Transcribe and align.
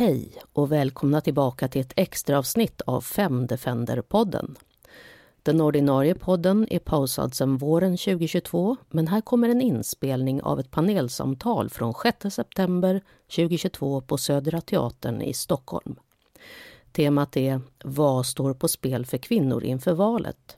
Hej 0.00 0.32
och 0.52 0.72
välkomna 0.72 1.20
tillbaka 1.20 1.68
till 1.68 1.80
ett 1.80 1.92
extra 1.96 2.38
avsnitt 2.38 2.80
av 2.80 3.00
Fem 3.00 3.46
Defender-podden. 3.46 4.56
Den 5.42 5.60
ordinarie 5.60 6.14
podden 6.14 6.66
är 6.70 6.78
pausad 6.78 7.34
sedan 7.34 7.56
våren 7.56 7.96
2022 7.96 8.76
men 8.90 9.08
här 9.08 9.20
kommer 9.20 9.48
en 9.48 9.60
inspelning 9.60 10.42
av 10.42 10.60
ett 10.60 10.70
panelsamtal 10.70 11.70
från 11.70 11.94
6 12.02 12.34
september 12.34 13.02
2022 13.36 14.00
på 14.00 14.18
Södra 14.18 14.60
Teatern 14.60 15.22
i 15.22 15.32
Stockholm. 15.32 15.96
Temat 16.92 17.36
är 17.36 17.60
Vad 17.84 18.26
står 18.26 18.54
på 18.54 18.68
spel 18.68 19.06
för 19.06 19.18
kvinnor 19.18 19.64
inför 19.64 19.92
valet? 19.92 20.56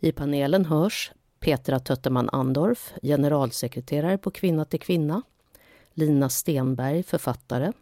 I 0.00 0.12
panelen 0.12 0.64
hörs 0.64 1.12
Petra 1.38 1.78
Tötterman 1.78 2.28
Andorf, 2.32 2.92
generalsekreterare 3.02 4.18
på 4.18 4.30
Kvinna 4.30 4.64
till 4.64 4.80
Kvinna, 4.80 5.22
Lina 5.94 6.28
Stenberg, 6.28 7.02
författare, 7.02 7.72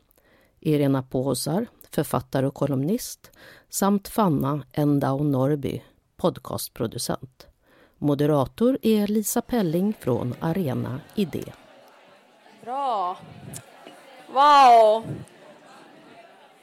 Irena 0.60 1.02
Påsar, 1.02 1.66
författare 1.90 2.46
och 2.46 2.54
kolumnist 2.54 3.30
samt 3.68 4.08
Fanna 4.08 4.62
Endau 4.72 5.22
Norby, 5.22 5.82
podcastproducent. 6.16 7.46
Moderator 7.98 8.78
är 8.82 9.06
Lisa 9.06 9.42
Pelling 9.42 9.94
från 10.00 10.34
Arena 10.40 11.00
Idé. 11.14 11.44
Bra. 12.64 13.18
Wow! 14.32 15.04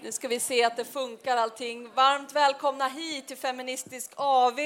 Nu 0.02 0.12
ska 0.12 0.28
vi 0.28 0.40
se 0.40 0.64
att 0.64 0.78
det 0.78 0.86
funkar 0.86 1.38
allting. 1.38 1.90
Varmt 1.96 2.36
välkomna 2.36 2.88
hit 2.88 3.28
till 3.28 3.38
Feministisk 3.38 4.12
AV 4.16 4.60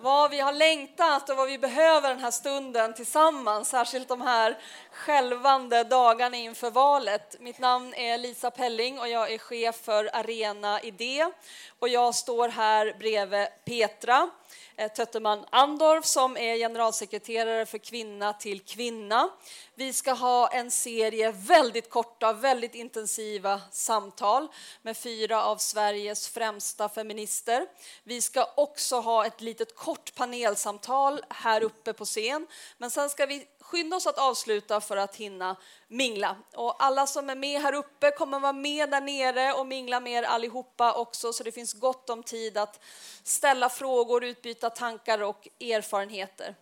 vad 0.00 0.30
vi 0.30 0.40
har 0.40 0.52
längtat 0.52 1.30
och 1.30 1.36
vad 1.36 1.48
vi 1.48 1.58
behöver 1.58 2.08
den 2.08 2.18
här 2.18 2.30
stunden 2.30 2.94
tillsammans, 2.94 3.68
särskilt 3.68 4.08
de 4.08 4.20
här 4.20 4.58
skälvande 4.98 5.84
dagarna 5.84 6.36
inför 6.36 6.70
valet. 6.70 7.36
Mitt 7.40 7.58
namn 7.58 7.94
är 7.94 8.18
Lisa 8.18 8.50
Pelling 8.50 8.98
och 8.98 9.08
jag 9.08 9.32
är 9.32 9.38
chef 9.38 9.76
för 9.76 10.10
Arena 10.12 10.80
Idé 10.80 11.26
och 11.78 11.88
jag 11.88 12.14
står 12.14 12.48
här 12.48 12.94
bredvid 12.98 13.46
Petra 13.64 14.30
eh, 14.76 14.92
Tötterman 14.92 15.44
Andorf 15.50 16.04
som 16.04 16.36
är 16.36 16.56
generalsekreterare 16.56 17.66
för 17.66 17.78
Kvinna 17.78 18.32
till 18.32 18.60
Kvinna. 18.60 19.30
Vi 19.74 19.92
ska 19.92 20.12
ha 20.12 20.48
en 20.48 20.70
serie 20.70 21.32
väldigt 21.32 21.90
korta, 21.90 22.32
väldigt 22.32 22.74
intensiva 22.74 23.60
samtal 23.70 24.48
med 24.82 24.96
fyra 24.96 25.44
av 25.44 25.56
Sveriges 25.56 26.28
främsta 26.28 26.88
feminister. 26.88 27.66
Vi 28.04 28.20
ska 28.20 28.50
också 28.56 29.00
ha 29.00 29.26
ett 29.26 29.40
litet 29.40 29.76
kort 29.76 30.14
panelsamtal 30.14 31.24
här 31.28 31.62
uppe 31.62 31.92
på 31.92 32.04
scen, 32.04 32.46
men 32.78 32.90
sen 32.90 33.10
ska 33.10 33.26
vi 33.26 33.46
skynda 33.60 33.96
oss 33.96 34.06
att 34.06 34.18
avsluta 34.18 34.80
för 34.88 34.96
att 34.96 35.16
hinna 35.16 35.56
mingla. 35.88 36.36
Och 36.54 36.84
alla 36.84 37.06
som 37.06 37.30
är 37.30 37.34
med 37.34 37.60
här 37.60 37.74
uppe 37.74 38.10
kommer 38.10 38.40
vara 38.40 38.52
med 38.52 38.90
där 38.90 39.00
nere 39.00 39.52
och 39.52 39.66
mingla 39.66 40.00
med 40.00 40.12
er 40.12 40.22
allihopa 40.22 40.92
också, 40.92 41.32
så 41.32 41.42
det 41.42 41.52
finns 41.52 41.72
gott 41.72 42.10
om 42.10 42.22
tid 42.22 42.58
att 42.58 42.80
ställa 43.22 43.68
frågor, 43.68 44.24
utbyta 44.24 44.70
tankar 44.70 45.22
och 45.22 45.48
erfarenheter. 45.60 46.54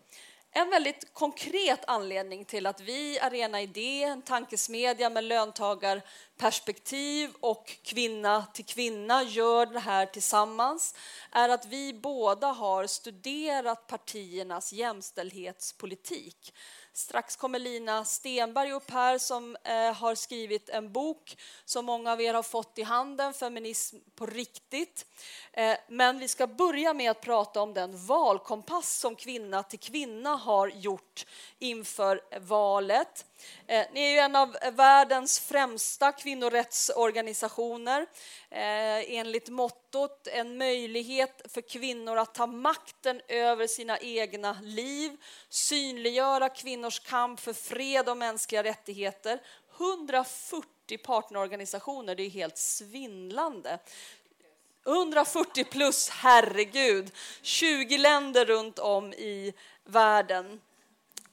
En 0.58 0.70
väldigt 0.70 1.14
konkret 1.14 1.84
anledning 1.86 2.44
till 2.44 2.66
att 2.66 2.80
vi, 2.80 3.20
Arena 3.20 3.62
Idé, 3.62 4.02
en 4.02 4.22
tankesmedja 4.22 5.10
med 5.10 5.24
löntagarperspektiv 5.24 7.30
och 7.40 7.78
kvinna 7.82 8.46
till 8.54 8.64
kvinna 8.64 9.22
gör 9.22 9.66
det 9.66 9.78
här 9.78 10.06
tillsammans 10.06 10.94
är 11.32 11.48
att 11.48 11.66
vi 11.66 11.94
båda 11.94 12.46
har 12.46 12.86
studerat 12.86 13.86
partiernas 13.86 14.72
jämställdhetspolitik. 14.72 16.54
Strax 16.96 17.36
kommer 17.36 17.58
Lina 17.58 18.04
Stenberg 18.04 18.72
upp 18.72 18.90
här 18.90 19.18
som 19.18 19.56
eh, 19.64 19.92
har 19.92 20.14
skrivit 20.14 20.68
en 20.68 20.92
bok 20.92 21.36
som 21.64 21.84
många 21.84 22.12
av 22.12 22.20
er 22.20 22.34
har 22.34 22.42
fått 22.42 22.78
i 22.78 22.82
handen, 22.82 23.34
Feminism 23.34 23.96
på 24.14 24.26
riktigt. 24.26 25.06
Eh, 25.52 25.76
men 25.88 26.18
vi 26.18 26.28
ska 26.28 26.46
börja 26.46 26.94
med 26.94 27.10
att 27.10 27.20
prata 27.20 27.60
om 27.60 27.74
den 27.74 28.06
valkompass 28.06 28.98
som 28.98 29.16
Kvinna 29.16 29.62
till 29.62 29.78
Kvinna 29.78 30.30
har 30.30 30.68
gjort 30.68 31.26
inför 31.58 32.20
valet. 32.40 33.26
Eh, 33.66 33.86
ni 33.92 34.00
är 34.00 34.10
ju 34.10 34.18
en 34.18 34.36
av 34.36 34.56
världens 34.72 35.38
främsta 35.38 36.12
kvinnorättsorganisationer. 36.12 38.06
Eh, 38.50 39.18
enligt 39.18 39.48
mottot 39.48 40.26
en 40.26 40.58
möjlighet 40.58 41.42
för 41.52 41.60
kvinnor 41.60 42.16
att 42.16 42.34
ta 42.34 42.46
makten 42.46 43.20
över 43.28 43.66
sina 43.66 43.98
egna 43.98 44.58
liv, 44.62 45.16
synliggöra 45.48 46.48
kvinnors 46.48 47.00
kamp 47.00 47.40
för 47.40 47.52
fred 47.52 48.08
och 48.08 48.16
mänskliga 48.16 48.62
rättigheter. 48.62 49.40
140 49.76 50.98
partnerorganisationer, 50.98 52.14
det 52.14 52.22
är 52.22 52.30
helt 52.30 52.58
svindlande. 52.58 53.78
140 54.86 55.64
plus, 55.64 56.08
herregud. 56.08 57.10
20 57.42 57.98
länder 57.98 58.44
runt 58.44 58.78
om 58.78 59.12
i 59.12 59.54
världen. 59.84 60.60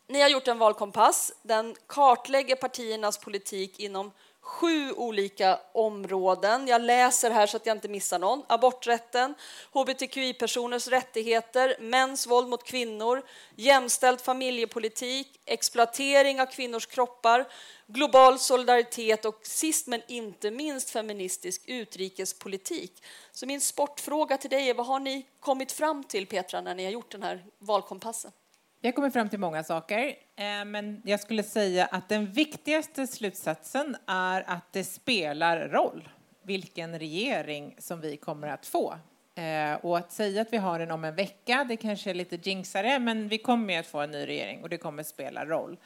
Ni 0.08 0.22
har 0.22 0.30
gjort 0.30 0.48
en 0.48 0.60
valkompass. 0.60 1.34
Den 1.42 1.76
kartlägger 1.88 2.56
partiernas 2.56 3.18
politik 3.18 3.80
inom 3.80 4.12
sju 4.44 4.92
olika 4.92 5.60
områden. 5.74 6.68
Jag 6.68 6.82
läser 6.82 7.32
här 7.32 7.48
så 7.48 7.58
att 7.58 7.66
jag 7.66 7.78
inte 7.78 7.88
missar 7.88 8.20
någon. 8.20 8.44
Aborträtten, 8.48 9.36
hbtqi-personers 9.72 10.88
rättigheter, 10.88 11.78
mäns 11.80 12.28
våld 12.28 12.50
mot 12.50 12.64
kvinnor, 12.64 13.24
jämställd 13.56 14.22
familjepolitik, 14.22 15.42
exploatering 15.46 16.42
av 16.42 16.46
kvinnors 16.46 16.86
kroppar, 16.86 17.48
global 17.88 18.40
solidaritet 18.40 19.26
och 19.26 19.40
sist 19.44 19.88
men 19.88 20.02
inte 20.08 20.52
minst 20.52 20.90
feministisk 20.90 21.62
utrikespolitik. 21.66 23.04
Så 23.32 23.46
min 23.46 23.62
sportfråga 23.62 24.38
till 24.38 24.50
dig 24.50 24.70
är 24.70 24.74
vad 24.74 24.88
har 24.88 25.00
ni 25.00 25.26
kommit 25.40 25.72
fram 25.72 26.04
till 26.04 26.28
Petra 26.28 26.62
när 26.62 26.76
ni 26.76 26.84
har 26.84 26.92
gjort 26.92 27.12
den 27.12 27.24
här 27.24 27.46
valkompassen? 27.60 28.32
Jag 28.86 28.96
kommer 28.96 29.10
fram 29.10 29.30
till 29.30 29.40
många 29.40 29.64
saker, 29.64 30.08
eh, 30.36 30.66
men 30.66 31.02
jag 31.06 31.20
skulle 31.20 31.44
säga 31.44 31.86
att 31.86 32.10
den 32.10 32.26
viktigaste 32.26 33.08
slutsatsen 33.08 33.96
är 34.08 34.44
att 34.48 34.74
det 34.74 34.84
spelar 34.84 35.70
roll 35.70 36.10
vilken 36.42 37.00
regering 37.00 37.76
som 37.80 38.02
vi 38.02 38.18
kommer 38.18 38.48
att 38.48 38.66
få. 38.66 38.94
Eh, 39.36 39.74
och 39.86 39.98
att 39.98 40.12
säga 40.12 40.42
att 40.42 40.54
vi 40.54 40.58
har 40.58 40.80
den 40.80 40.92
om 40.92 41.04
en 41.04 41.16
vecka, 41.16 41.66
det 41.70 41.76
kanske 41.78 42.10
är 42.10 42.14
lite 42.14 42.50
jinxare, 42.50 43.00
men 43.00 43.28
vi 43.28 43.38
kommer 43.38 43.80
att 43.80 43.88
få 43.88 44.00
en 44.00 44.12
ny 44.12 44.26
regering 44.26 44.64
och 44.64 44.70
det 44.70 44.78
kommer 44.78 45.04
spela 45.04 45.46
roll. 45.46 45.78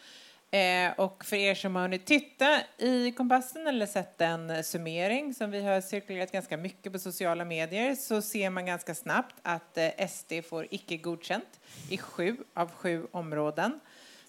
Eh, 0.52 0.92
och 0.98 1.26
för 1.26 1.36
er 1.36 1.56
som 1.56 1.76
har 1.76 1.82
hunnit 1.82 2.06
titta 2.06 2.62
i 2.78 3.12
kompassen 3.12 3.68
eller 3.68 3.86
sett 3.86 4.22
en 4.22 4.64
summering 4.64 5.34
som 5.34 5.52
vi 5.52 5.62
har 5.62 5.82
cirkulerat 5.82 6.32
ganska 6.32 6.58
mycket 6.58 6.94
på 6.94 7.00
sociala 7.00 7.46
medier 7.46 7.96
så 7.96 8.22
ser 8.22 8.50
man 8.50 8.66
ganska 8.66 8.96
snabbt 8.96 9.36
att 9.42 9.78
eh, 9.78 10.08
SD 10.08 10.34
får 10.50 10.68
icke 10.70 10.98
godkänt 10.98 11.60
i 11.90 11.98
sju 11.98 12.38
av 12.54 12.72
sju 12.72 13.08
områden. 13.12 13.80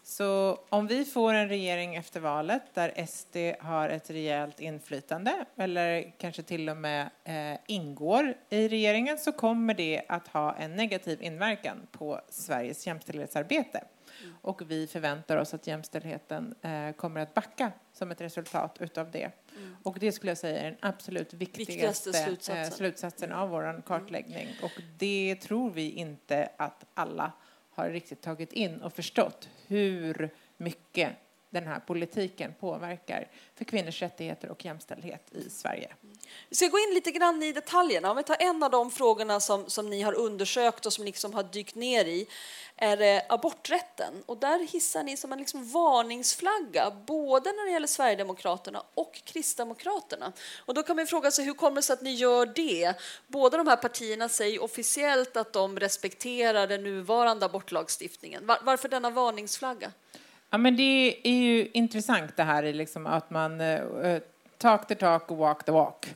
Så 0.09 0.59
om 0.69 0.87
vi 0.87 1.05
får 1.05 1.35
en 1.35 1.49
regering 1.49 1.95
efter 1.95 2.21
valet 2.21 2.63
där 2.75 3.07
SD 3.07 3.37
har 3.61 3.89
ett 3.89 4.11
rejält 4.11 4.61
inflytande 4.61 5.45
eller 5.57 6.13
kanske 6.19 6.43
till 6.43 6.69
och 6.69 6.77
med 6.77 7.11
eh, 7.25 7.59
ingår 7.67 8.35
i 8.49 8.69
regeringen 8.69 9.19
så 9.19 9.33
kommer 9.33 9.75
det 9.75 10.03
att 10.09 10.29
ha 10.29 10.55
en 10.55 10.77
negativ 10.77 11.23
inverkan 11.23 11.87
på 11.93 12.21
Sveriges 12.29 12.87
jämställdhetsarbete. 12.87 13.85
Och 14.43 14.71
vi 14.71 14.87
förväntar 14.87 15.37
oss 15.37 15.55
att 15.55 15.67
jämställdheten 15.67 16.55
eh, 16.63 16.93
kommer 16.93 17.21
att 17.21 17.35
backa 17.35 17.73
som 17.93 18.11
ett 18.11 18.21
resultat 18.21 18.77
utav 18.81 19.11
det. 19.11 19.31
Mm. 19.57 19.77
Och 19.83 19.99
det 19.99 20.13
skulle 20.13 20.31
jag 20.31 20.39
säga 20.39 20.61
är 20.61 20.65
den 20.65 20.77
absolut 20.81 21.33
viktigaste, 21.33 21.73
viktigaste 21.73 22.13
slutsatsen. 22.13 22.65
Eh, 22.65 22.71
slutsatsen 22.71 23.33
av 23.33 23.49
vår 23.49 23.83
kartläggning. 23.87 24.47
Mm. 24.47 24.55
Och 24.63 24.83
det 24.99 25.37
tror 25.41 25.71
vi 25.71 25.91
inte 25.91 26.49
att 26.57 26.85
alla 26.95 27.33
har 27.79 27.91
riktigt 27.91 28.21
tagit 28.21 28.53
in 28.53 28.83
och 28.83 28.93
förstått 28.93 29.49
hur 29.67 30.31
mycket 30.57 31.17
den 31.51 31.67
här 31.67 31.81
politiken 31.81 32.55
påverkar 32.61 33.29
för 33.55 33.65
kvinnors 33.65 34.03
rättigheter 34.03 34.51
och 34.51 34.65
jämställdhet 34.65 35.35
i 35.35 35.51
Sverige. 35.51 35.95
Vi 36.49 36.57
ska 36.57 36.67
gå 36.67 36.79
in 36.79 36.95
lite 36.95 37.11
grann 37.11 37.43
i 37.43 37.53
detaljerna. 37.53 38.11
Om 38.11 38.17
vi 38.17 38.23
tar 38.23 38.37
en 38.41 38.63
av 38.63 38.71
de 38.71 38.91
frågorna 38.91 39.41
som, 39.41 39.71
som 39.71 39.91
ni 39.91 40.03
har 40.03 40.13
undersökt 40.13 40.87
och 40.87 40.93
som 40.93 41.05
liksom 41.05 41.35
har 41.35 41.43
dykt 41.43 41.75
ner 41.75 42.05
i 42.05 42.29
är 42.77 43.01
eh, 43.01 43.23
aborträtten. 43.29 44.23
Och 44.27 44.37
där 44.37 44.67
hissar 44.67 45.03
ni 45.03 45.17
som 45.17 45.33
en 45.33 45.39
liksom 45.39 45.71
varningsflagga 45.71 46.91
både 47.07 47.53
när 47.53 47.67
det 47.67 47.73
gäller 47.73 47.87
Sverigedemokraterna 47.87 48.83
och 48.95 49.23
Kristdemokraterna. 49.25 50.33
Och 50.59 50.75
då 50.75 50.83
kan 50.83 50.97
man 50.97 51.07
fråga 51.07 51.31
sig 51.31 51.45
hur 51.45 51.55
kommer 51.55 51.77
det 51.77 51.83
sig 51.83 51.95
att 51.95 52.03
ni 52.03 52.15
gör 52.15 52.47
det? 52.47 52.95
Båda 53.27 53.57
de 53.57 53.67
här 53.67 53.77
partierna 53.77 54.29
säger 54.29 54.63
officiellt 54.63 55.37
att 55.37 55.53
de 55.53 55.81
respekterar 55.81 56.67
den 56.67 56.83
nuvarande 56.83 57.47
abortlagstiftningen. 57.47 58.47
Var, 58.47 58.59
varför 58.63 58.89
denna 58.89 59.11
varningsflagga? 59.11 59.93
Ja, 60.51 60.59
men 60.59 60.77
det 60.77 61.17
är 61.29 61.33
ju 61.33 61.69
intressant 61.73 62.37
det 62.37 62.43
här 62.43 62.73
liksom 62.73 63.07
att 63.07 63.31
man 63.31 63.61
uh, 63.61 64.19
talk 64.59 64.87
the 64.87 64.95
talk 64.95 65.31
och 65.31 65.37
walk 65.37 65.65
the 65.65 65.73
walk. 65.73 66.07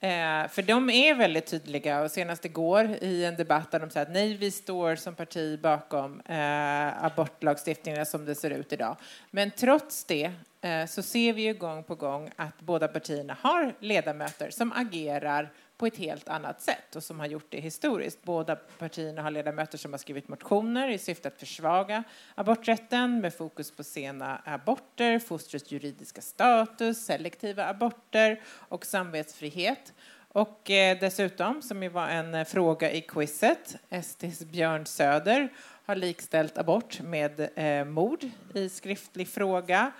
Eh, 0.00 0.48
för 0.48 0.62
de 0.62 0.90
är 0.90 1.14
väldigt 1.14 1.46
tydliga 1.46 2.00
och 2.00 2.10
senast 2.10 2.44
igår 2.44 2.84
i 3.00 3.24
en 3.24 3.36
debatt 3.36 3.70
där 3.70 3.80
de 3.80 3.90
sa 3.90 4.00
att 4.00 4.12
nej, 4.12 4.34
vi 4.34 4.50
står 4.50 4.96
som 4.96 5.14
parti 5.14 5.60
bakom 5.60 6.20
eh, 6.20 7.04
abortlagstiftningen 7.04 8.06
som 8.06 8.24
det 8.24 8.34
ser 8.34 8.50
ut 8.50 8.72
idag. 8.72 8.96
Men 9.30 9.50
trots 9.50 10.04
det 10.04 10.32
eh, 10.60 10.86
så 10.86 11.02
ser 11.02 11.32
vi 11.32 11.42
ju 11.42 11.54
gång 11.54 11.84
på 11.84 11.94
gång 11.94 12.30
att 12.36 12.60
båda 12.60 12.88
partierna 12.88 13.36
har 13.40 13.74
ledamöter 13.80 14.50
som 14.50 14.72
agerar 14.72 15.50
på 15.78 15.86
ett 15.86 15.96
helt 15.96 16.28
annat 16.28 16.62
sätt 16.62 16.96
och 16.96 17.02
som 17.02 17.20
har 17.20 17.26
gjort 17.26 17.46
det 17.48 17.60
historiskt. 17.60 18.22
Båda 18.22 18.56
partierna 18.56 19.22
har 19.22 19.30
ledamöter 19.30 19.78
som 19.78 19.92
har 19.92 19.98
skrivit 19.98 20.28
motioner 20.28 20.88
i 20.88 20.98
syfte 20.98 21.28
att 21.28 21.38
försvaga 21.38 22.04
aborträtten 22.34 23.20
med 23.20 23.34
fokus 23.34 23.70
på 23.70 23.84
sena 23.84 24.42
aborter, 24.44 25.18
fostrets 25.18 25.72
juridiska 25.72 26.20
status, 26.20 27.04
selektiva 27.04 27.66
aborter 27.66 28.40
och 28.46 28.86
samvetsfrihet. 28.86 29.92
Och 30.32 30.70
eh, 30.70 30.98
dessutom, 31.00 31.62
som 31.62 31.82
ju 31.82 31.88
var 31.88 32.08
en 32.08 32.34
eh, 32.34 32.44
fråga 32.44 32.92
i 32.92 33.00
quizet, 33.00 33.76
SDs 34.02 34.44
Björn 34.44 34.86
Söder 34.86 35.48
har 35.84 35.96
likställt 35.96 36.58
abort 36.58 37.00
med 37.00 37.48
eh, 37.54 37.84
mord 37.84 38.24
i 38.54 38.68
skriftlig 38.68 39.28
fråga. 39.28 39.92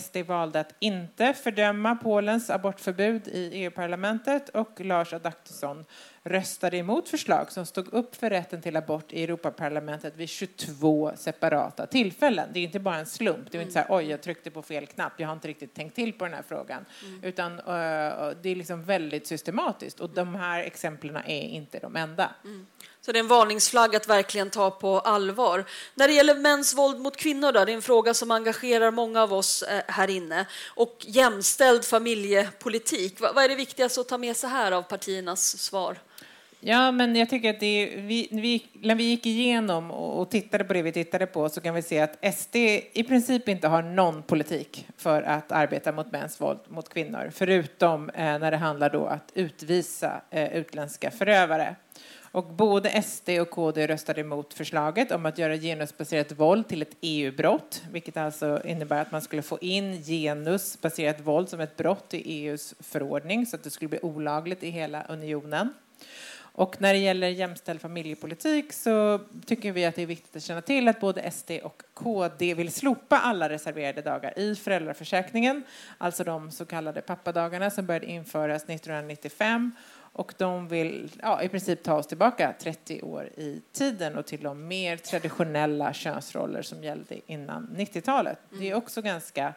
SD 0.00 0.16
valde 0.16 0.60
att 0.60 0.74
inte 0.78 1.34
fördöma 1.34 1.96
Polens 1.96 2.50
abortförbud 2.50 3.28
i 3.28 3.50
EU-parlamentet 3.52 4.48
och 4.48 4.80
Lars 4.80 5.12
Adaktusson 5.12 5.84
röstade 6.26 6.76
emot 6.76 7.08
förslag 7.08 7.52
som 7.52 7.66
stod 7.66 7.94
upp 7.94 8.16
för 8.16 8.30
rätten 8.30 8.62
till 8.62 8.76
abort 8.76 9.12
i 9.12 9.24
Europaparlamentet 9.24 10.16
vid 10.16 10.28
22 10.28 11.12
separata 11.16 11.86
tillfällen. 11.86 12.48
Det 12.52 12.60
är 12.60 12.64
inte 12.64 12.78
bara 12.78 12.96
en 12.96 13.06
slump. 13.06 13.50
Det 13.50 13.58
är 13.58 13.62
inte 13.62 13.72
så 13.72 13.78
här, 13.78 13.86
oj, 13.90 14.10
jag 14.10 14.22
tryckte 14.22 14.50
på 14.50 14.62
fel 14.62 14.86
knapp. 14.86 15.12
Jag 15.16 15.28
har 15.28 15.32
inte 15.32 15.48
riktigt 15.48 15.74
tänkt 15.74 15.94
till 15.94 16.12
på 16.12 16.24
den 16.24 16.34
här 16.34 16.44
frågan. 16.48 16.84
Mm. 17.04 17.24
Utan 17.24 17.52
uh, 17.52 17.64
det 18.42 18.48
är 18.48 18.54
liksom 18.54 18.84
väldigt 18.84 19.26
systematiskt. 19.26 20.00
Och 20.00 20.10
de 20.10 20.34
här 20.34 20.62
exemplen 20.62 21.16
är 21.16 21.42
inte 21.42 21.78
de 21.78 21.96
enda. 21.96 22.30
Mm. 22.44 22.66
Så 23.06 23.12
det 23.12 23.18
är 23.18 23.20
en 23.20 23.28
varningsflagg 23.28 23.96
att 23.96 24.08
verkligen 24.08 24.50
ta 24.50 24.70
på 24.70 25.00
allvar. 25.00 25.64
När 25.94 26.08
det 26.08 26.14
gäller 26.14 26.34
mäns 26.34 26.74
våld 26.74 27.00
mot 27.00 27.16
kvinnor, 27.16 27.52
då, 27.52 27.64
det 27.64 27.72
är 27.72 27.76
en 27.76 27.82
fråga 27.82 28.14
som 28.14 28.30
engagerar 28.30 28.90
många 28.90 29.22
av 29.22 29.32
oss 29.32 29.62
eh, 29.62 29.82
här 29.88 30.10
inne. 30.10 30.46
Och 30.74 30.96
jämställd 31.00 31.84
familjepolitik, 31.84 33.20
vad 33.20 33.38
är 33.38 33.48
det 33.48 33.54
viktigaste 33.54 34.00
att 34.00 34.08
ta 34.08 34.18
med 34.18 34.36
sig 34.36 34.50
här 34.50 34.72
av 34.72 34.82
partiernas 34.82 35.58
svar? 35.58 35.98
Ja, 36.60 36.92
men 36.92 37.16
jag 37.16 37.30
tycker 37.30 37.50
att 37.50 37.60
det, 37.60 37.94
vi, 37.96 38.28
vi, 38.30 38.66
när 38.72 38.94
vi 38.94 39.04
gick 39.04 39.26
igenom 39.26 39.90
och 39.90 40.30
tittade 40.30 40.64
på 40.64 40.72
det 40.72 40.82
vi 40.82 40.92
tittade 40.92 41.26
på 41.26 41.48
så 41.48 41.60
kan 41.60 41.74
vi 41.74 41.82
se 41.82 42.00
att 42.00 42.34
SD 42.34 42.56
i 42.92 43.04
princip 43.08 43.48
inte 43.48 43.68
har 43.68 43.82
någon 43.82 44.22
politik 44.22 44.86
för 44.96 45.22
att 45.22 45.52
arbeta 45.52 45.92
mot 45.92 46.12
mäns 46.12 46.40
våld 46.40 46.58
mot 46.68 46.88
kvinnor, 46.88 47.30
förutom 47.32 48.10
eh, 48.10 48.38
när 48.38 48.50
det 48.50 48.56
handlar 48.56 48.90
då 48.90 49.06
att 49.06 49.32
utvisa 49.34 50.20
eh, 50.30 50.56
utländska 50.56 51.10
förövare. 51.10 51.76
Och 52.36 52.44
både 52.44 53.02
SD 53.02 53.28
och 53.30 53.50
KD 53.50 53.86
röstade 53.86 54.20
emot 54.20 54.54
förslaget 54.54 55.12
om 55.12 55.26
att 55.26 55.38
göra 55.38 55.56
genusbaserat 55.56 56.32
våld 56.32 56.68
till 56.68 56.82
ett 56.82 56.96
EU-brott, 57.00 57.82
vilket 57.90 58.16
alltså 58.16 58.60
innebär 58.64 59.02
att 59.02 59.12
man 59.12 59.22
skulle 59.22 59.42
få 59.42 59.58
in 59.60 60.02
genusbaserat 60.02 61.20
våld 61.20 61.48
som 61.48 61.60
ett 61.60 61.76
brott 61.76 62.14
i 62.14 62.46
EUs 62.46 62.74
förordning 62.80 63.46
så 63.46 63.56
att 63.56 63.64
det 63.64 63.70
skulle 63.70 63.88
bli 63.88 63.98
olagligt 64.02 64.62
i 64.62 64.70
hela 64.70 65.02
unionen. 65.02 65.72
Och 66.56 66.80
när 66.80 66.92
det 66.92 66.98
gäller 66.98 67.28
jämställd 67.28 67.80
familjepolitik 67.80 68.72
så 68.72 69.20
tycker 69.46 69.72
vi 69.72 69.84
att 69.84 69.94
det 69.94 70.02
är 70.02 70.06
viktigt 70.06 70.36
att 70.36 70.42
känna 70.42 70.62
till 70.62 70.88
att 70.88 71.00
både 71.00 71.30
SD 71.30 71.50
och 71.62 71.82
KD 71.94 72.54
vill 72.54 72.72
slopa 72.72 73.18
alla 73.18 73.48
reserverade 73.48 74.02
dagar 74.02 74.38
i 74.38 74.54
föräldraförsäkringen, 74.54 75.64
alltså 75.98 76.24
de 76.24 76.50
så 76.50 76.64
kallade 76.64 77.00
pappadagarna 77.00 77.70
som 77.70 77.86
började 77.86 78.06
införas 78.06 78.62
1995 78.62 79.72
och 80.12 80.34
de 80.38 80.68
vill 80.68 81.10
ja, 81.22 81.42
i 81.42 81.48
princip 81.48 81.82
ta 81.82 81.94
oss 81.94 82.06
tillbaka 82.06 82.54
30 82.60 83.02
år 83.02 83.26
i 83.36 83.62
tiden 83.72 84.16
och 84.16 84.26
till 84.26 84.42
de 84.42 84.68
mer 84.68 84.96
traditionella 84.96 85.92
könsroller 85.92 86.62
som 86.62 86.84
gällde 86.84 87.32
innan 87.32 87.76
90-talet. 87.76 88.38
Det 88.50 88.56
är 88.56 88.66
mm. 88.66 88.78
också 88.78 89.02
ganska 89.02 89.54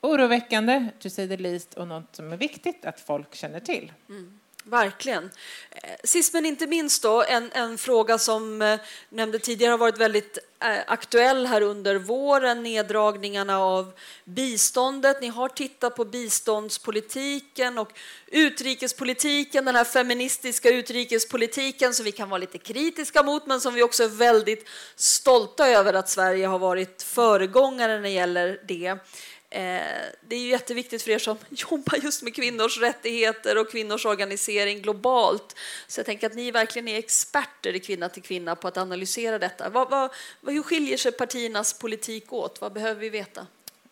oroväckande, 0.00 0.88
to 0.98 1.10
say 1.10 1.28
the 1.28 1.36
least, 1.36 1.74
och 1.74 1.88
något 1.88 2.16
som 2.16 2.32
är 2.32 2.36
viktigt 2.36 2.84
att 2.84 3.00
folk 3.00 3.34
känner 3.34 3.60
till. 3.60 3.92
Mm. 4.08 4.40
Verkligen. 4.68 5.30
Eh, 5.70 5.90
sist 6.04 6.32
men 6.32 6.46
inte 6.46 6.66
minst 6.66 7.02
då, 7.02 7.22
en, 7.22 7.52
en 7.52 7.78
fråga 7.78 8.18
som 8.18 8.62
eh, 8.62 8.80
nämnde 9.08 9.38
tidigare 9.38 9.70
har 9.70 9.78
varit 9.78 9.98
väldigt 9.98 10.38
eh, 10.62 10.78
aktuell 10.86 11.46
här 11.46 11.60
under 11.60 11.96
våren, 11.96 12.62
neddragningarna 12.62 13.58
av 13.58 13.92
biståndet. 14.24 15.20
Ni 15.20 15.28
har 15.28 15.48
tittat 15.48 15.96
på 15.96 16.04
biståndspolitiken 16.04 17.78
och 17.78 17.92
utrikespolitiken, 18.26 19.64
den 19.64 19.74
här 19.74 19.84
feministiska 19.84 20.70
utrikespolitiken 20.70 21.94
som 21.94 22.04
vi 22.04 22.12
kan 22.12 22.28
vara 22.28 22.38
lite 22.38 22.58
kritiska 22.58 23.22
mot 23.22 23.46
men 23.46 23.60
som 23.60 23.74
vi 23.74 23.82
också 23.82 24.04
är 24.04 24.08
väldigt 24.08 24.68
stolta 24.96 25.68
över 25.68 25.94
att 25.94 26.08
Sverige 26.08 26.46
har 26.46 26.58
varit 26.58 27.02
föregångare 27.02 27.94
när 27.94 28.02
det 28.02 28.08
gäller 28.08 28.60
det. 28.68 28.98
Eh, 29.56 29.82
det 30.28 30.36
är 30.36 30.40
ju 30.40 30.48
jätteviktigt 30.48 31.02
för 31.02 31.10
er 31.10 31.18
som 31.18 31.36
jobbar 31.50 31.98
just 32.02 32.22
med 32.22 32.34
kvinnors 32.34 32.80
rättigheter 32.80 33.58
och 33.58 33.70
kvinnors 33.70 34.06
organisering 34.06 34.82
globalt. 34.82 35.56
Så 35.86 35.98
jag 35.98 36.06
tänker 36.06 36.26
att 36.26 36.34
ni 36.34 36.50
verkligen 36.50 36.88
är 36.88 36.98
experter 36.98 37.76
i 37.76 37.80
Kvinna 37.80 38.08
till 38.08 38.22
kvinna 38.22 38.56
på 38.56 38.68
att 38.68 38.76
analysera 38.76 39.38
detta. 39.38 39.68
Vad, 39.68 39.90
vad, 39.90 40.10
hur 40.46 40.62
skiljer 40.62 40.96
sig 40.96 41.12
partiernas 41.12 41.78
politik 41.78 42.32
åt? 42.32 42.60
Vad 42.60 42.72
behöver 42.72 43.00
vi 43.00 43.08
veta? 43.08 43.46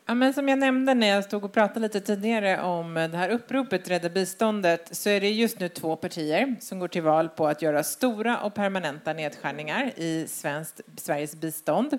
Ja, 0.07 0.15
men 0.15 0.35
som 0.35 0.49
jag 0.49 0.59
nämnde 0.59 0.95
när 0.95 1.07
jag 1.07 1.25
stod 1.25 1.45
och 1.45 1.53
pratade 1.53 1.81
lite 1.81 2.01
tidigare 2.01 2.63
om 2.63 2.95
det 2.95 3.17
här 3.17 3.29
uppropet 3.29 3.89
Rädda 3.89 4.09
biståndet 4.09 4.97
så 4.97 5.11
är 5.11 5.21
det 5.21 5.31
just 5.31 5.61
nu 5.61 5.69
två 5.69 5.97
partier 5.97 6.57
som 6.61 6.79
går 6.79 6.89
till 6.89 7.03
val 7.03 7.29
på 7.29 7.47
att 7.47 7.63
göra 7.63 7.85
stora 7.85 8.41
och 8.41 8.55
permanenta 8.55 9.13
nedskärningar 9.13 9.93
i 9.97 10.27
svenskt, 10.29 10.81
Sveriges 10.97 11.35
bistånd. 11.35 11.99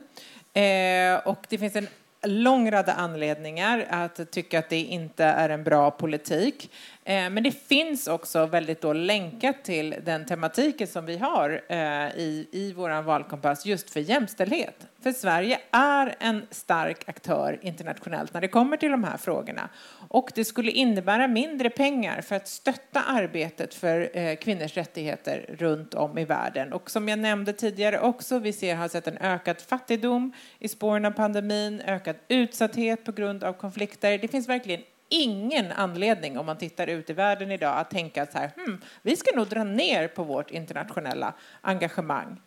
Eh, 0.53 1.27
och 1.27 1.45
det 1.49 1.57
finns 1.57 1.75
en 1.75 1.87
lång 2.25 2.71
rad 2.71 2.89
anledningar 2.89 3.85
att 3.89 4.31
tycka 4.31 4.59
att 4.59 4.69
det 4.69 4.79
inte 4.79 5.23
är 5.23 5.49
en 5.49 5.63
bra 5.63 5.91
politik. 5.91 6.71
Eh, 7.07 7.29
men 7.29 7.43
det 7.43 7.51
finns 7.51 8.07
också 8.07 8.45
väldigt 8.45 8.81
då 8.81 8.93
länkat 8.93 9.63
till 9.63 9.95
den 10.05 10.25
tematiken 10.25 10.87
som 10.87 11.05
vi 11.05 11.17
har 11.17 11.61
eh, 11.67 11.77
i, 12.17 12.47
i 12.51 12.73
vår 12.73 13.01
valkompass 13.01 13.65
just 13.65 13.89
för 13.89 13.99
jämställdhet. 13.99 14.87
För 15.03 15.11
Sverige 15.11 15.59
är 15.71 16.15
en 16.19 16.47
stark 16.51 17.09
aktör 17.09 17.59
internationellt 17.61 18.33
när 18.33 18.41
det 18.41 18.47
kommer 18.47 18.77
till 18.77 18.91
de 18.91 19.03
här 19.03 19.17
frågorna. 19.17 19.69
Och 20.07 20.31
det 20.35 20.45
skulle 20.45 20.71
innebära 20.71 21.27
mindre 21.27 21.69
pengar 21.69 22.21
för 22.21 22.35
att 22.35 22.47
stötta 22.47 23.01
arbetet 23.01 23.73
för 23.73 24.17
eh, 24.17 24.35
kvinnors 24.35 24.77
rättigheter 24.77 25.55
runt 25.59 25.93
om 25.93 26.17
i 26.17 26.25
världen. 26.25 26.73
Och 26.73 26.91
som 26.91 27.09
jag 27.09 27.19
nämnde 27.19 27.53
tidigare 27.53 27.99
också, 27.99 28.39
vi 28.39 28.53
ser, 28.53 28.75
har 28.75 28.87
sett 28.87 29.07
en 29.07 29.17
ökad 29.17 29.61
fattigdom 29.61 30.33
i 30.59 30.67
spåren 30.67 31.05
av 31.05 31.11
pandemin, 31.11 31.81
ökad 31.85 32.15
utsatthet 32.27 33.03
på 33.03 33.11
grund 33.11 33.43
av 33.43 33.53
konflikter. 33.53 34.17
Det 34.17 34.27
finns 34.27 34.49
verkligen 34.49 34.81
ingen 35.23 35.71
anledning 35.71 36.37
om 36.37 36.45
man 36.45 36.57
tittar 36.57 36.87
ut 36.87 37.09
i 37.09 37.13
världen 37.13 37.51
idag 37.51 37.77
att 37.77 37.89
tänka 37.89 38.23
att 38.23 38.33
hmm, 38.33 38.81
vi 39.01 39.15
ska 39.15 39.35
nog 39.35 39.47
dra 39.47 39.63
ner 39.63 40.07
på 40.07 40.23
vårt 40.23 40.51
internationella 40.51 41.33
engagemang. 41.61 42.41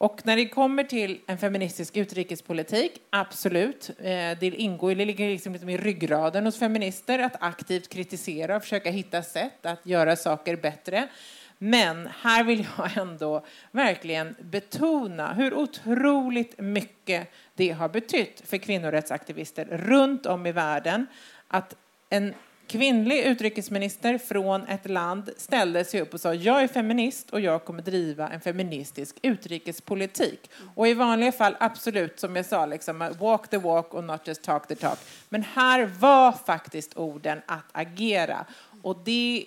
Och 0.00 0.20
när 0.24 0.36
det 0.36 0.48
kommer 0.48 0.84
till 0.84 1.20
en 1.26 1.38
feministisk 1.38 1.96
utrikespolitik, 1.96 2.92
absolut. 3.10 3.90
Eh, 3.98 4.04
det 4.40 4.42
ingår, 4.42 4.94
det 4.94 5.04
ligger 5.04 5.28
liksom 5.28 5.54
i 5.54 5.76
ryggraden 5.76 6.44
hos 6.44 6.58
feminister 6.58 7.18
att 7.18 7.42
aktivt 7.42 7.88
kritisera 7.88 8.56
och 8.56 8.62
försöka 8.62 8.90
hitta 8.90 9.22
sätt 9.22 9.66
att 9.66 9.86
göra 9.86 10.16
saker 10.16 10.56
bättre. 10.56 11.08
Men 11.58 12.08
här 12.22 12.44
vill 12.44 12.66
jag 12.76 12.96
ändå 12.96 13.44
verkligen 13.70 14.36
betona 14.40 15.32
hur 15.32 15.54
otroligt 15.54 16.58
mycket 16.58 17.30
det 17.54 17.70
har 17.70 17.88
betytt 17.88 18.42
för 18.44 18.56
kvinnorättsaktivister 18.56 19.64
runt 19.64 20.26
om 20.26 20.46
i 20.46 20.52
världen 20.52 21.06
att 21.48 21.74
en 22.08 22.34
kvinnlig 22.66 23.24
utrikesminister 23.24 24.18
från 24.18 24.66
ett 24.66 24.90
land 24.90 25.30
ställde 25.36 25.84
sig 25.84 26.00
upp 26.00 26.14
och 26.14 26.20
sa 26.20 26.34
jag 26.34 26.62
är 26.62 26.68
feminist 26.68 27.30
och 27.30 27.40
jag 27.40 27.64
kommer 27.64 27.82
driva 27.82 28.28
en 28.28 28.40
feministisk 28.40 29.16
utrikespolitik. 29.22 30.50
Och 30.74 30.88
i 30.88 30.94
vanliga 30.94 31.32
fall 31.32 31.56
absolut, 31.60 32.20
som 32.20 32.36
jag 32.36 32.46
sa, 32.46 32.66
liksom, 32.66 33.14
walk 33.18 33.48
the 33.48 33.58
walk 33.58 33.94
och 33.94 34.04
not 34.04 34.28
just 34.28 34.42
talk 34.42 34.68
the 34.68 34.74
talk. 34.74 34.98
Men 35.28 35.42
här 35.42 35.90
var 35.98 36.32
faktiskt 36.32 36.96
orden 36.96 37.40
att 37.46 37.64
agera. 37.72 38.46
Och 38.82 38.96
det 39.04 39.44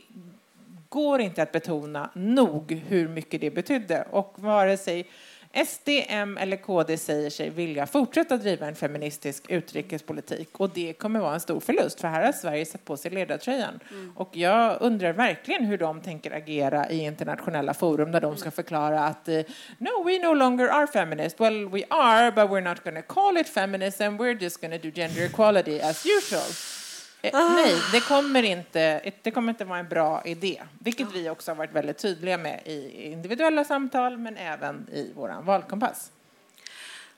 går 0.90 1.22
inte 1.22 1.44
att 1.44 1.52
betona 1.52 2.10
nog 2.14 2.72
hur 2.88 3.08
mycket 3.08 3.42
det 3.42 3.52
betydde. 3.52 4.06
Och 4.12 4.34
vare 4.36 4.78
sig 4.78 5.08
SD, 5.54 5.90
M 6.08 6.38
eller 6.38 6.58
KD 6.58 6.98
säger 6.98 7.30
sig 7.30 7.50
vilja 7.50 7.88
fortsätta 7.88 8.38
driva 8.38 8.68
en 8.68 8.76
feministisk 8.76 9.52
utrikespolitik 9.52 10.60
och 10.60 10.70
det 10.70 10.94
kommer 10.94 11.20
vara 11.20 11.34
en 11.34 11.40
stor 11.40 11.60
förlust 11.60 12.02
för 12.02 12.08
här 12.08 12.26
har 12.26 12.32
Sverige 12.32 12.66
satt 12.66 12.86
på 12.86 12.98
sig 12.98 13.12
ledartröjan. 13.12 13.80
Mm. 13.92 14.12
Och 14.16 14.38
jag 14.38 14.78
undrar 14.82 15.14
verkligen 15.14 15.66
hur 15.66 15.78
de 15.78 16.02
tänker 16.02 16.32
agera 16.32 16.90
i 16.90 17.00
internationella 17.00 17.74
forum 17.74 18.12
när 18.12 18.22
de 18.22 18.38
ska 18.38 18.52
förklara 18.52 19.04
att 19.04 19.30
uh, 19.30 19.42
no, 19.78 20.04
we 20.06 20.18
no 20.18 20.34
longer 20.34 20.68
are 20.68 20.88
feminist. 20.88 21.40
Well, 21.40 21.70
we 21.70 21.84
are, 21.90 22.32
but 22.32 22.50
we're 22.50 22.70
not 22.70 22.84
to 22.84 23.14
call 23.14 23.38
it 23.38 23.48
feminism. 23.48 24.04
We're 24.04 24.44
just 24.44 24.62
to 24.62 24.68
do 24.68 24.92
gender 24.92 25.26
equality 25.26 25.80
as 25.80 26.06
usual. 26.06 26.81
Eh, 27.22 27.36
ah. 27.36 27.50
Nej, 27.50 27.76
det 27.92 28.00
kommer, 28.00 28.44
inte, 28.44 29.12
det 29.22 29.32
kommer 29.32 29.50
inte 29.50 29.66
vara 29.66 29.80
en 29.80 29.88
bra 29.88 30.22
idé. 30.26 30.62
Vilket 30.80 31.08
vi 31.14 31.30
också 31.30 31.52
har 31.52 31.56
varit 31.56 31.74
väldigt 31.74 31.98
tydliga 31.98 32.38
med 32.38 32.62
i 32.66 33.06
individuella 33.12 33.64
samtal 33.64 34.18
men 34.18 34.38
även 34.38 34.88
i 34.94 35.12
vår 35.16 35.42
valkompass. 35.42 36.12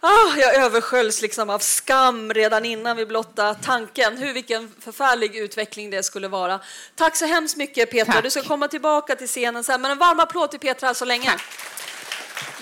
Ah, 0.05 0.37
jag 0.37 0.55
översköljs 0.55 1.21
liksom 1.21 1.49
av 1.49 1.59
skam 1.59 2.33
redan 2.33 2.65
innan 2.65 2.97
vi 2.97 3.05
blottade 3.05 3.55
tanken. 3.55 4.17
Hur, 4.17 4.33
vilken 4.33 4.71
förfärlig 4.79 5.35
utveckling 5.35 5.89
det 5.89 6.03
skulle 6.03 6.27
vara. 6.27 6.59
Tack 6.95 7.15
så 7.15 7.25
hemskt 7.25 7.57
mycket 7.57 7.91
Petra. 7.91 8.13
Tack. 8.13 8.23
Du 8.23 8.29
ska 8.29 8.41
komma 8.41 8.67
tillbaka 8.67 9.15
till 9.15 9.27
scenen 9.27 9.63
sen. 9.63 9.81
Men 9.81 9.91
en 9.91 9.97
varm 9.97 10.19
applåd 10.19 10.51
till 10.51 10.59
Petra 10.59 10.93
så 10.93 11.05
länge. 11.05 11.25
Tack. 11.25 11.41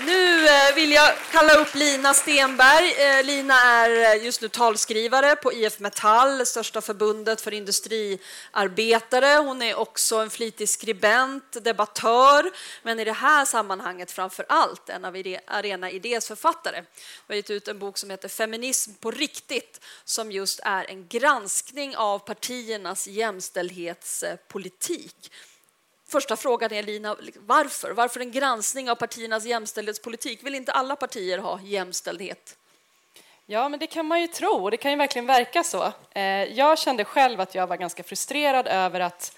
Nu 0.06 0.48
eh, 0.48 0.76
vill 0.76 0.92
jag 0.92 1.14
kalla 1.32 1.54
upp 1.54 1.76
Lina 1.76 2.14
Stenberg. 2.14 2.94
Eh, 2.98 3.24
Lina 3.24 3.54
är 3.54 4.16
eh, 4.16 4.26
just 4.26 4.42
nu 4.42 4.50
talskrivare 4.50 5.36
på 5.36 5.54
IF 5.54 5.80
Metall, 5.80 6.46
största 6.46 6.82
förbundet 6.82 7.42
för 7.42 7.54
industriarbetare. 7.54 9.38
Hon 9.38 9.62
är 9.62 9.76
också 9.76 10.16
en 10.16 10.30
flitig 10.30 10.70
skribent, 10.70 11.64
debattör, 11.64 12.52
men 12.84 13.00
i 13.00 13.04
det 13.04 13.14
här 13.14 13.46
sammanhanget 13.46 14.12
framför 14.12 14.46
allt 14.50 14.90
en 14.90 15.06
av 15.06 15.16
Arena 15.48 15.92
Idés 15.92 16.28
författare. 16.28 16.78
Hon 16.78 16.86
har 17.28 17.36
gett 17.36 17.50
ut 17.50 17.68
en 17.68 17.80
bok 17.80 17.98
som 17.98 18.10
heter 18.10 18.30
Feminism 18.30 18.94
på 18.94 19.12
riktigt, 19.12 19.82
som 20.04 20.32
just 20.32 20.60
är 20.64 20.90
en 20.90 21.08
granskning 21.08 21.96
av 21.96 22.20
partiernas 22.20 23.08
jämställdhetspolitik. 23.08 25.32
Första 26.12 26.38
frågan 26.38 26.74
är 26.74 26.84
Lina, 26.84 27.16
liksom, 27.20 27.44
varför? 27.46 27.92
Varför 27.92 28.20
en 28.20 28.32
granskning 28.32 28.90
av 28.90 28.96
partiernas 28.96 29.46
jämställdhetspolitik? 29.46 30.46
Vill 30.46 30.56
inte 30.56 30.72
alla 30.72 30.96
partier 30.96 31.38
ha 31.38 31.60
jämställdhet? 31.62 32.58
Ja, 33.46 33.70
men 33.70 33.80
det 33.80 33.88
kan 33.88 34.06
man 34.06 34.22
ju 34.22 34.28
tro 34.28 34.52
och 34.52 34.72
det 34.72 34.78
kan 34.78 34.92
ju 34.92 34.98
verkligen 34.98 35.26
verka 35.26 35.64
så. 35.64 35.94
Eh, 36.12 36.24
jag 36.44 36.80
kände 36.80 37.06
själv 37.06 37.42
att 37.42 37.56
jag 37.56 37.68
var 37.68 37.78
ganska 37.78 38.04
frustrerad 38.04 38.68
över 38.68 39.00
att, 39.00 39.38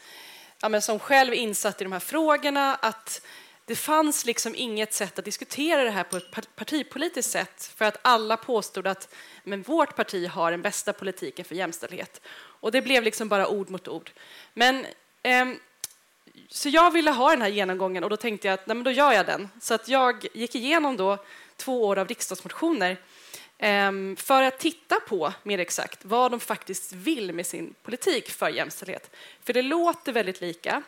ja, 0.61 0.69
men 0.69 0.81
som 0.81 0.99
själv 0.99 1.33
insatt 1.33 1.81
i 1.81 1.83
de 1.83 1.93
här 1.93 1.99
frågorna, 1.99 2.75
att 2.75 3.21
det 3.65 3.75
fanns 3.75 4.25
liksom 4.25 4.55
inget 4.55 4.93
sätt 4.93 5.19
att 5.19 5.25
diskutera 5.25 5.83
det 5.83 5.91
här 5.91 6.03
på 6.03 6.17
ett 6.17 6.55
partipolitiskt 6.55 7.31
sätt 7.31 7.71
för 7.75 7.85
att 7.85 7.97
alla 8.01 8.37
påstod 8.37 8.87
att 8.87 9.13
men 9.43 9.61
vårt 9.61 9.95
parti 9.95 10.27
har 10.27 10.51
den 10.51 10.61
bästa 10.61 10.93
politiken 10.93 11.45
för 11.45 11.55
jämställdhet. 11.55 12.21
Och 12.35 12.71
det 12.71 12.81
blev 12.81 13.03
liksom 13.03 13.29
bara 13.29 13.47
ord 13.47 13.69
mot 13.69 13.87
ord. 13.87 14.11
Men 14.53 14.85
eh, 15.23 15.45
så 16.49 16.69
jag 16.69 16.91
ville 16.91 17.11
ha 17.11 17.29
den 17.29 17.41
här 17.41 17.49
genomgången 17.49 18.03
och 18.03 18.09
då 18.09 18.17
tänkte 18.17 18.47
jag 18.47 18.53
att 18.53 18.67
nej, 18.67 18.75
men 18.75 18.83
då 18.83 18.91
gör 18.91 19.11
jag 19.11 19.25
den. 19.25 19.49
Så 19.61 19.73
att 19.73 19.87
jag 19.87 20.25
gick 20.33 20.55
igenom 20.55 20.97
då 20.97 21.17
två 21.57 21.85
år 21.85 21.97
av 21.97 22.07
riksdagsmotioner 22.07 22.97
eh, 23.57 23.91
för 24.17 24.43
att 24.43 24.59
titta 24.59 24.99
på 24.99 25.33
mer 25.43 25.59
exakt 25.59 26.05
vad 26.05 26.31
de 26.31 26.39
faktiskt 26.39 26.93
vill 26.93 27.33
med 27.33 27.45
sin 27.45 27.73
politik 27.83 28.29
för 28.29 28.49
jämställdhet. 28.49 29.15
För 29.43 29.53
det 29.53 29.61
låter 29.61 30.11
väldigt 30.11 30.41
lika. 30.41 30.83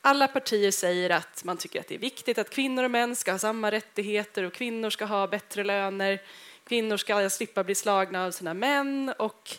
Alla 0.00 0.28
partier 0.28 0.70
säger 0.70 1.10
att 1.10 1.44
man 1.44 1.56
tycker 1.56 1.80
att 1.80 1.88
det 1.88 1.94
är 1.94 1.98
viktigt 1.98 2.38
att 2.38 2.50
kvinnor 2.50 2.84
och 2.84 2.90
män 2.90 3.16
ska 3.16 3.32
ha 3.32 3.38
samma 3.38 3.70
rättigheter 3.70 4.42
och 4.42 4.52
kvinnor 4.52 4.90
ska 4.90 5.04
ha 5.04 5.26
bättre 5.26 5.64
löner. 5.64 6.22
Kvinnor 6.68 6.96
ska 6.96 7.30
slippa 7.30 7.64
bli 7.64 7.74
slagna 7.74 8.24
av 8.24 8.30
sina 8.30 8.54
män. 8.54 9.14
Och 9.18 9.56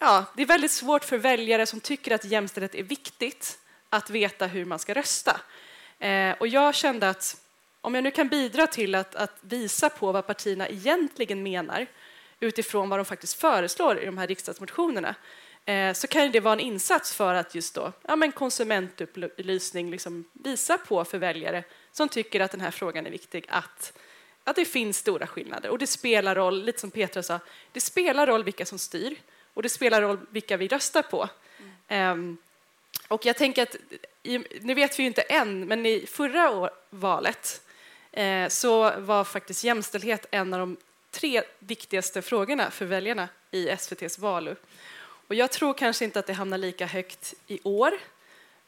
ja, 0.00 0.24
det 0.36 0.42
är 0.42 0.46
väldigt 0.46 0.70
svårt 0.70 1.04
för 1.04 1.18
väljare 1.18 1.66
som 1.66 1.80
tycker 1.80 2.14
att 2.14 2.24
jämställdhet 2.24 2.74
är 2.74 2.82
viktigt 2.82 3.58
att 3.90 4.10
veta 4.10 4.46
hur 4.46 4.64
man 4.64 4.78
ska 4.78 4.94
rösta. 4.94 5.40
Eh, 5.98 6.32
och 6.40 6.48
jag 6.48 6.74
kände 6.74 7.08
att 7.08 7.36
om 7.80 7.94
jag 7.94 8.04
nu 8.04 8.10
kan 8.10 8.28
bidra 8.28 8.66
till 8.66 8.94
att, 8.94 9.14
att, 9.14 9.32
visa 9.40 9.88
på 9.88 10.12
vad 10.12 10.26
partierna 10.26 10.68
egentligen 10.68 11.42
menar 11.42 11.86
utifrån 12.40 12.88
vad 12.88 12.98
de 12.98 13.04
faktiskt 13.04 13.40
föreslår 13.40 13.98
i 13.98 14.06
de 14.06 14.18
här 14.18 14.26
riksdagsmotionerna 14.26 15.14
eh, 15.64 15.92
så 15.92 16.06
kan 16.06 16.30
det 16.30 16.40
vara 16.40 16.52
en 16.52 16.60
insats 16.60 17.14
för 17.14 17.34
att 17.34 17.54
just 17.54 17.74
då, 17.74 17.92
ja, 18.02 18.16
men 18.16 18.32
konsumentupplysning 18.32 19.90
liksom 19.90 20.24
visa 20.32 20.78
på 20.78 21.04
för 21.04 21.18
väljare 21.18 21.64
som 21.92 22.08
tycker 22.08 22.40
att 22.40 22.50
den 22.50 22.60
här 22.60 22.70
frågan 22.70 23.06
är 23.06 23.10
viktig 23.10 23.44
att, 23.48 23.98
att 24.44 24.56
det 24.56 24.64
finns 24.64 24.96
stora 24.96 25.26
skillnader. 25.26 25.70
Och 25.70 25.78
det 25.78 25.86
spelar 25.86 26.34
roll, 26.34 26.64
lite 26.64 26.80
som 26.80 26.90
Petra 26.90 27.22
sa, 27.22 27.40
det 27.72 27.80
spelar 27.80 28.26
roll 28.26 28.44
vilka 28.44 28.66
som 28.66 28.78
styr 28.78 29.16
och 29.54 29.62
det 29.62 29.68
spelar 29.68 30.02
roll 30.02 30.18
vilka 30.30 30.56
vi 30.56 30.68
röstar 30.68 31.02
på. 31.02 31.28
Mm. 31.88 32.18
Um, 32.18 32.38
och 33.08 33.26
jag 33.26 33.36
tänker 33.36 33.62
att, 33.62 33.76
nu 34.60 34.74
vet 34.74 34.98
vi 34.98 35.02
ju 35.02 35.06
inte 35.06 35.22
än, 35.22 35.68
men 35.68 35.86
i 35.86 36.06
förra 36.06 36.50
år, 36.50 36.70
valet 36.90 37.62
eh, 38.12 38.48
så 38.48 39.00
var 39.00 39.24
faktiskt 39.24 39.64
jämställdhet 39.64 40.26
en 40.30 40.54
av 40.54 40.60
de 40.60 40.76
tre 41.10 41.42
viktigaste 41.58 42.22
frågorna 42.22 42.70
för 42.70 42.84
väljarna 42.84 43.28
i 43.50 43.68
SVTs 43.68 44.18
Valu. 44.18 44.54
Och 45.28 45.34
jag 45.34 45.50
tror 45.50 45.74
kanske 45.74 46.04
inte 46.04 46.18
att 46.18 46.26
det 46.26 46.32
hamnar 46.32 46.58
lika 46.58 46.86
högt 46.86 47.34
i 47.46 47.60
år, 47.62 47.92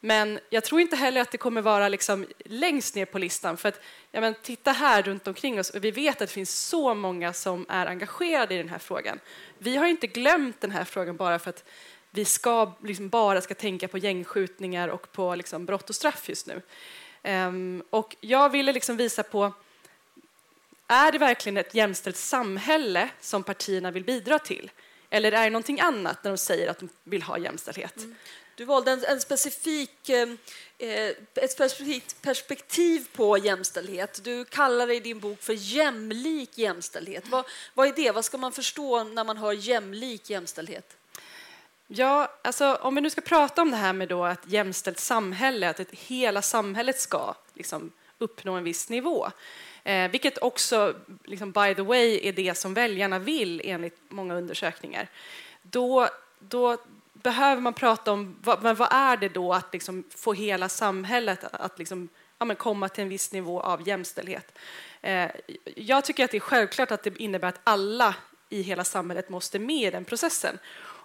men 0.01 0.41
jag 0.51 0.65
tror 0.65 0.81
inte 0.81 0.97
heller 0.97 1.21
att 1.21 1.31
det 1.31 1.39
kommer 1.39 1.63
vara 1.63 1.89
liksom 1.89 2.27
längst 2.45 2.95
ner 2.95 3.05
på 3.05 3.19
listan. 3.19 3.57
För 3.57 3.69
att, 3.69 3.81
ja, 4.13 4.21
men 4.21 4.35
titta 4.35 4.73
här 4.73 5.03
runt 5.03 5.27
omkring 5.27 5.61
oss, 5.61 5.71
och 5.71 5.85
vi 5.85 5.91
vet 5.91 6.13
att 6.23 6.29
det 6.29 6.35
finns 6.35 6.67
så 6.67 6.95
många 6.95 7.33
som 7.33 7.67
är 7.69 7.87
engagerade 7.87 8.55
i 8.55 8.59
den 8.59 8.69
här 8.69 8.79
frågan. 8.79 9.21
Vi 9.59 9.77
har 9.77 9.87
inte 9.87 10.07
glömt 10.07 10.61
den 10.61 10.71
här 10.71 10.85
frågan 10.85 11.17
bara 11.17 11.39
för 11.39 11.51
att 11.51 11.65
vi 12.11 12.25
ska, 12.25 12.73
liksom 12.83 13.09
bara 13.09 13.40
ska 13.40 13.55
tänka 13.55 13.88
på 13.88 13.99
gängskjutningar 13.99 14.88
och 14.88 15.12
på 15.12 15.35
liksom 15.35 15.67
brott 15.67 15.88
och 15.88 15.95
straff 15.95 16.29
just 16.29 16.47
nu. 16.47 16.62
Um, 17.23 17.83
och 17.90 18.17
jag 18.21 18.50
ville 18.50 18.73
liksom 18.73 18.97
visa 18.97 19.23
på 19.23 19.52
är 20.87 21.12
det 21.12 21.19
verkligen 21.19 21.57
ett 21.57 21.75
jämställt 21.75 22.17
samhälle 22.17 23.09
som 23.21 23.43
partierna 23.43 23.90
vill 23.90 24.05
bidra 24.05 24.38
till? 24.38 24.71
Eller 25.11 25.33
är 25.33 25.45
det 25.45 25.50
någonting 25.50 25.81
annat 25.81 26.25
när 26.25 26.31
de 26.31 26.38
säger 26.38 26.71
att 26.71 26.79
de 26.79 26.88
vill 27.05 27.23
ha 27.23 27.38
jämställdhet? 27.38 27.97
Mm. 27.97 28.14
Du 28.55 28.64
valde 28.64 28.90
en, 28.90 29.05
en 29.05 29.21
specifik, 29.21 30.09
eh, 30.09 30.29
eh 30.79 31.14
ett 31.35 31.50
specifikt 31.50 32.23
perspektiv 32.23 33.09
på 33.12 33.38
jämställdhet. 33.38 34.21
Du 34.25 34.45
kallar 34.45 34.87
det 34.87 34.95
i 34.95 35.00
din 35.00 35.21
bok 35.21 35.43
för 35.43 35.52
jämlik 35.52 36.59
jämställdhet. 36.59 37.25
Vad, 37.29 37.45
vad 37.75 37.88
är 37.88 37.93
det? 37.93 38.11
Vad 38.11 38.25
ska 38.25 38.38
man 38.38 38.52
förstå 38.52 39.05
när 39.05 39.25
man 39.25 39.37
hör 39.37 39.52
jämlik 39.52 40.31
jämställdhet? 40.31 40.97
Ja, 41.93 42.33
alltså, 42.43 42.75
om 42.75 42.95
vi 42.95 43.01
nu 43.01 43.11
ska 43.11 43.21
prata 43.21 43.63
om 43.63 43.71
det 43.71 43.77
här 43.77 43.93
med 43.93 44.09
då 44.09 44.27
ett 44.27 44.41
jämställt 44.45 44.99
samhälle, 44.99 45.71
att 45.71 45.81
ett, 45.81 45.91
hela 45.91 46.43
samhället 46.43 47.01
ska 47.01 47.35
liksom, 47.55 47.93
uppnå 48.19 48.55
en 48.55 48.65
viss 48.65 48.89
nivå, 48.89 49.31
eh, 49.85 50.11
vilket 50.11 50.43
också, 50.43 50.95
liksom, 51.25 51.53
by 51.53 51.75
the 51.75 51.83
way, 51.83 52.21
är 52.23 52.33
det 52.33 52.55
som 52.55 52.75
väljarna 52.75 53.19
vill 53.19 53.63
enligt 53.65 53.99
många 54.09 54.35
undersökningar, 54.35 55.09
då, 55.63 56.09
då 56.39 56.77
behöver 57.13 57.63
man 57.63 57.75
prata 57.75 58.13
om 58.13 58.37
vad, 58.43 58.63
men 58.63 58.77
vad 58.77 58.89
är 58.93 59.17
det 59.17 59.29
då 59.29 59.53
att 59.53 59.73
liksom, 59.73 60.05
få 60.11 60.33
hela 60.33 60.69
samhället 60.69 61.45
att, 61.45 61.55
att 61.55 61.79
liksom, 61.79 62.09
ja, 62.39 62.55
komma 62.55 62.89
till 62.89 63.03
en 63.03 63.09
viss 63.09 63.33
nivå 63.33 63.61
av 63.61 63.89
jämställdhet. 63.89 64.59
Eh, 65.03 65.31
jag 65.65 66.05
tycker 66.05 66.25
att 66.25 66.31
det 66.31 66.39
är 66.39 66.41
självklart 66.41 66.91
att 66.91 67.03
det 67.03 67.21
innebär 67.21 67.49
att 67.49 67.61
alla 67.65 68.15
i 68.49 68.63
hela 68.63 68.85
samhället 68.85 69.29
måste 69.29 69.59
med 69.59 69.89
i 69.89 69.91
den 69.91 70.05
processen 70.05 70.59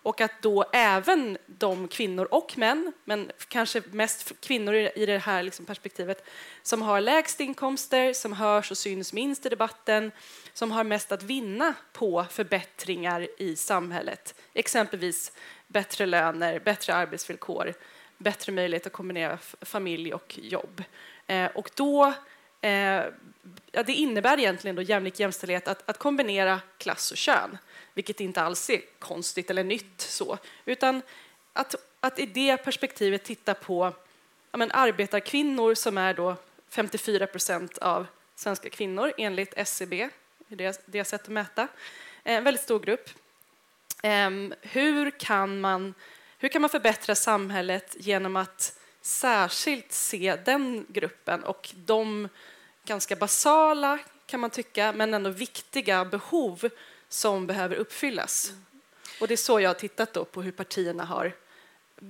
och 0.06 0.22
att 0.22 0.42
då 0.42 0.66
även 0.74 1.38
de 1.48 1.88
kvinnor 1.88 2.28
och 2.32 2.58
män, 2.58 2.94
men 3.04 3.32
kanske 3.48 3.82
mest 3.92 4.42
kvinnor 4.42 4.76
i 4.76 5.06
det 5.06 5.18
här 5.18 5.44
liksom 5.44 5.66
perspektivet, 5.66 6.26
som 6.62 6.82
har 6.82 7.02
lägst 7.02 7.40
inkomster, 7.40 8.14
som 8.14 8.34
hörs 8.34 8.72
och 8.72 8.78
syns 8.78 9.14
minst 9.14 9.46
i 9.46 9.50
debatten, 9.50 10.12
som 10.54 10.72
har 10.72 10.84
mest 10.84 11.12
att 11.12 11.24
vinna 11.24 11.74
på 11.94 12.26
förbättringar 12.30 13.28
i 13.38 13.56
samhället, 13.56 14.36
exempelvis 14.54 15.32
bättre 15.68 16.06
löner, 16.06 16.60
bättre 16.60 16.96
arbetsvillkor, 16.96 17.74
bättre 18.18 18.52
möjlighet 18.52 18.88
att 18.88 18.94
kombinera 18.94 19.38
familj 19.62 20.14
och 20.14 20.40
jobb. 20.42 20.84
Eh, 21.28 21.52
och 21.56 21.70
då 21.76 22.14
eh, 22.62 23.04
ja, 23.72 23.84
det 23.86 23.94
innebär 23.94 24.40
egentligen 24.40 24.76
då 24.76 24.82
jämlik 24.82 25.20
jämställdhet 25.20 25.68
att, 25.68 25.90
att 25.90 25.98
kombinera 25.98 26.60
klass 26.78 27.12
och 27.12 27.18
kön 27.18 27.58
vilket 27.96 28.20
inte 28.20 28.42
alls 28.42 28.70
är 28.70 28.82
konstigt 29.00 29.50
eller 29.50 29.64
nytt, 29.64 30.02
så, 30.02 30.38
utan 30.66 31.02
att, 31.54 31.76
att 32.00 32.20
i 32.20 32.26
det 32.26 32.58
perspektivet 32.58 33.24
titta 33.24 33.54
på 33.54 33.94
ja, 34.52 34.58
men, 34.58 34.72
arbetarkvinnor 34.72 35.74
som 35.74 35.98
är 35.98 36.14
då 36.14 36.36
54 36.70 37.28
procent 37.28 37.78
av 37.78 38.08
svenska 38.36 38.70
kvinnor 38.70 39.14
enligt 39.18 39.54
SCB, 39.58 40.10
det 40.48 40.82
deras 40.86 41.10
sätt 41.10 41.22
att 41.22 41.28
mäta. 41.28 41.68
En 42.24 42.44
väldigt 42.44 42.64
stor 42.64 42.80
grupp. 42.80 43.10
Ehm, 44.04 44.54
hur 44.62 45.10
kan 45.12 45.60
man, 45.60 45.94
hur 46.38 46.50
kan 46.50 46.62
man 46.62 46.70
förbättra 46.70 47.16
samhället 47.16 47.96
genom 48.00 48.36
att 48.36 48.80
särskilt 49.02 49.92
se 49.92 50.36
den 50.46 50.86
gruppen 50.90 51.44
och 51.44 51.74
de 51.76 52.30
ganska 52.86 53.16
basala, 53.16 54.00
kan 54.26 54.40
man 54.40 54.50
tycka, 54.50 54.94
men 54.96 55.14
ändå 55.14 55.30
viktiga 55.30 56.06
behov 56.06 56.70
som 57.16 57.48
behöver 57.48 57.76
uppfyllas. 57.76 58.54
Och 59.20 59.28
det 59.28 59.34
är 59.34 59.38
så 59.38 59.60
jag 59.60 59.70
har 59.70 59.74
tittat 59.74 60.14
då 60.14 60.26
på 60.26 60.42
hur 60.42 60.52
partierna 60.52 61.06
har 61.06 61.34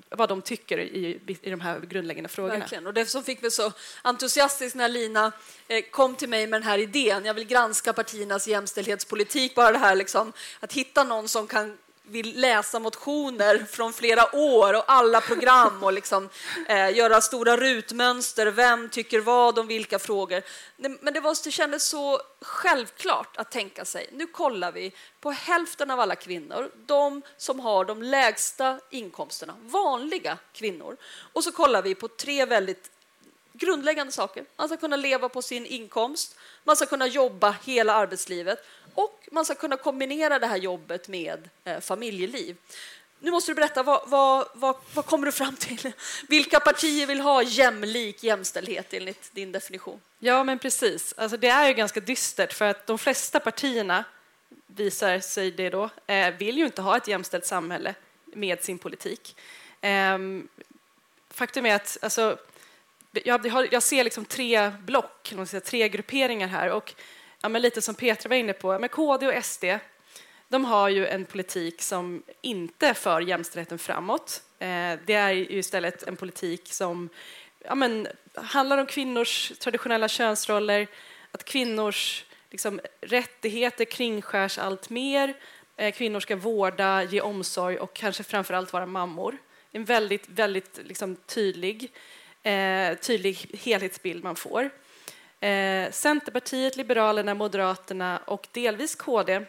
vad 0.10 0.30
de 0.30 0.42
tycker 0.42 0.78
i, 0.78 1.20
i 1.42 1.50
de 1.50 1.62
här 1.62 1.80
grundläggande 1.80 2.30
frågorna. 2.30 2.60
Verkligen. 2.60 2.88
Och 2.88 2.94
det 2.94 3.06
som 3.06 3.24
fick 3.24 3.42
mig 3.42 3.52
så 3.52 3.72
entusiastisk 4.02 4.76
när 4.76 4.90
Lina 4.90 5.32
eh, 5.68 5.84
kom 5.92 6.16
till 6.16 6.30
mig 6.30 6.48
med 6.48 6.62
den 6.62 6.68
här 6.68 6.78
idén, 6.78 7.26
jag 7.26 7.34
vill 7.34 7.48
granska 7.48 7.94
partiernas 7.94 8.48
jämställdhetspolitik, 8.48 9.56
bara 9.56 9.72
det 9.72 9.78
här 9.78 9.96
liksom, 9.96 10.34
att 10.60 10.74
hitta 10.74 11.04
någon 11.04 11.28
som 11.30 11.48
kan 11.48 11.78
vill 12.08 12.40
läsa 12.40 12.80
motioner 12.80 13.66
från 13.70 13.94
flera 13.94 14.36
år 14.36 14.74
och 14.74 14.84
alla 14.88 15.22
program 15.22 15.84
och 15.84 15.94
liksom, 15.94 16.30
eh, 16.68 16.98
göra 16.98 17.22
stora 17.22 17.58
rutmönster. 17.58 18.48
Vem 18.48 18.90
tycker 18.90 19.20
vad 19.20 19.60
om 19.60 19.68
vilka 19.68 20.00
frågor? 20.00 20.42
Men 20.76 21.14
det, 21.14 21.20
var, 21.20 21.44
det 21.44 21.52
kändes 21.52 21.84
så 21.84 22.22
självklart 22.42 23.38
att 23.38 23.52
tänka 23.52 23.86
sig, 23.86 24.10
nu 24.12 24.28
kollar 24.28 24.72
vi 24.72 24.94
på 25.20 25.32
hälften 25.32 25.92
av 25.92 26.00
alla 26.00 26.16
kvinnor, 26.16 26.72
de 26.86 27.22
som 27.38 27.60
har 27.60 27.86
de 27.86 28.04
lägsta 28.04 28.80
inkomsterna, 28.90 29.56
vanliga 29.62 30.38
kvinnor. 30.54 30.98
Och 31.34 31.44
så 31.44 31.52
kollar 31.52 31.82
vi 31.82 31.96
på 31.96 32.08
tre 32.08 32.46
väldigt 32.46 32.92
grundläggande 33.54 34.12
saker. 34.12 34.46
Man 34.56 34.68
ska 34.68 34.78
kunna 34.78 34.96
leva 34.96 35.30
på 35.30 35.42
sin 35.42 35.66
inkomst, 35.66 36.36
man 36.64 36.76
ska 36.76 36.86
kunna 36.86 37.08
jobba 37.08 37.56
hela 37.64 37.94
arbetslivet 37.94 38.66
och 38.96 39.28
man 39.32 39.46
ska 39.46 39.56
kunna 39.56 39.78
kombinera 39.78 40.40
det 40.40 40.48
här 40.48 40.58
jobbet 40.58 41.08
med 41.08 41.50
eh, 41.64 41.80
familjeliv. 41.80 42.58
Nu 43.20 43.32
måste 43.32 43.52
du 43.52 43.56
berätta, 43.56 43.84
vad, 43.84 44.10
vad, 44.10 44.48
vad, 44.54 44.76
vad, 44.94 45.06
kommer 45.06 45.26
du 45.26 45.32
fram 45.32 45.56
till? 45.56 45.92
Vilka 46.28 46.60
partier 46.60 47.08
vill 47.08 47.20
ha 47.20 47.44
jämlik 47.44 48.24
jämställdhet 48.24 48.94
enligt 48.94 49.34
din 49.34 49.52
definition? 49.52 50.02
Ja, 50.20 50.44
men 50.44 50.60
precis. 50.60 51.14
Alltså, 51.18 51.38
det 51.38 51.48
är 51.48 51.68
ju 51.68 51.74
ganska 51.74 52.00
dystert 52.00 52.54
för 52.54 52.66
att 52.66 52.88
de 52.88 52.98
flesta 52.98 53.40
partierna, 53.40 54.04
visar 54.68 55.20
sig 55.20 55.52
det 55.52 55.70
då, 55.70 55.90
eh, 56.08 56.34
vill 56.34 56.58
ju 56.58 56.66
inte 56.66 56.82
ha 56.82 56.98
ett 56.98 57.08
jämställt 57.08 57.46
samhälle 57.46 57.96
med 58.26 58.64
sin 58.64 58.78
politik. 58.78 59.36
Ehm, 59.82 60.48
faktum 61.30 61.66
är 61.66 61.76
att 61.76 61.98
alltså, 62.02 62.38
jag, 63.12 63.68
jag 63.72 63.84
ser 63.84 64.04
liksom 64.04 64.26
tre 64.26 64.70
block, 64.70 65.34
tre 65.64 65.90
grupperingar 65.90 66.48
här. 66.48 66.70
Och 66.70 66.94
ja, 67.46 67.50
men 67.50 67.62
lite 67.62 67.82
som 67.82 67.96
Petra 67.96 68.30
var 68.30 68.36
inne 68.36 68.54
på, 68.54 68.80
med 68.80 68.92
KD 68.92 69.28
och 69.28 69.46
SD, 69.46 69.64
de 70.48 70.66
har 70.66 70.90
ju 70.90 71.08
en 71.08 71.26
politik 71.26 71.82
som 71.82 72.24
inte 72.42 72.94
för 72.94 73.22
jämställdheten 73.22 73.80
framåt. 73.80 74.44
Eh, 74.60 75.00
det 75.06 75.14
är 75.14 75.32
ju 75.32 75.60
istället 75.60 76.04
en 76.04 76.16
politik 76.16 76.74
som 76.74 77.10
ja, 77.60 77.76
men, 77.76 78.08
handlar 78.34 78.78
om 78.78 78.86
kvinnors 78.86 79.52
traditionella 79.60 80.08
könsroller, 80.08 80.88
att 81.32 81.44
kvinnors 81.44 82.26
liksom, 82.52 82.80
rättigheter 83.02 83.86
kringskärs 83.86 84.58
allt 84.58 84.90
mer. 84.90 85.34
Eh, 85.78 85.94
kvinnor 85.94 86.20
ska 86.20 86.36
vårda, 86.36 87.04
ge 87.04 87.22
omsorg 87.22 87.78
och 87.78 87.94
kanske 87.94 88.24
framför 88.24 88.54
allt 88.54 88.74
vara 88.74 88.86
mammor. 88.86 89.38
En 89.72 89.86
väldigt, 89.86 90.30
väldigt 90.30 90.80
liksom, 90.84 91.16
tydlig, 91.16 91.92
eh, 92.44 92.98
tydlig 92.98 93.60
helhetsbild 93.64 94.24
man 94.24 94.36
får. 94.36 94.70
Eh, 95.40 95.92
Centerpartiet, 95.92 96.76
Liberalerna, 96.76 97.34
Moderaterna 97.34 98.18
och 98.26 98.48
delvis 98.52 98.96
KD 98.96 99.46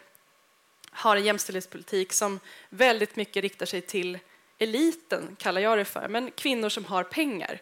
har 0.90 1.16
en 1.16 1.24
jämställdhetspolitik 1.24 2.12
som 2.12 2.40
väldigt 2.68 3.16
mycket 3.16 3.42
riktar 3.42 3.66
sig 3.66 3.80
till 3.80 4.18
eliten, 4.58 5.36
kallar 5.38 5.60
jag 5.60 5.78
det 5.78 5.84
för, 5.84 6.08
men 6.08 6.30
kvinnor 6.30 6.68
som 6.68 6.84
har 6.84 7.04
pengar 7.04 7.60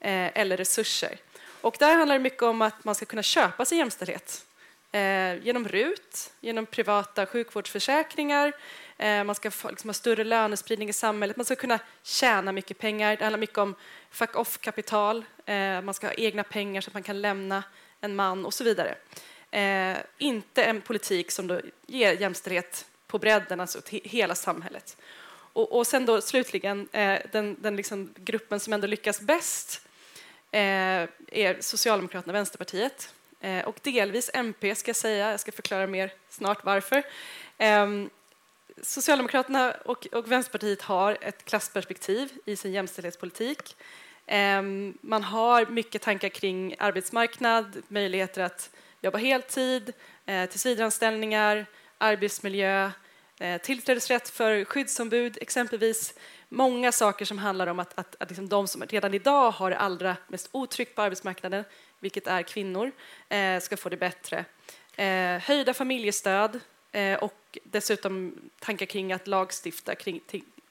eh, 0.00 0.38
eller 0.40 0.56
resurser. 0.56 1.18
Och 1.60 1.76
där 1.78 1.96
handlar 1.96 2.14
det 2.14 2.22
mycket 2.22 2.42
om 2.42 2.62
att 2.62 2.84
man 2.84 2.94
ska 2.94 3.06
kunna 3.06 3.22
köpa 3.22 3.64
sig 3.64 3.78
jämställdhet 3.78 4.46
eh, 4.92 5.44
genom 5.44 5.68
RUT, 5.68 6.32
genom 6.40 6.66
privata 6.66 7.26
sjukvårdsförsäkringar, 7.26 8.52
Eh, 8.98 9.24
man 9.24 9.34
ska 9.34 9.50
få, 9.50 9.70
liksom, 9.70 9.88
ha 9.88 9.94
större 9.94 10.24
lönespridning 10.24 10.88
i 10.88 10.92
samhället, 10.92 11.36
man 11.36 11.46
ska 11.46 11.56
kunna 11.56 11.78
tjäna 12.02 12.52
mycket 12.52 12.78
pengar. 12.78 13.16
Det 13.16 13.24
handlar 13.24 13.38
mycket 13.38 13.58
om 13.58 13.74
fuck 14.10 14.36
off-kapital, 14.36 15.24
eh, 15.46 15.80
man 15.80 15.94
ska 15.94 16.06
ha 16.06 16.14
egna 16.14 16.44
pengar 16.44 16.80
så 16.80 16.90
att 16.90 16.94
man 16.94 17.02
kan 17.02 17.20
lämna 17.20 17.62
en 18.00 18.16
man 18.16 18.46
och 18.46 18.54
så 18.54 18.64
vidare. 18.64 18.94
Eh, 19.50 19.96
inte 20.18 20.64
en 20.64 20.80
politik 20.80 21.30
som 21.30 21.46
då 21.46 21.60
ger 21.86 22.12
jämställdhet 22.12 22.86
på 23.06 23.18
bredden, 23.18 23.60
alltså 23.60 23.80
till 23.80 24.00
hela 24.04 24.34
samhället. 24.34 24.96
Och, 25.52 25.76
och 25.78 25.86
sen 25.86 26.06
då 26.06 26.20
slutligen, 26.20 26.88
den, 27.32 27.56
den 27.60 27.76
liksom 27.76 28.14
gruppen 28.16 28.60
som 28.60 28.72
ändå 28.72 28.86
lyckas 28.86 29.20
bäst 29.20 29.86
är 30.50 31.60
Socialdemokraterna 31.60 32.30
och 32.30 32.34
Vänsterpartiet. 32.34 33.14
Och 33.64 33.78
delvis 33.82 34.30
MP, 34.34 34.74
ska 34.74 34.88
jag 34.88 34.96
säga. 34.96 35.30
Jag 35.30 35.40
ska 35.40 35.52
förklara 35.52 35.86
mer 35.86 36.12
snart 36.28 36.64
varför. 36.64 37.02
Ehm, 37.58 38.10
Socialdemokraterna 38.82 39.74
och, 39.84 40.06
och 40.12 40.32
Vänsterpartiet 40.32 40.82
har 40.82 41.18
ett 41.20 41.44
klassperspektiv 41.44 42.32
i 42.44 42.56
sin 42.56 42.72
jämställdhetspolitik. 42.72 43.76
Ehm, 44.26 44.98
man 45.00 45.22
har 45.22 45.66
mycket 45.66 46.02
tankar 46.02 46.28
kring 46.28 46.74
arbetsmarknad, 46.78 47.82
möjligheter 47.88 48.42
att 48.42 48.70
jobba 49.00 49.18
heltid, 49.18 49.92
eh, 50.26 50.48
tillsvidareanställningar, 50.50 51.66
arbetsmiljö, 51.98 52.90
eh, 53.40 53.60
tillträdesrätt 53.60 54.28
för 54.28 54.64
skyddsombud 54.64 55.38
exempelvis. 55.40 56.14
Många 56.48 56.92
saker 56.92 57.24
som 57.24 57.38
handlar 57.38 57.66
om 57.66 57.78
att, 57.78 57.98
att, 57.98 58.16
att 58.22 58.28
liksom 58.28 58.48
de 58.48 58.68
som 58.68 58.82
redan 58.82 59.14
idag 59.14 59.50
har 59.50 59.70
det 59.70 59.78
allra 59.78 60.16
mest 60.28 60.48
otryggt 60.52 60.94
på 60.94 61.02
arbetsmarknaden, 61.02 61.64
vilket 62.00 62.26
är 62.26 62.42
kvinnor, 62.42 62.92
eh, 63.28 63.60
ska 63.60 63.76
få 63.76 63.88
det 63.88 63.96
bättre. 63.96 64.44
höjda 65.40 65.74
familjestöd 65.74 66.60
Eh, 66.94 67.18
och 67.18 67.58
dessutom 67.64 68.34
tankar 68.58 68.86
kring 68.86 69.12
att 69.12 69.26
lagstifta 69.26 69.94
kring, 69.94 70.20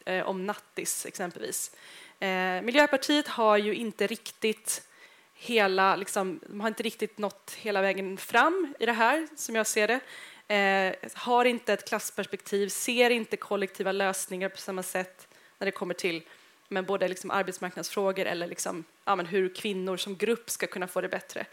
eh, 0.06 0.28
om 0.30 0.46
nattis 0.46 1.06
exempelvis. 1.06 1.72
Eh, 2.20 2.62
Miljöpartiet 2.62 3.28
har 3.28 3.58
ju 3.58 3.76
inte 3.76 4.08
riktigt 4.08 4.88
hela, 5.34 5.96
liksom, 5.96 6.40
de 6.48 6.62
har 6.62 6.68
inte 6.68 6.84
riktigt 6.84 7.18
nått 7.18 7.58
hela 7.60 7.82
vägen 7.82 8.18
fram 8.18 8.74
i 8.80 8.86
det 8.86 8.92
här, 8.92 9.28
som 9.36 9.56
jag 9.56 9.68
ser 9.68 9.88
det. 9.88 10.00
Eh, 10.56 11.10
har 11.14 11.46
inte 11.46 11.74
ett 11.74 11.88
klassperspektiv, 11.88 12.70
ser 12.70 13.10
inte 13.10 13.38
kollektiva 13.38 13.92
lösningar 13.92 14.50
på 14.50 14.58
samma 14.58 14.84
sätt 14.84 15.28
när 15.58 15.66
det 15.66 15.72
kommer 15.72 15.94
till 15.94 16.24
men 16.68 16.86
både 16.86 17.08
liksom 17.08 17.32
arbetsmarknadsfrågor 17.32 18.26
eller 18.26 18.48
liksom, 18.48 18.84
ja, 19.06 19.16
men 19.16 19.26
hur 19.26 19.56
kvinnor 19.56 19.98
som 19.98 20.16
grupp 20.16 20.50
ska 20.50 20.68
kunna 20.68 20.88
få 20.88 21.02
det 21.02 21.10
bättre. 21.10 21.46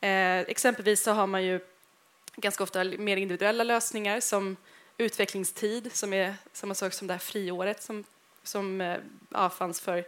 Eh, 0.00 0.38
exempelvis 0.38 1.02
så 1.02 1.12
har 1.12 1.26
man 1.26 1.44
ju 1.44 1.60
ganska 2.36 2.64
ofta 2.64 2.84
mer 2.84 3.16
individuella 3.16 3.64
lösningar 3.64 4.20
som 4.20 4.56
utvecklingstid, 4.98 5.92
som 5.92 6.12
är 6.12 6.34
samma 6.52 6.74
sak 6.74 6.92
som 6.92 7.06
det 7.06 7.14
här 7.14 7.18
friåret 7.18 7.82
som 7.82 8.04
som 8.42 8.80
eh, 8.80 8.98
ja, 9.30 9.50
fanns 9.50 9.80
för 9.80 10.04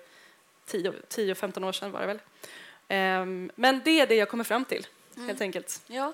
10-15 0.67 1.65
år 1.69 1.73
sedan 1.73 1.93
var 1.93 2.01
det 2.01 2.07
väl. 2.07 2.19
Ehm, 2.89 3.51
men 3.55 3.81
det 3.85 4.01
är 4.01 4.07
det 4.07 4.15
jag 4.15 4.29
kommer 4.29 4.45
fram 4.45 4.65
till. 4.65 4.87
Mm. 5.19 5.29
helt 5.29 5.41
enkelt. 5.41 5.81
Ja. 5.87 6.13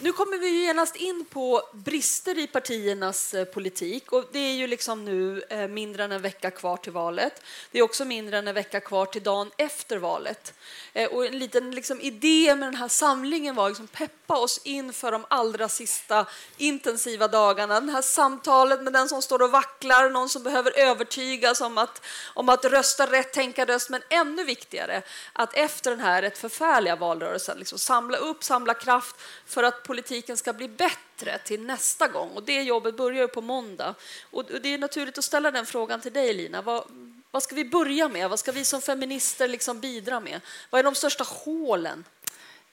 Nu 0.00 0.12
kommer 0.12 0.38
vi 0.38 0.64
genast 0.64 0.96
in 0.96 1.24
på 1.24 1.62
brister 1.72 2.38
i 2.38 2.46
partiernas 2.46 3.34
eh, 3.34 3.44
politik. 3.44 4.12
Och 4.12 4.24
det 4.32 4.38
är 4.38 4.54
ju 4.54 4.66
liksom 4.66 5.04
nu 5.04 5.42
eh, 5.50 5.68
mindre 5.68 6.04
än 6.04 6.12
en 6.12 6.22
vecka 6.22 6.50
kvar 6.50 6.76
till 6.76 6.92
valet. 6.92 7.42
Det 7.70 7.78
är 7.78 7.82
också 7.82 8.04
mindre 8.04 8.38
än 8.38 8.48
en 8.48 8.54
vecka 8.54 8.80
kvar 8.80 9.06
till 9.06 9.22
dagen 9.22 9.50
efter 9.56 9.96
valet. 9.96 10.54
Eh, 10.92 11.10
och 11.10 11.26
en 11.26 11.38
liten 11.38 11.70
liksom, 11.70 12.00
idé 12.00 12.54
med 12.54 12.68
den 12.68 12.74
här 12.74 12.88
samlingen 12.88 13.54
var 13.54 13.66
att 13.66 13.70
liksom 13.70 13.86
peppa 13.86 14.36
oss 14.36 14.60
inför 14.64 15.12
de 15.12 15.24
allra 15.30 15.68
sista 15.68 16.26
intensiva 16.56 17.28
dagarna. 17.28 17.80
Det 17.80 17.92
här 17.92 18.02
samtalet 18.02 18.82
med 18.82 18.92
den 18.92 19.08
som 19.08 19.22
står 19.22 19.42
och 19.42 19.50
vacklar, 19.50 20.10
någon 20.10 20.28
som 20.28 20.42
behöver 20.42 20.78
övertygas 20.78 21.60
om 21.60 21.78
att, 21.78 22.02
om 22.34 22.48
att 22.48 22.64
rösta 22.64 23.06
rätt, 23.06 23.32
tänka 23.32 23.64
röst. 23.64 23.90
Men 23.90 24.02
ännu 24.10 24.44
viktigare, 24.44 25.02
att 25.32 25.54
efter 25.54 25.90
den 25.90 26.00
här 26.00 26.22
rätt 26.22 26.38
förfärliga 26.38 26.96
valrörelsen 26.96 27.58
liksom 27.58 27.78
samla 27.78 28.18
upp 28.18 28.44
samla 28.46 28.74
kraft 28.74 29.16
för 29.46 29.62
att 29.62 29.82
politiken 29.82 30.36
ska 30.36 30.52
bli 30.52 30.68
bättre 30.68 31.38
till 31.38 31.62
nästa 31.62 32.08
gång. 32.08 32.30
Och 32.30 32.42
det 32.42 32.62
jobbet 32.62 32.96
börjar 32.96 33.26
på 33.26 33.40
måndag. 33.40 33.94
Och 34.30 34.44
det 34.44 34.74
är 34.74 34.78
naturligt 34.78 35.18
att 35.18 35.24
ställa 35.24 35.50
den 35.50 35.66
frågan 35.66 36.00
till 36.00 36.12
dig, 36.12 36.34
Lina. 36.34 36.62
Vad, 36.62 36.84
vad 37.30 37.42
ska 37.42 37.54
vi 37.54 37.64
börja 37.64 38.08
med? 38.08 38.30
Vad 38.30 38.38
ska 38.38 38.52
vi 38.52 38.64
som 38.64 38.82
feminister 38.82 39.48
liksom 39.48 39.80
bidra 39.80 40.20
med? 40.20 40.40
Vad 40.70 40.78
är 40.78 40.82
de 40.82 40.94
största 40.94 41.24
hålen? 41.24 42.04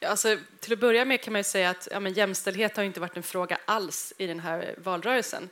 Alltså, 0.06 0.38
till 0.60 0.74
att 0.74 0.80
börja 0.80 1.06
med 1.06 1.22
kan 1.22 1.34
man 1.34 1.44
säga 1.44 1.70
att 1.70 1.88
ja, 1.92 2.00
men 2.00 2.14
jämställdhet 2.14 2.78
har 2.78 2.84
inte 2.84 3.00
varit 3.00 3.18
en 3.18 3.24
fråga 3.24 3.58
alls 3.66 4.14
i 4.18 4.28
den 4.28 4.40
här 4.40 4.76
valrörelsen. 4.78 5.50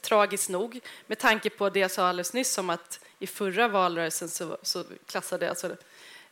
Tragiskt 0.00 0.48
nog, 0.48 0.80
med 1.06 1.18
tanke 1.18 1.50
på 1.50 1.70
det 1.70 1.80
jag 1.80 1.90
sa 1.90 2.08
alldeles 2.08 2.32
nyss 2.32 2.58
om 2.58 2.70
att 2.70 3.00
i 3.18 3.26
förra 3.26 3.68
valrörelsen 3.68 4.28
så, 4.28 4.58
så 4.62 4.84
klassade 5.06 5.48
alltså 5.48 5.76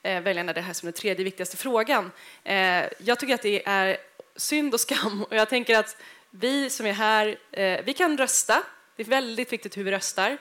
Eh, 0.02 0.20
väljarna 0.20 0.52
det 0.52 0.60
här 0.60 0.72
som 0.72 0.86
den 0.86 0.92
tredje 0.92 1.24
viktigaste 1.24 1.56
frågan. 1.56 2.10
Eh, 2.44 2.84
jag 2.98 3.18
tycker 3.18 3.34
att 3.34 3.42
det 3.42 3.68
är 3.68 3.96
synd 4.36 4.74
och 4.74 4.80
skam 4.80 5.22
och 5.30 5.36
jag 5.36 5.48
tänker 5.48 5.78
att 5.78 5.96
vi 6.30 6.70
som 6.70 6.86
är 6.86 6.92
här, 6.92 7.38
eh, 7.52 7.80
vi 7.84 7.92
kan 7.92 8.18
rösta. 8.18 8.62
Det 8.96 9.02
är 9.02 9.06
väldigt 9.06 9.52
viktigt 9.52 9.76
hur 9.76 9.84
vi 9.84 9.90
röstar. 9.90 10.38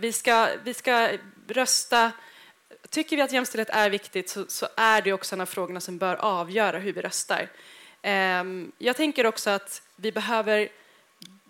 Vi, 0.00 0.12
ska, 0.12 0.48
vi 0.64 0.74
ska 0.74 1.10
rösta 1.48 2.12
Tycker 2.90 3.16
vi 3.16 3.22
att 3.22 3.32
jämställdhet 3.32 3.70
är 3.70 3.90
viktigt 3.90 4.28
så, 4.28 4.44
så, 4.48 4.68
är 4.76 5.02
det 5.02 5.12
också 5.12 5.34
en 5.34 5.40
av 5.40 5.46
frågorna 5.46 5.80
som 5.80 5.98
bör 5.98 6.14
avgöra 6.14 6.78
hur 6.78 6.92
vi 6.92 7.00
röstar. 7.00 7.48
Ehm, 8.02 8.72
jag 8.78 8.96
tänker 8.96 9.26
också 9.26 9.50
att 9.50 9.82
vi 9.96 10.12
behöver, 10.12 10.68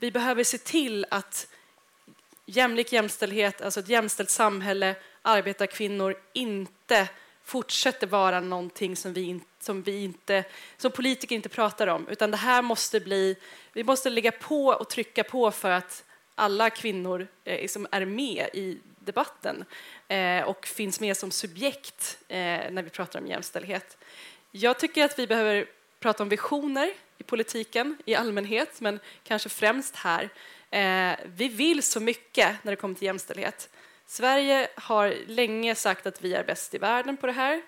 vi 0.00 0.10
behöver 0.10 0.44
se 0.44 0.58
till 0.58 1.06
att 1.10 1.46
jämlik 2.46 2.92
jämställdhet, 2.92 3.62
alltså 3.62 3.80
ett 3.80 3.88
jämställt 3.88 4.30
samhälle, 4.30 4.94
arbetarkvinnor 5.26 6.16
inte 6.32 7.08
fortsätter 7.44 8.06
vara 8.06 8.40
någonting 8.40 8.96
som 8.96 9.12
vi, 9.12 9.40
som 9.60 9.82
vi 9.82 10.04
inte, 10.04 10.44
som 10.76 10.90
politiker 10.90 11.36
inte 11.36 11.48
pratar 11.48 11.86
om, 11.86 12.08
utan 12.08 12.30
det 12.30 12.36
här 12.36 12.62
måste 12.62 13.00
bli, 13.00 13.36
vi 13.72 13.84
måste 13.84 14.10
lägga 14.10 14.32
på 14.32 14.66
och 14.66 14.88
trycka 14.88 15.24
på 15.24 15.50
för 15.50 15.70
att 15.70 16.04
alla 16.34 16.70
kvinnor 16.70 17.26
eh, 17.44 17.68
som 17.68 17.86
är 17.90 18.04
med 18.04 18.48
i 18.52 18.78
debatten 18.98 19.64
eh, 20.08 20.42
och 20.42 20.66
finns 20.66 21.00
med 21.00 21.16
som 21.16 21.30
subjekt 21.30 22.18
eh, 22.28 22.36
när 22.70 22.82
vi 22.82 22.90
pratar 22.90 23.20
om 23.20 23.26
jämställdhet. 23.26 23.96
Jag 24.50 24.78
tycker 24.78 25.04
att 25.04 25.18
vi 25.18 25.26
behöver 25.26 25.66
prata 26.00 26.22
om 26.22 26.28
visioner 26.28 26.92
i 27.18 27.22
politiken 27.22 27.98
i 28.04 28.14
allmänhet, 28.14 28.80
men 28.80 29.00
kanske 29.24 29.48
främst 29.48 29.96
här. 29.96 30.28
Eh, 30.70 31.18
vi 31.26 31.48
vill 31.48 31.82
så 31.82 32.00
mycket 32.00 32.64
när 32.64 32.72
det 32.72 32.76
kommer 32.76 32.94
till 32.94 33.06
jämställdhet. 33.06 33.68
Sverige 34.06 34.68
har 34.74 35.14
länge 35.26 35.74
sagt 35.74 36.06
att 36.06 36.22
vi 36.22 36.34
är 36.34 36.44
bäst 36.44 36.74
i 36.74 36.78
världen 36.78 37.16
på 37.16 37.26
det 37.26 37.32
här. 37.32 37.62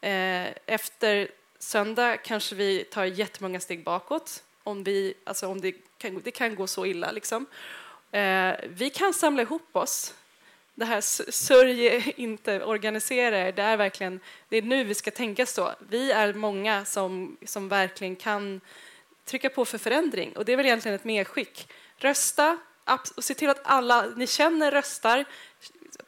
Eh, 0.00 0.54
efter 0.66 1.28
söndag 1.58 2.16
kanske 2.16 2.54
vi 2.54 2.84
tar 2.84 3.04
jättemånga 3.04 3.60
steg 3.60 3.84
bakåt 3.84 4.42
om, 4.62 4.84
vi, 4.84 5.14
alltså 5.24 5.48
om 5.48 5.60
det, 5.60 5.72
kan, 5.98 6.20
det 6.24 6.30
kan 6.30 6.54
gå 6.54 6.66
så 6.66 6.86
illa. 6.86 7.10
Liksom. 7.10 7.46
Eh, 8.10 8.54
vi 8.68 8.90
kan 8.90 9.14
samla 9.14 9.42
ihop 9.42 9.76
oss. 9.76 10.14
Det 10.74 10.84
här 10.84 11.00
sörj 11.30 12.12
inte, 12.16 12.64
organisera 12.64 13.38
er, 13.38 13.52
det 13.52 13.62
är 13.62 13.76
verkligen 13.76 14.20
det 14.48 14.56
är 14.56 14.62
nu 14.62 14.84
vi 14.84 14.94
ska 14.94 15.10
tänka 15.10 15.46
så. 15.46 15.72
Vi 15.88 16.12
är 16.12 16.32
många 16.34 16.84
som, 16.84 17.36
som 17.44 17.68
verkligen 17.68 18.16
kan 18.16 18.60
trycka 19.24 19.50
på 19.50 19.64
för 19.64 19.78
förändring 19.78 20.36
och 20.36 20.44
det 20.44 20.52
är 20.52 20.56
väl 20.56 20.66
egentligen 20.66 20.94
ett 20.94 21.04
medskick. 21.04 21.68
Rösta 21.96 22.58
och 23.16 23.24
se 23.24 23.34
till 23.34 23.50
att 23.50 23.60
alla 23.64 24.06
ni 24.16 24.26
känner 24.26 24.70
röstar. 24.70 25.24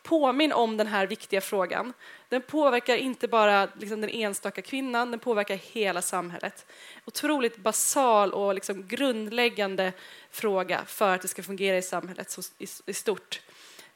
Påminn 0.03 0.53
om 0.53 0.77
den 0.77 0.87
här 0.87 1.07
viktiga 1.07 1.41
frågan. 1.41 1.93
Den 2.29 2.43
påverkar 2.43 2.97
inte 2.97 3.29
bara 3.29 3.69
liksom, 3.79 4.01
den 4.01 4.11
enstaka 4.11 4.62
kvinnan, 4.62 5.11
den 5.11 5.21
påverkar 5.21 5.55
hela 5.55 6.03
samhället. 6.03 6.67
Otroligt 7.05 7.57
basal 7.57 8.33
och 8.33 8.55
liksom, 8.55 8.87
grundläggande 8.88 9.93
fråga 10.31 10.81
för 10.87 11.14
att 11.14 11.23
det 11.23 11.29
ska 11.29 11.43
fungera 11.43 11.79
i 11.79 11.83
samhället 11.83 12.38
i, 12.59 12.67
i, 12.87 12.95
stort. 12.95 13.41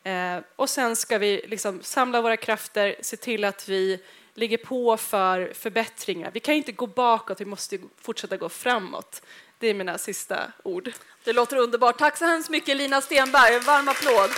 Eh, 0.02 0.38
och 0.56 0.70
sen 0.70 0.96
ska 0.96 1.18
vi 1.18 1.44
liksom, 1.48 1.82
samla 1.82 2.22
våra 2.22 2.36
krafter, 2.36 2.96
se 3.00 3.16
till 3.16 3.44
att 3.44 3.68
vi 3.68 4.00
ligger 4.34 4.58
på 4.58 4.96
för 4.96 5.52
förbättringar. 5.54 6.30
Vi 6.34 6.40
kan 6.40 6.54
inte 6.54 6.72
gå 6.72 6.86
bakåt, 6.86 7.40
vi 7.40 7.44
måste 7.44 7.78
fortsätta 8.00 8.36
gå 8.36 8.48
framåt. 8.48 9.22
Det 9.58 9.68
är 9.68 9.74
mina 9.74 9.98
sista 9.98 10.52
ord. 10.62 10.92
Det 11.24 11.32
låter 11.32 11.56
underbart. 11.56 11.98
Tack 11.98 12.16
så 12.16 12.24
hemskt 12.24 12.50
mycket 12.50 12.76
Lina 12.76 13.00
Stenberg. 13.00 13.54
En 13.54 13.60
varm 13.60 13.88
applåd. 13.88 14.30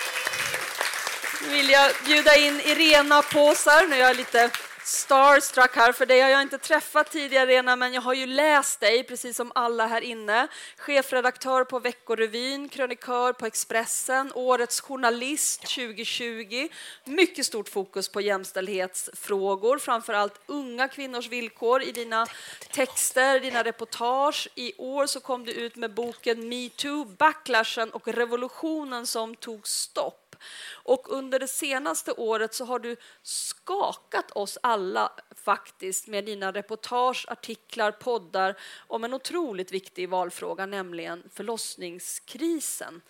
Nu 1.44 1.50
vill 1.50 1.70
jag 1.70 1.90
bjuda 2.04 2.36
in 2.36 2.60
Irena 2.60 3.22
Påsar. 3.22 3.88
Nu 3.88 3.94
är 3.94 4.00
jag 4.00 4.16
lite 4.16 4.50
starstruck 4.84 5.76
här, 5.76 5.92
för 5.92 6.06
dig 6.06 6.20
har 6.20 6.28
jag 6.28 6.42
inte 6.42 6.58
träffat 6.58 7.10
tidigare, 7.10 7.52
Irena, 7.52 7.76
men 7.76 7.92
jag 7.92 8.02
har 8.02 8.14
ju 8.14 8.26
läst 8.26 8.80
dig, 8.80 9.02
precis 9.02 9.36
som 9.36 9.52
alla 9.54 9.86
här 9.86 10.00
inne. 10.00 10.48
Chefredaktör 10.76 11.64
på 11.64 11.78
Veckorevyn, 11.78 12.68
krönikör 12.68 13.32
på 13.32 13.46
Expressen, 13.46 14.32
Årets 14.34 14.80
journalist 14.80 15.60
2020. 15.60 16.68
Mycket 17.04 17.46
stort 17.46 17.68
fokus 17.68 18.08
på 18.08 18.20
jämställdhetsfrågor, 18.20 19.78
framför 19.78 20.12
allt 20.12 20.40
unga 20.46 20.88
kvinnors 20.88 21.28
villkor 21.28 21.82
i 21.82 21.92
dina 21.92 22.26
texter, 22.70 23.40
dina 23.40 23.64
reportage. 23.64 24.48
I 24.54 24.72
år 24.78 25.06
så 25.06 25.20
kom 25.20 25.44
du 25.44 25.52
ut 25.52 25.76
med 25.76 25.94
boken 25.94 26.48
Metoo, 26.48 27.04
backlashen 27.04 27.90
och 27.90 28.08
revolutionen 28.08 29.06
som 29.06 29.34
tog 29.34 29.68
stopp. 29.68 30.23
Och 30.72 31.12
under 31.12 31.38
det 31.38 31.48
senaste 31.48 32.12
året 32.12 32.54
så 32.54 32.64
har 32.64 32.78
du 32.78 32.96
skakat 33.22 34.30
oss 34.30 34.58
alla 34.62 35.12
faktiskt 35.44 36.06
med 36.06 36.24
dina 36.24 36.52
reportage, 36.52 37.26
artiklar, 37.28 37.92
poddar 37.92 38.58
om 38.86 39.04
en 39.04 39.14
otroligt 39.14 39.72
viktig 39.72 40.08
valfråga, 40.08 40.66
nämligen 40.66 41.22
förlossningskrisen. 41.34 43.02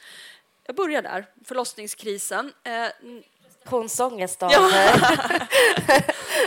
Jag 0.66 0.77
börjar 0.77 1.03
där, 1.03 1.27
förlossningskrisen. 1.44 2.53
Eh, 2.64 2.88
Prestationsångest 3.64 4.42
av, 4.42 4.53
ja. 4.53 4.61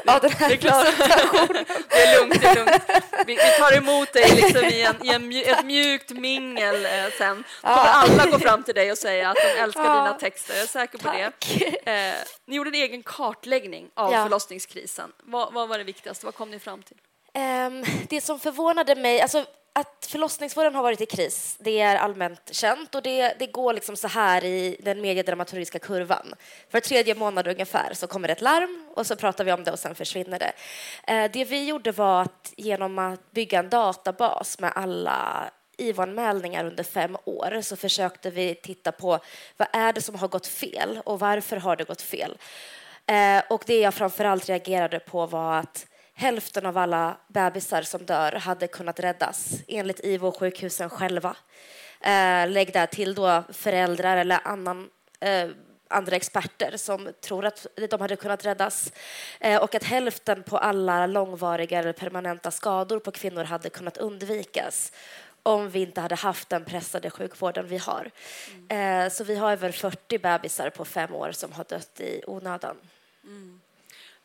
av 0.13 0.21
den 0.21 0.32
här 0.32 0.58
presentationen. 0.58 1.65
Det 1.89 2.03
är 2.03 2.19
lugnt, 2.19 2.41
det 2.41 2.47
är 2.47 2.56
lugnt. 2.56 2.84
Vi, 3.27 3.36
vi 3.36 3.60
tar 3.60 3.77
emot 3.77 4.13
dig 4.13 4.36
liksom 4.36 4.63
i, 4.63 4.82
en, 4.82 5.06
i 5.06 5.10
en, 5.10 5.58
ett 5.58 5.65
mjukt 5.65 6.12
mingel 6.12 6.86
eh, 6.86 6.91
sen. 7.17 7.43
Då 7.62 7.67
kommer 7.67 7.89
alla 7.89 8.25
gå 8.32 8.39
fram 8.39 8.63
till 8.63 8.75
dig 8.75 8.91
och 8.91 8.97
säga 8.97 9.30
att 9.30 9.36
de 9.36 9.62
älskar 9.62 9.84
ja. 9.84 10.03
dina 10.03 10.13
texter. 10.13 10.53
Jag 10.53 10.63
är 10.63 10.67
säker 10.67 10.97
på 10.97 11.03
Tack. 11.03 11.62
det. 11.84 11.91
Eh, 11.91 12.15
ni 12.45 12.56
gjorde 12.56 12.69
en 12.69 12.75
egen 12.75 13.03
kartläggning 13.03 13.89
av 13.93 14.13
ja. 14.13 14.23
förlossningskrisen. 14.23 15.12
Vad, 15.23 15.53
vad 15.53 15.69
var 15.69 15.77
det 15.77 15.84
viktigaste? 15.84 16.25
Vad 16.25 16.36
kom 16.36 16.51
ni 16.51 16.60
fram 16.60 16.84
till? 16.84 16.97
Um, 17.38 17.86
det 18.10 18.21
som 18.21 18.39
förvånade 18.39 18.95
mig, 18.95 19.21
alltså 19.21 19.45
att 19.79 20.07
förlossningsvården 20.09 20.75
har 20.75 20.83
varit 20.83 21.01
i 21.01 21.05
kris, 21.05 21.57
det 21.59 21.79
är 21.81 21.95
allmänt 21.95 22.53
känt 22.53 22.95
och 22.95 23.01
det, 23.01 23.33
det 23.39 23.47
går 23.47 23.73
liksom 23.73 23.95
så 23.95 24.07
här 24.07 24.43
i 24.43 24.77
den 24.79 25.01
mediedramaturgiska 25.01 25.79
kurvan. 25.79 26.33
För 26.69 26.79
tredje 26.79 27.15
månad 27.15 27.47
ungefär 27.47 27.93
så 27.93 28.07
kommer 28.07 28.29
ett 28.29 28.41
larm 28.41 28.85
och 28.95 29.07
så 29.07 29.15
pratar 29.15 29.43
vi 29.43 29.51
om 29.51 29.63
det 29.63 29.71
och 29.71 29.79
sen 29.79 29.95
försvinner 29.95 30.39
det. 30.39 30.51
Eh, 31.13 31.31
det 31.31 31.45
vi 31.45 31.65
gjorde 31.65 31.91
var 31.91 32.21
att 32.21 32.53
genom 32.57 32.99
att 32.99 33.31
bygga 33.31 33.59
en 33.59 33.69
databas 33.69 34.59
med 34.59 34.71
alla 34.75 35.49
IVO-anmälningar 35.77 36.65
under 36.65 36.83
fem 36.83 37.17
år 37.25 37.61
så 37.61 37.75
försökte 37.75 38.29
vi 38.29 38.55
titta 38.55 38.91
på 38.91 39.19
vad 39.57 39.67
är 39.73 39.93
det 39.93 40.01
som 40.01 40.15
har 40.15 40.27
gått 40.27 40.47
fel 40.47 40.99
och 41.05 41.19
varför 41.19 41.57
har 41.57 41.75
det 41.75 41.83
gått 41.83 42.01
fel. 42.01 42.37
Eh, 43.05 43.43
och 43.49 43.63
det 43.65 43.79
jag 43.79 43.93
framför 43.93 44.25
allt 44.25 44.49
reagerade 44.49 44.99
på 44.99 45.25
var 45.25 45.59
att 45.59 45.85
hälften 46.17 46.65
av 46.65 46.77
alla 46.77 47.17
bebisar 47.27 47.82
som 47.82 48.06
dör 48.06 48.32
hade 48.32 48.67
kunnat 48.67 48.99
räddas 48.99 49.53
enligt 49.67 49.99
IVO-sjukhusen 50.03 50.89
själva. 50.89 51.36
Eh, 52.01 52.49
lägg 52.49 52.73
där 52.73 52.86
till 52.86 53.15
då 53.15 53.43
föräldrar 53.49 54.17
eller 54.17 54.39
annan, 54.43 54.89
eh, 55.19 55.49
andra 55.88 56.15
experter 56.15 56.77
som 56.77 57.10
tror 57.21 57.45
att 57.45 57.67
de 57.89 58.01
hade 58.01 58.15
kunnat 58.15 58.45
räddas 58.45 58.91
eh, 59.39 59.62
och 59.62 59.75
att 59.75 59.84
hälften 59.84 60.43
på 60.43 60.58
alla 60.58 61.08
långvariga 61.08 61.80
eller 61.80 61.93
permanenta 61.93 62.51
skador 62.51 62.99
på 62.99 63.12
kvinnor 63.12 63.43
hade 63.43 63.69
kunnat 63.69 63.97
undvikas 63.97 64.91
om 65.43 65.69
vi 65.69 65.80
inte 65.80 66.01
hade 66.01 66.15
haft 66.15 66.49
den 66.49 66.65
pressade 66.65 67.10
sjukvården 67.10 67.67
vi 67.67 67.77
har. 67.77 68.12
Mm. 68.69 69.06
Eh, 69.06 69.12
så 69.12 69.23
vi 69.23 69.36
har 69.36 69.51
över 69.51 69.71
40 69.71 70.17
bebisar 70.17 70.69
på 70.69 70.86
fem 70.86 71.15
år 71.15 71.32
som 71.32 71.51
har 71.51 71.63
dött 71.63 71.99
i 71.99 72.23
onödan. 72.27 72.75
Mm. 73.23 73.62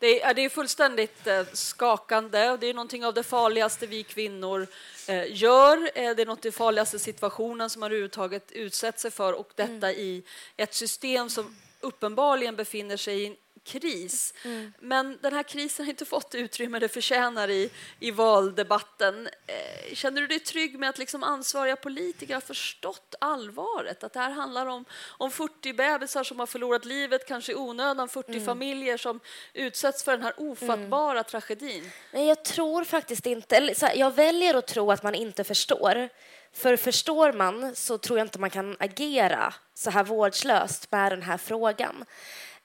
Det 0.03 0.21
är, 0.21 0.33
det 0.33 0.41
är 0.41 0.49
fullständigt 0.49 1.27
eh, 1.27 1.45
skakande 1.53 2.49
och 2.49 2.59
det 2.59 2.67
är 2.67 2.73
någonting 2.73 3.05
av 3.05 3.13
det 3.13 3.23
farligaste 3.23 3.87
vi 3.87 4.03
kvinnor 4.03 4.67
eh, 5.07 5.35
gör. 5.35 5.77
Eh, 5.77 6.15
det 6.15 6.21
är 6.21 6.25
något 6.25 6.37
av 6.37 6.41
det 6.41 6.51
farligaste 6.51 6.99
situationen 6.99 7.69
som 7.69 7.79
man 7.79 7.87
överhuvudtaget 7.87 8.51
utsätter 8.51 8.99
sig 8.99 9.11
för 9.11 9.33
och 9.33 9.51
detta 9.55 9.71
mm. 9.71 9.99
i 9.99 10.23
ett 10.57 10.73
system 10.73 11.29
som 11.29 11.55
uppenbarligen 11.79 12.55
befinner 12.55 12.97
sig 12.97 13.23
i 13.23 13.35
kris. 13.63 14.33
Mm. 14.43 14.73
Men 14.79 15.19
den 15.21 15.33
här 15.33 15.43
krisen 15.43 15.85
har 15.85 15.89
inte 15.89 16.05
fått 16.05 16.31
det 16.31 16.37
utrymme 16.37 16.79
det 16.79 16.89
förtjänar 16.89 17.49
i, 17.49 17.69
i 17.99 18.11
valdebatten. 18.11 19.29
Eh, 19.47 19.95
känner 19.95 20.21
du 20.21 20.27
dig 20.27 20.39
trygg 20.39 20.79
med 20.79 20.89
att 20.89 20.97
liksom 20.97 21.23
ansvariga 21.23 21.75
politiker 21.75 22.33
har 22.33 22.41
förstått 22.41 23.15
allvaret? 23.19 24.03
Att 24.03 24.13
det 24.13 24.19
här 24.19 24.31
handlar 24.31 24.65
om, 24.65 24.85
om 25.17 25.31
40 25.31 25.73
bebisar 25.73 26.23
som 26.23 26.39
har 26.39 26.47
förlorat 26.47 26.85
livet, 26.85 27.27
kanske 27.27 27.51
i 27.51 27.55
onödan, 27.55 28.09
40 28.09 28.31
mm. 28.31 28.45
familjer 28.45 28.97
som 28.97 29.19
utsätts 29.53 30.03
för 30.03 30.11
den 30.11 30.21
här 30.21 30.33
ofattbara 30.37 31.19
mm. 31.19 31.23
tragedin? 31.23 31.91
Nej, 32.11 32.27
jag 32.27 32.43
tror 32.43 32.83
faktiskt 32.83 33.25
inte... 33.25 33.73
Jag 33.95 34.11
väljer 34.11 34.53
att 34.53 34.67
tro 34.67 34.91
att 34.91 35.03
man 35.03 35.15
inte 35.15 35.43
förstår. 35.43 36.09
För 36.53 36.77
förstår 36.77 37.33
man 37.33 37.75
så 37.75 37.97
tror 37.97 38.19
jag 38.19 38.25
inte 38.25 38.39
man 38.39 38.49
kan 38.49 38.77
agera 38.79 39.53
så 39.73 39.89
här 39.89 40.03
vårdslöst 40.03 40.91
med 40.91 41.11
den 41.11 41.21
här 41.21 41.37
frågan. 41.37 42.05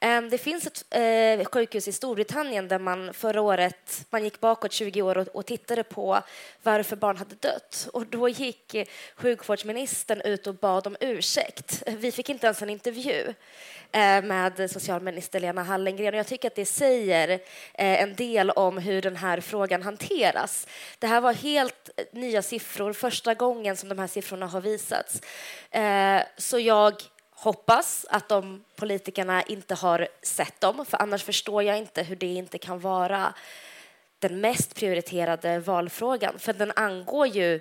Ehm, 0.00 0.28
det 0.28 0.38
finns 0.38 0.66
ett 0.66 0.84
eh, 0.90 1.44
sjukhus 1.44 1.88
i 1.88 1.92
Storbritannien 1.92 2.68
där 2.68 2.78
man 2.78 3.14
förra 3.14 3.40
året 3.40 4.06
man 4.10 4.24
gick 4.24 4.40
bakåt 4.40 4.72
20 4.72 5.02
år 5.02 5.36
och, 5.36 5.46
tittade 5.46 5.82
på 5.82 6.18
varför 6.62 6.96
barn 6.96 7.16
hade 7.16 7.34
dött. 7.34 7.88
Och 7.92 8.06
då 8.06 8.28
gick 8.28 8.76
sjukvårdsministern 9.16 10.20
ut 10.20 10.46
och 10.46 10.54
bad 10.54 10.86
om 10.86 10.96
ursäkt. 11.00 11.82
Vi 11.86 12.12
fick 12.12 12.28
inte 12.28 12.46
ens 12.46 12.62
en 12.62 12.70
intervju 12.70 13.34
eh, 13.92 14.22
med 14.22 14.70
socialminister 14.70 15.40
Lena 15.40 15.62
Hallengren. 15.62 16.14
Och 16.14 16.18
jag 16.18 16.26
tycker 16.26 16.48
att 16.48 16.54
det 16.54 16.66
säger 16.66 17.28
eh, 17.74 18.02
en 18.02 18.14
del 18.14 18.50
om 18.50 18.78
hur 18.78 19.02
den 19.02 19.16
här 19.16 19.40
frågan 19.40 19.82
hanteras. 19.82 20.66
Det 20.98 21.06
här 21.06 21.20
var 21.20 21.32
helt 21.32 21.90
nya 22.12 22.42
siffror, 22.42 22.92
första 22.92 23.34
gången 23.34 23.76
som 23.76 23.88
de 23.88 23.98
här 23.98 24.06
siffrorna 24.06 24.46
har 24.46 24.60
visats. 24.60 25.22
Så 26.36 26.58
jag 26.58 26.94
hoppas 27.40 28.06
att 28.10 28.28
de 28.28 28.64
politikerna 28.76 29.42
inte 29.42 29.74
har 29.74 30.08
sett 30.22 30.60
dem, 30.60 30.86
för 30.86 31.02
annars 31.02 31.24
förstår 31.24 31.62
jag 31.62 31.78
inte 31.78 32.02
hur 32.02 32.16
det 32.16 32.26
inte 32.26 32.58
kan 32.58 32.80
vara 32.80 33.34
den 34.18 34.40
mest 34.40 34.74
prioriterade 34.74 35.58
valfrågan, 35.58 36.38
för 36.38 36.52
den 36.52 36.72
angår 36.76 37.26
ju 37.26 37.60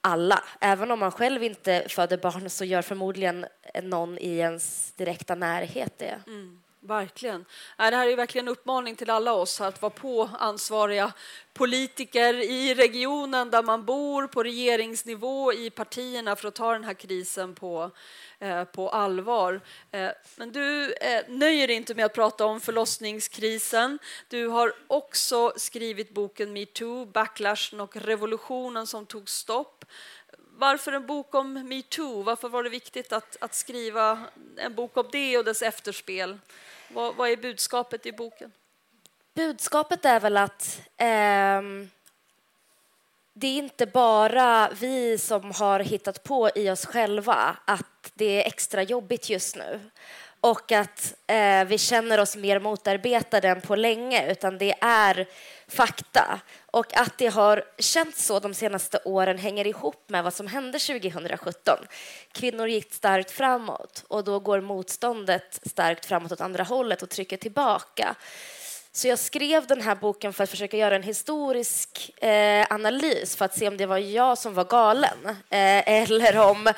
alla. 0.00 0.44
Även 0.60 0.90
om 0.90 0.98
man 0.98 1.12
själv 1.12 1.42
inte 1.42 1.84
föder 1.88 2.16
barn 2.16 2.50
så 2.50 2.64
gör 2.64 2.82
förmodligen 2.82 3.46
någon 3.82 4.18
i 4.18 4.36
ens 4.36 4.92
direkta 4.92 5.34
närhet 5.34 5.98
det. 5.98 6.20
Mm. 6.26 6.62
Verkligen. 6.82 7.44
Det 7.76 7.82
här 7.82 8.06
är 8.06 8.16
verkligen 8.16 8.48
en 8.48 8.52
uppmaning 8.52 8.96
till 8.96 9.10
alla 9.10 9.32
oss 9.32 9.60
att 9.60 9.82
vara 9.82 9.90
på 9.90 10.30
ansvariga 10.38 11.12
politiker 11.52 12.34
i 12.34 12.74
regionen 12.74 13.50
där 13.50 13.62
man 13.62 13.84
bor, 13.84 14.26
på 14.26 14.42
regeringsnivå, 14.42 15.52
i 15.52 15.70
partierna 15.70 16.36
för 16.36 16.48
att 16.48 16.54
ta 16.54 16.72
den 16.72 16.84
här 16.84 16.94
krisen 16.94 17.54
på, 17.54 17.90
eh, 18.38 18.64
på 18.64 18.88
allvar. 18.88 19.60
Eh, 19.90 20.10
men 20.36 20.52
du 20.52 20.92
eh, 20.92 21.22
nöjer 21.28 21.66
dig 21.66 21.76
inte 21.76 21.94
med 21.94 22.04
att 22.04 22.14
prata 22.14 22.44
om 22.44 22.60
förlossningskrisen. 22.60 23.98
Du 24.28 24.46
har 24.46 24.72
också 24.86 25.52
skrivit 25.56 26.14
boken 26.14 26.52
metoo, 26.52 27.06
backlashen 27.06 27.80
och 27.80 27.96
revolutionen 27.96 28.86
som 28.86 29.06
tog 29.06 29.30
stopp. 29.30 29.84
Varför 30.60 30.92
en 30.92 31.06
bok 31.06 31.34
om 31.34 31.68
metoo? 31.68 32.22
Varför 32.22 32.48
var 32.48 32.62
det 32.62 32.70
viktigt 32.70 33.12
att, 33.12 33.36
att 33.40 33.54
skriva 33.54 34.18
en 34.56 34.74
bok 34.74 34.96
om 34.96 35.08
det 35.12 35.38
och 35.38 35.44
dess 35.44 35.62
efterspel? 35.62 36.38
Vad, 36.88 37.14
vad 37.16 37.30
är 37.30 37.36
budskapet 37.36 38.06
i 38.06 38.12
boken? 38.12 38.52
Budskapet 39.34 40.04
är 40.04 40.20
väl 40.20 40.36
att 40.36 40.80
eh, 40.96 41.62
det 43.32 43.46
är 43.46 43.58
inte 43.58 43.86
bara 43.86 44.70
vi 44.80 45.18
som 45.18 45.50
har 45.50 45.80
hittat 45.80 46.22
på 46.22 46.50
i 46.54 46.70
oss 46.70 46.86
själva 46.86 47.56
att 47.64 48.12
det 48.14 48.42
är 48.42 48.46
extra 48.46 48.82
jobbigt 48.82 49.30
just 49.30 49.56
nu 49.56 49.80
och 50.40 50.72
att 50.72 51.14
eh, 51.26 51.64
vi 51.64 51.78
känner 51.78 52.20
oss 52.20 52.36
mer 52.36 52.60
motarbetade 52.60 53.48
än 53.48 53.60
på 53.60 53.76
länge, 53.76 54.32
utan 54.32 54.58
det 54.58 54.74
är 54.80 55.28
fakta. 55.70 56.40
Och 56.66 56.96
att 56.96 57.18
det 57.18 57.26
har 57.26 57.64
känts 57.78 58.26
så 58.26 58.38
de 58.38 58.54
senaste 58.54 59.00
åren 59.04 59.38
hänger 59.38 59.66
ihop 59.66 60.04
med 60.06 60.24
vad 60.24 60.34
som 60.34 60.46
hände 60.46 60.78
2017. 60.78 61.78
Kvinnor 62.32 62.68
gick 62.68 62.94
starkt 62.94 63.30
framåt 63.30 64.04
och 64.08 64.24
då 64.24 64.38
går 64.38 64.60
motståndet 64.60 65.60
starkt 65.62 66.06
framåt 66.06 66.32
åt 66.32 66.40
andra 66.40 66.64
hållet 66.64 67.02
och 67.02 67.10
trycker 67.10 67.36
tillbaka. 67.36 68.16
Så 68.92 69.08
jag 69.08 69.18
skrev 69.18 69.66
den 69.66 69.80
här 69.80 69.94
boken 69.94 70.32
för 70.32 70.44
att 70.44 70.50
försöka 70.50 70.76
göra 70.76 70.96
en 70.96 71.02
historisk 71.02 72.22
eh, 72.22 72.66
analys 72.70 73.36
för 73.36 73.44
att 73.44 73.58
se 73.58 73.68
om 73.68 73.76
det 73.76 73.86
var 73.86 73.98
jag 73.98 74.38
som 74.38 74.54
var 74.54 74.64
galen 74.64 75.18
eh, 75.28 75.88
eller, 75.88 76.38
om, 76.38 76.72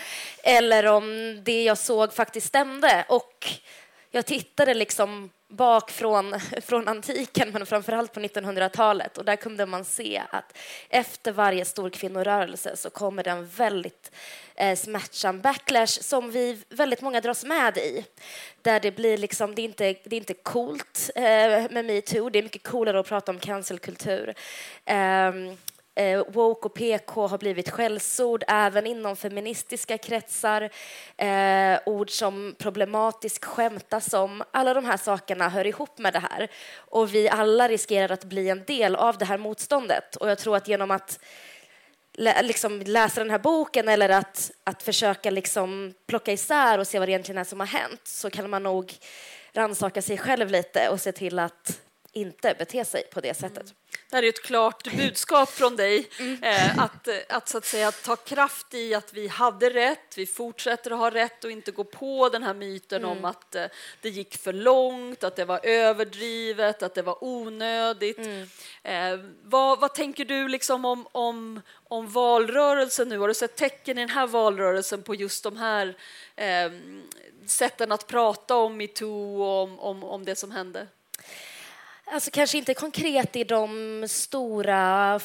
eller 0.45 0.87
om 0.87 1.39
det 1.45 1.65
jag 1.65 1.79
såg 1.79 2.13
faktiskt 2.13 2.47
stämde. 2.47 3.05
Och 3.09 3.47
jag 4.11 4.27
tittade 4.27 4.75
liksom 4.75 5.31
bak 5.53 5.91
från, 5.91 6.41
från 6.63 6.89
antiken, 6.89 7.51
men 7.51 7.67
framför 7.67 7.93
allt 7.93 8.13
på 8.13 8.21
1900-talet. 8.21 9.19
Och 9.19 9.25
där 9.25 9.37
kunde 9.37 9.67
man 9.67 9.85
se 9.85 10.23
att 10.31 10.59
efter 10.89 11.33
varje 11.33 11.65
stor 11.65 11.91
kvinnorörelse 11.91 12.77
så 12.77 12.91
kommer 12.91 13.25
det 13.25 13.31
en 13.31 13.47
väldigt 13.47 14.13
eh, 14.55 14.77
smärtsam 14.77 15.41
backlash 15.41 16.01
som 16.01 16.31
vi 16.31 16.63
väldigt 16.69 17.01
många 17.01 17.21
dras 17.21 17.45
med 17.45 17.77
i. 17.77 18.05
Där 18.63 18.81
det 18.81 18.91
blir 18.91 19.19
liksom, 19.19 19.55
det 19.55 19.63
är 19.63 19.65
inte, 19.65 19.85
det 20.05 20.17
är 20.17 20.21
inte 20.21 20.35
coolt 20.35 21.11
eh, 21.15 21.23
med 21.71 21.85
metoo, 21.85 22.31
det 22.31 22.39
är 22.39 22.43
mycket 22.43 22.63
coolare 22.63 23.01
att 23.01 23.09
prata 23.09 23.33
om 23.33 23.39
cancelkultur. 23.39 24.35
Eh, 24.85 25.33
Eh, 25.95 26.25
woke 26.29 26.67
och 26.67 26.75
PK 26.75 27.27
har 27.27 27.39
blivit 27.39 27.71
skällsord 27.71 28.45
även 28.49 28.87
inom 28.87 29.17
feministiska 29.17 29.99
kretsar. 29.99 30.71
Eh, 31.17 31.79
ord 31.87 32.11
som 32.11 32.55
problematisk 32.59 33.45
skämtas 33.45 34.15
om. 34.15 34.43
Alla 34.51 34.75
de 34.75 34.85
här 34.85 34.97
sakerna 34.97 35.49
hör 35.49 35.67
ihop 35.67 35.99
med 35.99 36.13
det 36.13 36.19
här. 36.31 36.51
Och 36.77 37.15
vi 37.15 37.29
alla 37.29 37.69
riskerar 37.69 38.13
att 38.13 38.25
bli 38.25 38.49
en 38.49 38.65
del 38.65 38.97
av 38.97 39.19
det 39.19 39.25
här 39.25 39.39
motståndet. 39.39 40.17
Och 40.17 40.31
jag 40.31 40.39
tror 40.39 40.57
att 40.57 40.69
genom 40.69 40.91
att 40.91 41.19
lä 42.13 42.43
liksom 42.43 42.81
läsa 42.81 43.21
den 43.21 43.31
här 43.31 43.39
boken 43.39 43.89
eller 43.89 44.09
att, 44.09 44.51
att 44.65 44.83
försöka 44.83 45.31
liksom 45.31 45.95
plocka 46.07 46.33
isär 46.33 46.79
och 46.79 46.87
se 46.87 46.99
vad 46.99 47.09
det 47.09 47.13
egentligen 47.13 47.39
är 47.39 47.45
som 47.45 47.61
har 47.61 47.67
hänt 47.67 48.01
så 48.05 48.31
kan 48.31 48.51
man 48.51 48.63
nog 48.63 48.95
rannsaka 49.53 50.03
sig 50.03 50.19
själv 50.19 50.51
lite 50.51 50.89
och 50.89 51.01
se 51.01 51.13
till 51.13 51.39
att 51.39 51.81
inte 52.13 52.55
bete 52.59 52.85
sig 52.85 53.03
på 53.13 53.21
det 53.21 53.35
sättet. 53.35 53.63
Mm. 53.63 53.82
Det 54.13 54.17
här 54.17 54.23
är 54.23 54.29
ett 54.29 54.43
klart 54.43 54.97
budskap 54.97 55.49
från 55.49 55.77
dig, 55.77 56.09
mm. 56.19 56.43
eh, 56.43 56.79
att, 56.79 57.09
att, 57.29 57.49
så 57.49 57.59
att 57.59 57.65
säga, 57.65 57.93
ta 57.93 58.17
kraft 58.17 58.75
i 58.75 58.95
att 58.95 59.13
vi 59.13 59.29
hade 59.29 59.71
rätt, 59.71 60.19
vi 60.19 60.27
fortsätter 60.27 60.91
att 60.91 60.99
ha 60.99 61.11
rätt 61.11 61.45
och 61.45 61.51
inte 61.51 61.71
gå 61.71 61.85
på 61.85 62.29
den 62.29 62.43
här 62.43 62.55
myten 62.55 63.05
mm. 63.05 63.19
om 63.19 63.25
att 63.25 63.55
eh, 63.55 63.65
det 64.01 64.09
gick 64.09 64.37
för 64.37 64.53
långt, 64.53 65.25
att 65.25 65.37
det 65.37 65.45
var 65.45 65.61
överdrivet, 65.63 66.83
att 66.83 66.95
det 66.95 67.03
var 67.03 67.25
onödigt. 67.25 68.19
Mm. 68.19 68.49
Eh, 68.83 69.27
vad, 69.43 69.81
vad, 69.81 69.95
tänker 69.95 70.25
du 70.25 70.49
liksom 70.49 70.85
om, 70.85 71.07
om, 71.13 71.61
om 71.89 72.09
valrörelsen 72.09 73.09
nu? 73.09 73.19
Har 73.19 73.29
du 73.29 73.35
sett 73.35 73.57
tecken 73.57 73.99
i 73.99 74.01
den 74.01 74.11
här 74.11 74.27
valrörelsen 74.27 75.03
på 75.03 75.15
just 75.15 75.45
de 75.45 75.57
här 75.57 75.97
eh, 76.37 76.73
sätten 77.47 77.93
att 77.93 78.07
prata 78.07 78.57
om 78.57 78.77
metoo 78.77 79.43
och 79.43 79.63
om, 79.63 79.81
om, 79.81 80.05
om 80.05 80.25
det 80.25 80.37
som 80.37 80.51
hände? 80.51 80.87
Alltså 82.13 82.31
kanske 82.31 82.59
inte 82.59 82.75
konkret 82.75 83.37
i 83.37 83.45
de 83.45 84.05
stora 84.09 85.21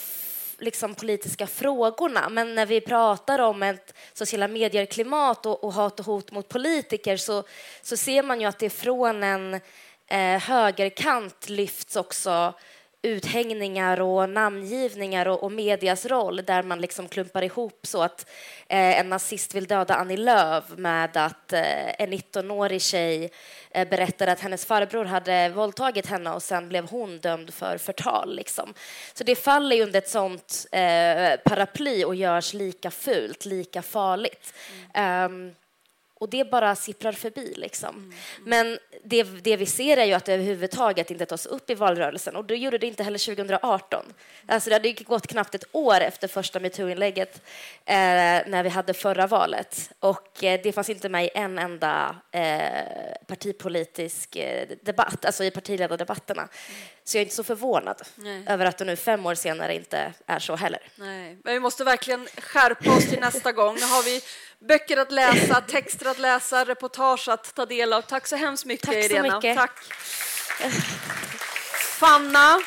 liksom, 0.57 0.95
politiska 0.95 1.47
frågorna 1.47 2.29
men 2.29 2.55
när 2.55 2.65
vi 2.65 2.81
pratar 2.81 3.39
om 3.39 3.63
ett 3.63 3.93
sociala 4.13 4.47
medier-klimat 4.47 5.45
och, 5.45 5.63
och 5.63 5.73
hat 5.73 5.99
och 5.99 6.05
hot 6.05 6.31
mot 6.31 6.49
politiker 6.49 7.17
så, 7.17 7.43
så 7.81 7.97
ser 7.97 8.23
man 8.23 8.41
ju 8.41 8.47
att 8.47 8.59
det 8.59 8.69
från 8.69 9.23
en 9.23 9.53
eh, 10.07 10.41
högerkant 10.41 11.49
lyfts 11.49 11.95
också 11.95 12.53
uthängningar 13.07 14.01
och 14.01 14.29
namngivningar 14.29 15.27
och, 15.27 15.43
och 15.43 15.51
medias 15.51 16.05
roll 16.05 16.41
där 16.45 16.63
man 16.63 16.81
liksom 16.81 17.07
klumpar 17.07 17.43
ihop 17.43 17.79
så 17.83 18.01
att 18.01 18.29
eh, 18.67 18.99
en 18.99 19.09
nazist 19.09 19.55
vill 19.55 19.65
döda 19.65 19.95
Annie 19.95 20.17
Lööf 20.17 20.63
med 20.77 21.17
att 21.17 21.53
eh, 21.53 22.01
en 22.01 22.13
19-årig 22.13 22.81
tjej 22.81 23.31
eh, 23.71 23.89
berättade 23.89 24.31
att 24.31 24.39
hennes 24.39 24.65
farbror 24.65 25.05
hade 25.05 25.49
våldtagit 25.49 26.05
henne 26.05 26.29
och 26.29 26.43
sen 26.43 26.69
blev 26.69 26.89
hon 26.89 27.19
dömd 27.19 27.53
för 27.53 27.77
förtal. 27.77 28.35
Liksom. 28.35 28.73
Så 29.13 29.23
det 29.23 29.35
faller 29.35 29.81
under 29.81 29.97
ett 29.97 30.09
sånt 30.09 30.65
eh, 30.71 31.39
paraply 31.45 32.03
och 32.03 32.15
görs 32.15 32.53
lika 32.53 32.91
fult, 32.91 33.45
lika 33.45 33.81
farligt. 33.81 34.53
Mm. 34.93 35.31
Um, 35.31 35.55
och 36.19 36.29
det 36.29 36.51
bara 36.51 36.75
sipprar 36.75 37.11
förbi. 37.11 37.53
Liksom. 37.57 37.89
Mm, 37.89 38.03
mm. 38.05 38.15
Men 38.43 38.79
det, 39.03 39.23
det, 39.23 39.57
vi 39.57 39.65
ser 39.65 39.97
är 39.97 40.05
ju 40.05 40.13
att 40.13 40.25
det 40.25 40.33
överhuvudtaget 40.33 41.11
inte 41.11 41.25
tas 41.25 41.45
upp 41.45 41.69
i 41.69 41.75
valrörelsen 41.75 42.35
och 42.35 42.45
det 42.45 42.55
gjorde 42.55 42.77
det 42.77 42.87
inte 42.87 43.03
heller 43.03 43.35
2018. 43.35 44.05
Alltså 44.47 44.69
det 44.69 44.75
hade 44.75 44.91
gått 44.91 45.27
knappt 45.27 45.55
ett 45.55 45.63
år 45.71 46.01
efter 46.01 46.27
första 46.27 46.59
metoo-inlägget 46.59 47.41
eh, 47.85 47.95
när 48.47 48.63
vi 48.63 48.69
hade 48.69 48.93
förra 48.93 49.27
valet 49.27 49.91
och 49.99 50.43
eh, 50.43 50.59
det 50.63 50.71
fanns 50.71 50.89
inte 50.89 51.09
med 51.09 51.25
i 51.25 51.29
en 51.33 51.59
enda 51.59 52.15
eh, 52.31 53.25
partipolitisk 53.27 54.35
eh, 54.35 54.67
debatt, 54.81 55.25
alltså 55.25 55.43
i 55.43 55.51
partiledardebatterna. 55.51 56.41
Mm. 56.41 56.81
Så 57.03 57.17
jag 57.17 57.21
är 57.21 57.25
inte 57.25 57.35
så 57.35 57.43
förvånad 57.43 58.01
Nej. 58.15 58.43
över 58.47 58.65
att 58.65 58.77
det 58.77 58.85
nu 58.85 58.95
fem 58.95 59.25
år 59.25 59.35
senare 59.35 59.75
inte 59.75 60.13
är 60.25 60.39
så 60.39 60.55
heller. 60.55 60.81
Nej. 60.95 61.37
Men 61.43 61.53
vi 61.53 61.59
måste 61.59 61.83
verkligen 61.83 62.27
skärpa 62.37 62.91
oss 62.91 63.09
till 63.09 63.19
nästa 63.19 63.51
gång. 63.51 63.75
Nu 63.75 63.85
har 63.85 64.03
vi 64.03 64.21
böcker 64.65 64.97
att 64.97 65.11
läsa, 65.11 65.61
texter 65.61 66.05
att 66.05 66.19
läsa, 66.19 66.65
reportage 66.65 67.29
att 67.29 67.55
ta 67.55 67.65
del 67.65 67.93
av. 67.93 68.01
Tack 68.01 68.27
så 68.27 68.35
hemskt 68.35 68.65
mycket, 68.65 68.85
Tack 68.85 68.95
så 68.95 68.99
Irena. 68.99 69.35
Mycket. 69.35 69.57
Tack. 69.57 69.79
Fanna 71.99 72.61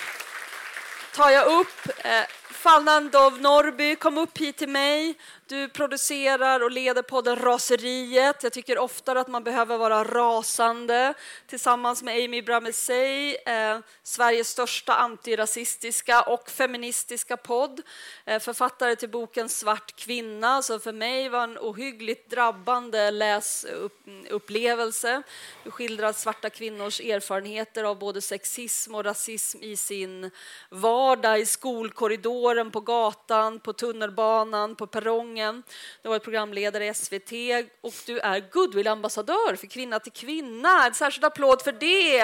tar 1.14 1.30
jag 1.30 1.60
upp. 1.60 1.88
Eh, 2.04 2.22
Fanna 2.50 3.00
Dov 3.00 3.40
Norby, 3.40 3.96
kom 3.96 4.18
upp 4.18 4.38
hit 4.38 4.56
till 4.56 4.68
mig. 4.68 5.14
Du 5.50 5.68
producerar 5.68 6.62
och 6.62 6.70
leder 6.70 7.02
podden 7.02 7.36
Raseriet. 7.36 8.42
Jag 8.42 8.52
tycker 8.52 8.78
oftare 8.78 9.20
att 9.20 9.28
man 9.28 9.44
behöver 9.44 9.78
vara 9.78 10.04
rasande 10.04 11.14
tillsammans 11.46 12.02
med 12.02 12.24
Amy 12.24 12.42
Bramesey, 12.42 13.36
eh, 13.46 13.78
Sveriges 14.02 14.48
största 14.48 14.94
antirasistiska 14.94 16.22
och 16.22 16.50
feministiska 16.50 17.36
podd. 17.36 17.82
Eh, 18.24 18.40
författare 18.40 18.96
till 18.96 19.08
boken 19.08 19.48
Svart 19.48 19.96
kvinna, 19.96 20.62
som 20.62 20.80
för 20.80 20.92
mig 20.92 21.28
var 21.28 21.42
en 21.42 21.58
ohyggligt 21.58 22.30
drabbande 22.30 23.10
läsupplevelse. 23.10 25.22
Du 25.64 25.70
skildrar 25.70 26.12
svarta 26.12 26.50
kvinnors 26.50 27.00
erfarenheter 27.00 27.84
av 27.84 27.98
både 27.98 28.20
sexism 28.20 28.94
och 28.94 29.04
rasism 29.04 29.58
i 29.62 29.76
sin 29.76 30.30
vardag, 30.68 31.40
i 31.40 31.46
skolkorridoren, 31.46 32.70
på 32.70 32.80
gatan, 32.80 33.60
på 33.60 33.72
tunnelbanan, 33.72 34.76
på 34.76 34.86
perrongen 34.86 35.39
gången. 35.40 35.62
Du 36.02 36.08
har 36.08 36.14
varit 36.14 36.22
programledare 36.24 36.86
i 36.86 36.94
SVT 36.94 37.32
och 37.80 37.92
du 38.06 38.18
är 38.18 38.40
goodwill-ambassadör 38.50 39.56
för 39.56 39.66
Kvinna 39.66 40.00
till 40.00 40.12
kvinna. 40.12 40.86
En 40.86 40.94
särskild 40.94 41.24
applåd 41.24 41.62
för 41.62 41.72
det. 41.72 42.22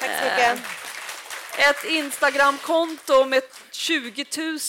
Tack 0.00 0.18
så 0.18 0.24
mycket. 0.24 0.95
Ett 1.58 1.84
Instagramkonto 1.84 3.24
med 3.24 3.42
20 3.70 4.24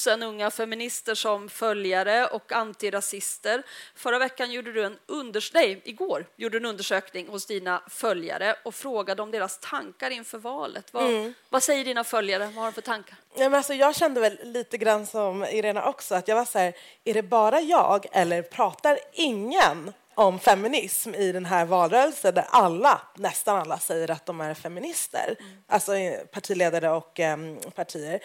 000 0.08 0.24
unga 0.24 0.52
feminister 0.52 1.16
som 1.16 1.50
följare 1.50 2.28
och 2.28 2.52
antirasister. 2.52 3.64
Förra 3.96 4.20
veckan 4.20 4.52
gjorde 4.52 4.74
du 4.74 4.86
en 4.86 4.98
unders 5.06 5.54
nej, 5.54 5.82
igår 5.84 6.26
gjorde 6.36 6.60
du 6.60 6.64
en 6.64 6.70
undersökning 6.70 7.28
hos 7.28 7.46
dina 7.46 7.82
följare 7.90 8.56
och 8.64 8.76
frågade 8.76 9.22
om 9.22 9.32
deras 9.32 9.60
tankar 9.60 10.12
inför 10.12 10.38
valet. 10.38 10.94
Vad, 10.94 11.04
mm. 11.04 11.34
vad 11.50 11.64
säger 11.64 11.86
dina 11.86 12.04
följare? 12.04 12.46
Vad 12.46 12.56
har 12.56 12.66
de 12.66 12.74
för 12.74 12.82
tankar? 12.82 13.18
Ja, 13.34 13.44
men 13.44 13.54
alltså, 13.54 13.74
jag 13.74 13.96
kände 13.96 14.22
väl 14.22 14.40
lite 14.44 14.78
grann 14.78 15.08
som 15.08 15.44
Irena 15.44 15.86
också, 15.86 16.16
att 16.16 16.28
jag 16.28 16.36
var 16.36 16.46
så 16.46 16.60
här, 16.60 16.74
är 17.04 17.14
det 17.14 17.24
bara 17.24 17.62
jag 17.62 18.06
eller 18.12 18.42
pratar 18.42 19.00
ingen 19.14 19.94
om 20.18 20.40
feminism 20.40 21.16
i 21.16 21.32
den 21.32 21.46
här 21.46 21.66
valrörelsen 21.66 22.34
där 22.34 22.46
alla, 22.50 23.02
nästan 23.16 23.58
alla, 23.58 23.80
säger 23.80 24.12
att 24.12 24.26
de 24.26 24.42
är 24.42 24.54
feminister. 24.54 25.36
Alltså 25.68 25.96
eh, 25.96 26.20
partiledare 26.20 26.90
och 26.90 27.20
eh, 27.20 27.38
partier. 27.76 28.20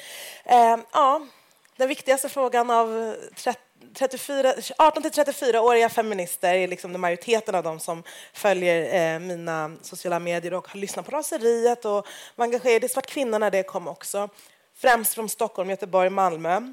Eh, 0.44 0.76
ja, 0.92 1.26
den 1.76 1.88
viktigaste 1.88 2.28
frågan 2.28 2.70
av 2.70 3.16
34, 3.94 4.55
18 4.78 5.02
till 5.02 5.11
34-åriga 5.11 5.88
feminister 5.88 6.55
är 6.55 6.68
liksom 6.68 7.00
majoriteten 7.00 7.55
av 7.55 7.62
dem 7.62 7.81
som 7.81 8.02
följer 8.33 9.14
eh, 9.14 9.18
mina 9.18 9.76
sociala 9.83 10.18
medier 10.18 10.55
och 10.55 10.68
har 10.68 10.78
lyssnat 10.78 11.07
på 11.07 11.16
raseriet 11.16 11.85
och 11.85 12.07
var 12.37 12.44
engagerade 12.44 12.87
i 12.87 12.88
Svart 12.88 13.07
kvinna 13.07 13.38
när 13.38 13.50
det 13.50 13.62
kom 13.62 13.88
också. 13.88 14.28
Främst 14.74 15.14
från 15.14 15.28
Stockholm, 15.28 15.70
Göteborg, 15.70 16.11
Malmö. 16.11 16.72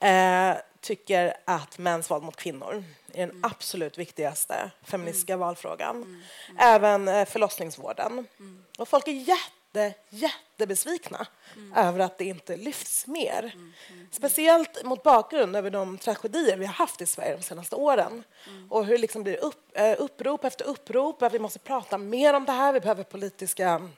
Eh, 0.00 0.56
tycker 0.86 1.34
att 1.44 1.78
mäns 1.78 2.10
våld 2.10 2.24
mot 2.24 2.36
kvinnor 2.36 2.84
är 3.14 3.26
den 3.26 3.44
absolut 3.44 3.98
viktigaste 3.98 4.70
feministiska 4.82 5.32
mm. 5.32 5.46
valfrågan. 5.46 5.96
Mm. 5.96 6.20
Även 6.58 7.08
eh, 7.08 7.24
förlossningsvården. 7.24 8.26
Mm. 8.38 8.64
Och 8.78 8.88
folk 8.88 9.08
är 9.08 9.12
jätte, 9.12 9.94
jättebesvikna 10.08 11.26
mm. 11.56 11.72
över 11.72 12.00
att 12.00 12.18
det 12.18 12.24
inte 12.24 12.56
lyfts 12.56 13.06
mer. 13.06 13.38
Mm. 13.38 13.72
Mm. 13.92 14.08
Speciellt 14.12 14.84
mot 14.84 15.02
bakgrund 15.02 15.56
över 15.56 15.70
de 15.70 15.98
tragedier 15.98 16.56
vi 16.56 16.66
har 16.66 16.74
haft 16.74 17.00
i 17.00 17.06
Sverige 17.06 17.36
de 17.36 17.42
senaste 17.42 17.76
åren. 17.76 18.24
Och 18.70 18.84
hur 18.84 18.92
det 18.92 19.00
liksom 19.00 19.22
blir 19.22 19.36
upp, 19.36 19.70
eh, 19.72 19.94
upprop 19.98 20.44
efter 20.44 20.64
upprop 20.64 21.22
att 21.22 21.34
vi 21.34 21.38
måste 21.38 21.58
prata 21.58 21.98
mer 21.98 22.34
om 22.34 22.44
det 22.44 22.52
här. 22.52 22.72
Vi 22.72 22.80
behöver 22.80 23.04
politiska 23.04 23.88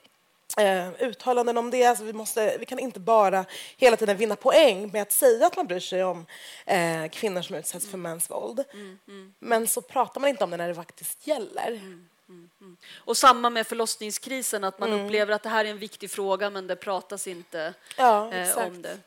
eh, 0.57 0.89
uttalanden 1.01 1.59
om 1.59 1.71
det. 1.71 1.85
Alltså 1.85 2.05
vi, 2.05 2.13
måste, 2.13 2.57
vi 2.59 2.67
kan 2.67 2.79
inte 2.79 3.01
bara 3.01 3.45
hela 3.77 3.97
tiden 3.97 4.17
vinna 4.17 4.37
poäng 4.37 4.91
med 4.93 5.03
att 5.03 5.13
säga 5.13 5.47
att 5.47 5.57
man 5.57 5.67
bryr 5.67 5.81
sig 5.81 6.05
om 6.05 6.27
eh, 6.67 7.09
kvinnor 7.11 7.43
som 7.43 7.57
utsätts 7.57 7.89
för 7.89 7.99
mäns 7.99 8.31
våld. 8.31 8.65
Mm, 8.73 8.99
mm. 9.09 9.35
Men 9.39 9.67
så 9.67 9.81
pratar 9.81 10.21
man 10.21 10.31
inte 10.31 10.45
om 10.45 10.51
det 10.51 10.57
när 10.57 10.69
det 10.69 10.75
faktiskt 10.75 11.27
gäller. 11.27 11.69
Mm. 11.69 12.09
Mm, 12.29 12.51
mm. 12.61 12.77
Och 12.97 13.17
samma 13.17 13.51
med 13.51 13.67
förlossningskrisen, 13.67 14.65
att 14.65 14.79
man 14.79 14.93
mm. 14.93 15.05
upplever 15.05 15.33
att 15.33 15.43
det 15.43 15.49
här 15.49 15.65
är 15.65 15.71
en 15.71 15.79
viktig 15.79 16.11
fråga 16.11 16.51
men 16.51 16.67
det 16.67 16.77
pratas 16.77 17.27
inte 17.27 17.75
ja, 17.97 18.33
eh, 18.33 18.59
om 18.59 18.83
det. 18.83 18.99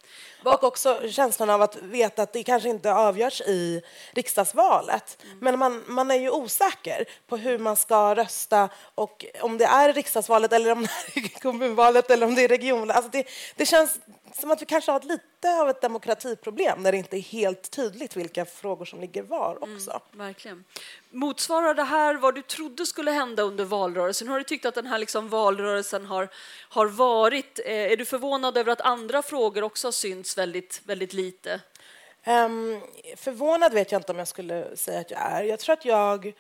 Och 0.44 0.64
också 0.64 1.02
känslan 1.10 1.50
av 1.50 1.62
att 1.62 1.76
veta 1.76 2.22
att 2.24 2.34
det 2.34 2.44
kanske 2.44 2.70
inte 2.70 2.94
avgörs 2.94 3.42
i 3.42 3.82
riksdagsvalet. 4.12 5.18
Mm. 5.24 5.38
Men 5.42 5.60
man, 5.60 5.84
man 5.88 6.12
är 6.12 6.16
ju 6.16 6.30
osäker 6.30 7.06
på 7.28 7.38
hur 7.38 7.58
man 7.58 7.76
ska 7.76 8.16
rösta 8.16 8.70
och 8.96 9.26
om 9.42 9.58
det 9.58 9.66
är 9.66 9.94
riksdagsvalet 9.94 10.54
eller 10.54 10.72
om 10.72 10.88
det 11.14 11.20
är 11.20 11.40
kommunvalet 11.42 12.12
eller 12.12 12.28
om 12.28 12.36
det 12.36 12.44
är 12.44 12.48
regionvalet. 12.48 12.96
Alltså 12.96 13.12
det, 13.12 13.28
det 13.56 13.66
känns 13.66 14.00
som 14.36 14.52
att 14.52 14.62
vi 14.62 14.66
kanske 14.66 14.92
har 14.92 15.02
lite 15.02 15.62
av 15.62 15.70
ett 15.70 15.82
demokratiproblem 15.82 16.84
när 16.84 16.92
det 16.92 16.98
inte 16.98 17.18
är 17.18 17.22
helt 17.22 17.72
tydligt 17.72 18.16
vilka 18.16 18.46
frågor 18.46 18.86
som 18.86 19.02
ligger 19.02 19.24
var 19.24 19.58
mm, 19.58 19.76
också. 19.76 20.02
Mm, 20.14 20.28
verkligen. 20.28 20.64
Motsvarar 21.10 21.74
det 21.74 21.84
här 21.84 22.16
vad 22.16 22.36
du 22.36 22.42
trodde 22.42 22.86
skulle 22.86 23.12
hända 23.12 23.44
under 23.44 23.66
valrörelsen? 23.66 24.28
Har 24.28 24.38
du 24.38 24.44
tyckt 24.44 24.66
att 24.66 24.76
den 24.76 24.88
här 24.88 25.00
liksom 25.00 25.30
valrörelsen 25.30 26.06
har, 26.06 26.30
har 26.70 26.86
varit... 26.86 27.60
Eh, 27.66 27.74
är 27.74 27.98
du 27.98 28.06
förvånad 28.06 28.58
över 28.58 28.72
att 28.72 28.82
andra 28.82 29.22
frågor 29.22 29.64
också 29.64 29.88
har 29.88 29.92
synts 29.92 30.38
väldigt, 30.38 30.82
väldigt 30.86 31.14
lite? 31.14 31.62
Um, 32.26 32.82
förvånad 33.18 33.74
vet 33.74 33.92
jag 33.92 34.00
inte 34.00 34.12
om 34.12 34.18
jag 34.18 34.28
skulle 34.28 34.78
säga 34.78 35.00
att 35.00 35.12
jag 35.12 35.20
är. 35.20 35.44
Jag 35.44 35.60
tror 35.60 35.74
att 35.74 35.86
jag 35.86 36.34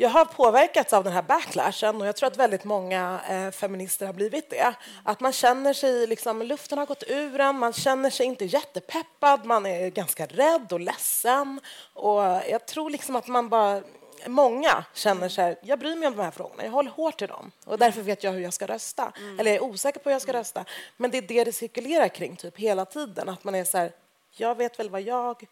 jag 0.00 0.10
har 0.10 0.24
påverkats 0.24 0.92
av 0.92 1.04
den 1.04 1.12
här 1.12 1.22
backlashen 1.22 2.00
och 2.00 2.06
jag 2.06 2.16
tror 2.16 2.26
att 2.26 2.36
väldigt 2.36 2.64
många 2.64 3.20
eh, 3.28 3.50
feminister 3.50 4.06
har 4.06 4.12
blivit 4.12 4.50
det. 4.50 4.74
Att 5.02 5.20
man 5.20 5.32
känner 5.32 5.72
sig, 5.72 6.06
liksom, 6.06 6.42
luften 6.42 6.78
har 6.78 6.86
gått 6.86 7.02
ur 7.06 7.40
en, 7.40 7.58
man 7.58 7.72
känner 7.72 8.10
sig 8.10 8.26
inte 8.26 8.44
jättepeppad, 8.44 9.44
man 9.44 9.66
är 9.66 9.88
ganska 9.88 10.26
rädd 10.26 10.72
och 10.72 10.80
ledsen. 10.80 11.60
Och 11.94 12.22
jag 12.22 12.66
tror 12.66 12.90
liksom 12.90 13.16
att 13.16 13.26
man 13.26 13.48
bara 13.48 13.82
många 14.26 14.84
känner 14.94 15.28
så 15.28 15.42
här, 15.42 15.56
jag 15.62 15.78
bryr 15.78 15.96
mig 15.96 16.08
om 16.08 16.16
de 16.16 16.22
här 16.22 16.30
frågorna, 16.30 16.64
jag 16.64 16.70
håller 16.70 16.90
hårt 16.90 17.22
i 17.22 17.26
dem 17.26 17.50
och 17.64 17.78
därför 17.78 18.02
vet 18.02 18.24
jag 18.24 18.32
hur 18.32 18.40
jag 18.40 18.54
ska 18.54 18.66
rösta. 18.66 19.12
Mm. 19.16 19.40
Eller 19.40 19.50
jag 19.50 19.56
är 19.56 19.64
osäker 19.64 20.00
på 20.00 20.08
hur 20.08 20.14
jag 20.14 20.22
ska 20.22 20.32
rösta. 20.32 20.64
Men 20.96 21.10
det 21.10 21.18
är 21.18 21.22
det 21.22 21.44
det 21.44 21.52
cirkulerar 21.52 22.08
kring 22.08 22.36
typ 22.36 22.58
hela 22.58 22.84
tiden, 22.84 23.28
att 23.28 23.44
man 23.44 23.54
är 23.54 23.64
så 23.64 23.78
här, 23.78 23.92
jag 24.30 24.54
vet 24.54 24.78
väl 24.78 24.90
vad 24.90 25.02
jag 25.02 25.46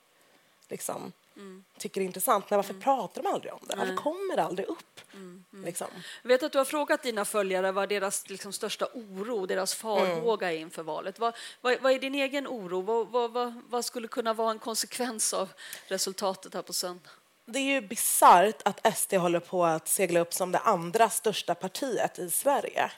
liksom 0.68 1.12
mm. 1.38 1.64
tycker 1.78 2.00
är 2.00 2.04
intressant. 2.04 2.50
Men 2.50 2.56
varför 2.56 2.70
mm. 2.70 2.82
pratar 2.82 3.22
de 3.22 3.28
aldrig 3.28 3.52
om 3.52 3.60
det? 3.62 3.76
Varför 3.76 3.96
kommer 3.96 4.36
det 4.36 4.42
aldrig 4.42 4.68
upp? 4.68 5.00
Mm. 5.14 5.44
mm. 5.52 5.64
Liksom. 5.64 5.86
Jag 6.22 6.28
vet 6.28 6.42
att 6.42 6.52
du 6.52 6.58
har 6.58 6.64
frågat 6.64 7.02
dina 7.02 7.24
följare 7.24 7.72
vad 7.72 7.88
deras 7.88 8.28
liksom, 8.30 8.52
största 8.52 8.86
oro, 8.94 9.46
deras 9.46 9.74
farhåga 9.74 10.52
är 10.52 10.56
inför 10.56 10.82
valet. 10.82 11.18
Vad, 11.18 11.36
vad, 11.60 11.80
vad 11.80 11.92
är 11.92 11.98
din 11.98 12.14
egen 12.14 12.48
oro? 12.48 12.80
Vad, 12.80 13.32
vad, 13.32 13.62
vad, 13.68 13.84
skulle 13.84 14.08
kunna 14.08 14.34
vara 14.34 14.50
en 14.50 14.58
konsekvens 14.58 15.32
av 15.34 15.48
resultatet 15.86 16.54
här 16.54 16.62
på 16.62 16.72
söndag? 16.72 17.10
Det 17.46 17.58
är 17.58 17.80
ju 17.80 17.80
bisarrt 17.80 18.62
att 18.64 18.96
SD 18.96 19.14
håller 19.14 19.40
på 19.40 19.64
att 19.64 19.88
segla 19.88 20.20
upp 20.20 20.34
som 20.34 20.52
det 20.52 20.58
andra 20.58 21.10
största 21.10 21.54
partiet 21.54 22.18
i 22.18 22.30
Sverige. 22.30 22.90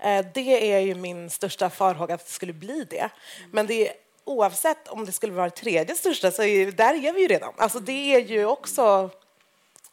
Mm. 0.00 0.26
Eh, 0.26 0.32
det 0.34 0.72
är 0.72 0.80
ju 0.80 0.94
min 0.94 1.30
största 1.30 1.70
farhåga 1.70 2.14
att 2.14 2.26
det 2.26 2.32
skulle 2.32 2.52
bli 2.52 2.84
det. 2.84 3.10
Men 3.50 3.66
det 3.66 3.92
oavsett 4.28 4.88
om 4.88 5.04
det 5.04 5.12
skulle 5.12 5.32
vara 5.32 5.48
det 5.48 5.56
tredje 5.56 5.94
största 5.94 6.30
så 6.30 6.42
är, 6.42 6.72
där 6.72 6.94
är 7.04 7.12
vi 7.12 7.20
ju 7.20 7.28
redan. 7.28 7.52
Alltså 7.56 7.80
det 7.80 8.14
är 8.14 8.20
ju 8.20 8.46
också 8.46 9.10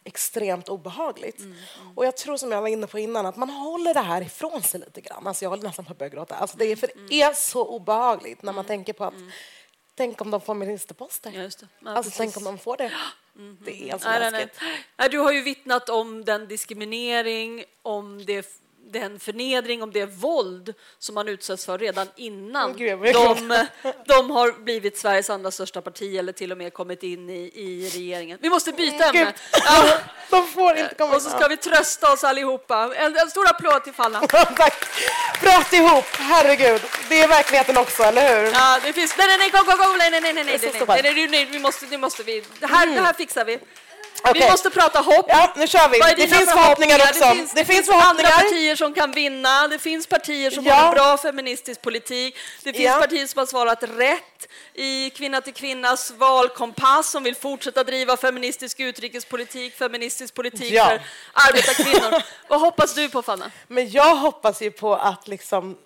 extremt 0.04 0.70
obehagligt. 0.70 1.40
Mm, 1.40 1.52
mm. 1.52 1.98
Och 1.98 2.06
jag 2.06 2.18
tror 2.18 2.38
som 2.38 2.52
jag 2.52 2.62
var 2.62 2.68
inne 2.68 2.88
på 2.88 3.00
innan 3.00 3.26
att 3.26 3.36
man 3.36 3.50
håller 3.50 3.94
det 3.94 4.00
här 4.00 4.22
ifrån 4.22 4.62
sig 4.62 4.80
lite 4.80 5.02
grann. 5.02 5.28
Alltså 5.28 5.46
jag 5.46 5.50
håller 5.50 5.64
nästan 5.64 5.86
på 5.86 5.92
att 5.92 5.98
börja 5.98 6.10
gråta. 6.10 6.36
Alltså 6.36 6.58
det 6.58 6.66
är, 6.66 6.76
för 6.76 6.90
det 7.10 7.22
är 7.22 7.34
så 7.34 7.66
obehagligt 7.66 8.42
när 8.42 8.54
man 8.54 8.66
mm, 8.66 8.68
tänker 8.68 8.94
på 8.94 9.06
att 9.06 9.14
mm. 9.14 9.32
tänk 9.96 10.22
om 10.22 10.32
de 10.32 10.42
får 10.42 10.54
ministerposter. 10.54 11.32
Just 11.32 11.60
det. 11.60 11.68
Ja, 11.80 11.92
alltså 11.92 12.12
tänk 12.18 12.38
om 12.38 12.44
de 12.44 12.58
får 12.58 12.78
det. 12.78 12.92
Mm, 13.38 13.58
det 13.66 13.90
är 13.90 13.98
så 13.98 14.10
nej, 14.10 14.32
nej, 14.32 14.48
nej. 14.98 15.10
Du 15.10 15.20
har 15.20 15.32
ju 15.32 15.42
vittnat 15.42 15.90
om 15.90 16.26
den 16.26 16.48
diskriminering, 16.48 17.64
om 17.82 18.26
det 18.26 18.65
den 19.00 19.20
förnedring, 19.20 19.84
om 19.84 19.92
det 19.92 20.06
våld 20.06 20.74
som 21.00 21.16
man 21.16 21.28
utsätts 21.28 21.66
för 21.66 21.78
redan 21.78 22.08
innan 22.16 22.78
Gud, 22.78 23.00
de, 23.00 23.66
de 24.06 24.32
har 24.32 24.64
blivit 24.64 24.98
Sveriges 24.98 25.30
andra 25.30 25.52
största 25.52 25.82
parti 25.82 26.16
eller 26.16 26.32
till 26.32 26.52
och 26.52 26.58
med 26.58 26.74
kommit 26.74 27.04
in 27.04 27.30
i, 27.30 27.52
i 27.54 27.90
regeringen. 27.94 28.38
Vi 28.42 28.50
måste 28.50 28.72
byta 28.72 29.10
ämne. 29.10 29.34
Ja. 29.52 29.98
De 30.30 30.48
får 30.48 30.78
inte 30.78 30.96
komma 30.96 31.16
Och 31.16 31.22
så 31.22 31.30
ska 31.30 31.48
vi 31.48 31.58
trösta 31.58 32.14
oss 32.14 32.24
allihopa. 32.24 32.94
En, 32.96 33.18
en 33.18 33.30
stor 33.30 33.50
applåd 33.50 33.84
till 33.84 33.94
Fanna. 33.94 34.20
Tack. 34.28 34.86
Prat 35.40 35.74
ihop, 35.74 36.06
herregud. 36.12 36.82
Det 37.10 37.22
är 37.22 37.28
verkligheten 37.28 37.78
också, 37.78 38.04
eller 38.04 38.36
hur? 38.36 38.52
Ja, 38.52 38.80
det 38.84 38.94
finns... 38.94 39.18
Nej, 39.18 39.28
nej, 39.28 39.38
nej, 39.38 39.50
go, 39.50 39.72
go, 39.72 39.78
go. 39.78 39.96
Nej, 39.98 40.12
nej, 40.12 40.22
nej, 40.22 40.34
nej, 40.34 40.44
nej, 40.44 40.60
nej, 40.62 41.02
nej, 41.02 41.14
nej, 41.14 41.28
nej, 41.28 41.46
vi 41.46 41.60
måste, 41.60 41.86
det 41.86 41.98
måste 41.98 42.24
vi. 42.24 42.44
Det 42.60 42.68
här, 42.68 42.84
mm. 42.84 42.96
det 42.96 43.02
här 43.02 43.14
fixar 43.14 43.46
vi. 43.46 43.60
Okay. 44.30 44.42
Vi 44.42 44.52
måste 44.52 44.70
prata 44.70 45.00
hopp. 45.00 45.26
Ja, 45.28 45.54
nu 45.56 45.68
kör 45.68 45.90
vi. 45.90 46.00
Det 46.16 46.28
finns 46.28 46.52
förhoppningar 46.52 47.00
också. 47.00 47.26
Det 47.26 47.36
finns, 47.36 47.54
det 47.54 47.66
finns 47.66 47.86
förhoppningar. 47.86 48.10
andra 48.10 48.30
partier 48.30 48.76
som 48.76 48.94
kan 48.94 49.12
vinna. 49.12 49.68
Det 49.68 49.80
finns 49.80 50.08
partier 50.08 50.52
som 50.52 50.66
ja. 50.66 50.74
har 50.74 50.88
en 50.88 50.94
bra 50.94 51.18
feministisk 51.18 51.82
politik. 51.82 52.38
Det 52.64 52.74
finns 52.74 52.86
ja. 52.86 53.00
partier 53.00 53.28
som 53.28 53.40
har 53.40 53.46
svarat 53.46 53.84
rätt 53.84 54.48
i 54.74 55.10
Kvinna 55.10 55.42
till 55.42 55.54
kvinnas 55.54 56.12
valkompass 56.12 57.12
som 57.12 57.24
vill 57.24 57.36
fortsätta 57.36 57.84
driva 57.84 58.18
feministisk 58.18 58.80
utrikespolitik, 58.80 59.76
feministisk 59.76 60.34
politik 60.34 60.72
ja. 60.72 60.86
för 60.86 61.02
arbetarkvinnor. 61.34 62.22
Vad 62.48 62.60
hoppas 62.60 62.94
du 62.94 63.10
på, 63.10 63.22
Fanna? 63.22 63.52
Men 63.68 63.90
jag 63.90 64.16
hoppas 64.16 64.62
ju 64.62 64.72
på 64.72 64.96
att 64.96 65.28
liksom 65.28 65.78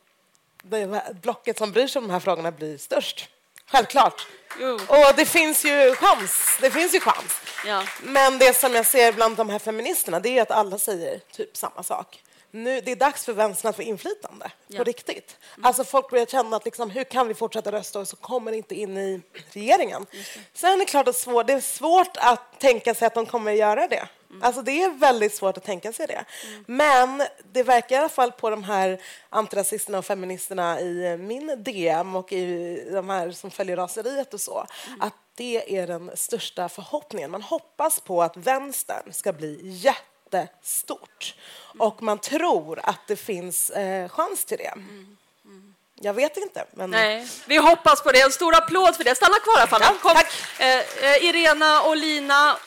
det 0.63 1.03
blocket 1.21 1.57
som 1.57 1.71
bryr 1.71 1.87
sig 1.87 1.99
om 1.99 2.07
de 2.07 2.13
här 2.13 2.19
frågorna 2.19 2.51
blir 2.51 2.77
störst. 2.77 3.29
Självklart. 3.71 4.27
Jo. 4.59 4.73
Och 4.73 5.15
det 5.15 5.25
finns 5.25 5.65
ju 5.65 5.95
chans. 5.95 6.57
Det 6.61 6.71
finns 6.71 6.95
ju 6.95 6.99
chans. 6.99 7.41
Ja. 7.65 7.83
Men 8.01 8.37
det 8.37 8.55
som 8.55 8.73
jag 8.73 8.85
ser 8.85 9.11
bland 9.11 9.37
de 9.37 9.49
här 9.49 9.59
feministerna 9.59 10.19
det 10.19 10.37
är 10.37 10.41
att 10.41 10.51
alla 10.51 10.77
säger 10.77 11.19
typ 11.31 11.57
samma 11.57 11.83
sak. 11.83 12.23
Nu, 12.51 12.81
det 12.81 12.91
är 12.91 12.95
dags 12.95 13.25
för 13.25 13.33
vänstern 13.33 13.69
att 13.69 13.75
få 13.75 13.81
inflytande 13.81 14.51
ja. 14.67 14.77
på 14.77 14.83
riktigt. 14.83 15.37
Mm. 15.57 15.65
Alltså 15.65 15.83
folk 15.83 16.09
börjar 16.09 16.25
känna 16.25 16.55
att 16.55 16.65
liksom, 16.65 16.89
hur 16.89 17.03
kan 17.03 17.27
vi 17.27 17.33
fortsätta 17.33 17.71
rösta 17.71 17.99
och 17.99 18.07
så 18.07 18.15
kommer 18.15 18.51
inte 18.51 18.75
in 18.75 18.97
i 18.97 19.21
regeringen. 19.51 20.05
Sen 20.53 20.73
är 20.73 20.77
det 20.77 20.85
klart 20.85 21.07
att 21.07 21.15
svår, 21.15 21.43
det 21.43 21.53
är 21.53 21.61
svårt 21.61 22.17
att 22.17 22.59
tänka 22.59 22.95
sig 22.95 23.05
att 23.05 23.13
de 23.13 23.25
kommer 23.25 23.51
göra 23.51 23.87
det. 23.87 24.07
Mm. 24.29 24.43
Alltså 24.43 24.61
det 24.61 24.83
är 24.83 24.89
väldigt 24.89 25.35
svårt 25.35 25.57
att 25.57 25.63
tänka 25.63 25.93
sig 25.93 26.07
det. 26.07 26.25
Mm. 26.47 26.63
Men 26.67 27.27
det 27.51 27.63
verkar 27.63 27.95
i 27.95 27.99
alla 27.99 28.09
fall 28.09 28.31
på 28.31 28.49
de 28.49 28.63
här 28.63 29.01
antirasisterna 29.29 29.97
och 29.97 30.05
feministerna 30.05 30.81
i 30.81 31.17
min 31.17 31.63
DM 31.63 32.15
och 32.15 32.31
i 32.31 32.89
de 32.91 33.09
här 33.09 33.31
som 33.31 33.51
följer 33.51 33.77
raseriet 33.77 34.33
och 34.33 34.41
så, 34.41 34.67
mm. 34.87 35.01
att 35.01 35.13
det 35.35 35.77
är 35.77 35.87
den 35.87 36.11
största 36.15 36.69
förhoppningen. 36.69 37.31
Man 37.31 37.41
hoppas 37.41 37.99
på 37.99 38.23
att 38.23 38.37
vänstern 38.37 39.13
ska 39.13 39.33
bli 39.33 39.59
jättestort 39.63 41.35
mm. 41.73 41.87
och 41.87 42.03
man 42.03 42.17
tror 42.17 42.79
att 42.83 43.07
det 43.07 43.15
finns 43.15 43.69
eh, 43.69 44.09
chans 44.09 44.45
till 44.45 44.57
det. 44.57 44.67
Mm. 44.67 45.17
Mm. 45.45 45.75
Jag 46.01 46.13
vet 46.13 46.37
inte. 46.37 46.65
Men... 46.71 46.89
Nej, 46.89 47.27
vi 47.45 47.57
hoppas 47.57 48.03
på 48.03 48.11
det. 48.11 48.21
En 48.21 48.31
stor 48.31 48.55
applåd 48.55 48.95
för 48.95 49.03
det. 49.03 49.15
Stanna 49.15 49.39
kvar, 49.39 49.67
Fanna. 49.67 49.85
Ja, 50.03 50.23
eh, 50.59 50.77
eh, 50.77 51.23
Irena 51.23 51.81
och 51.81 51.97
Lina 51.97 52.57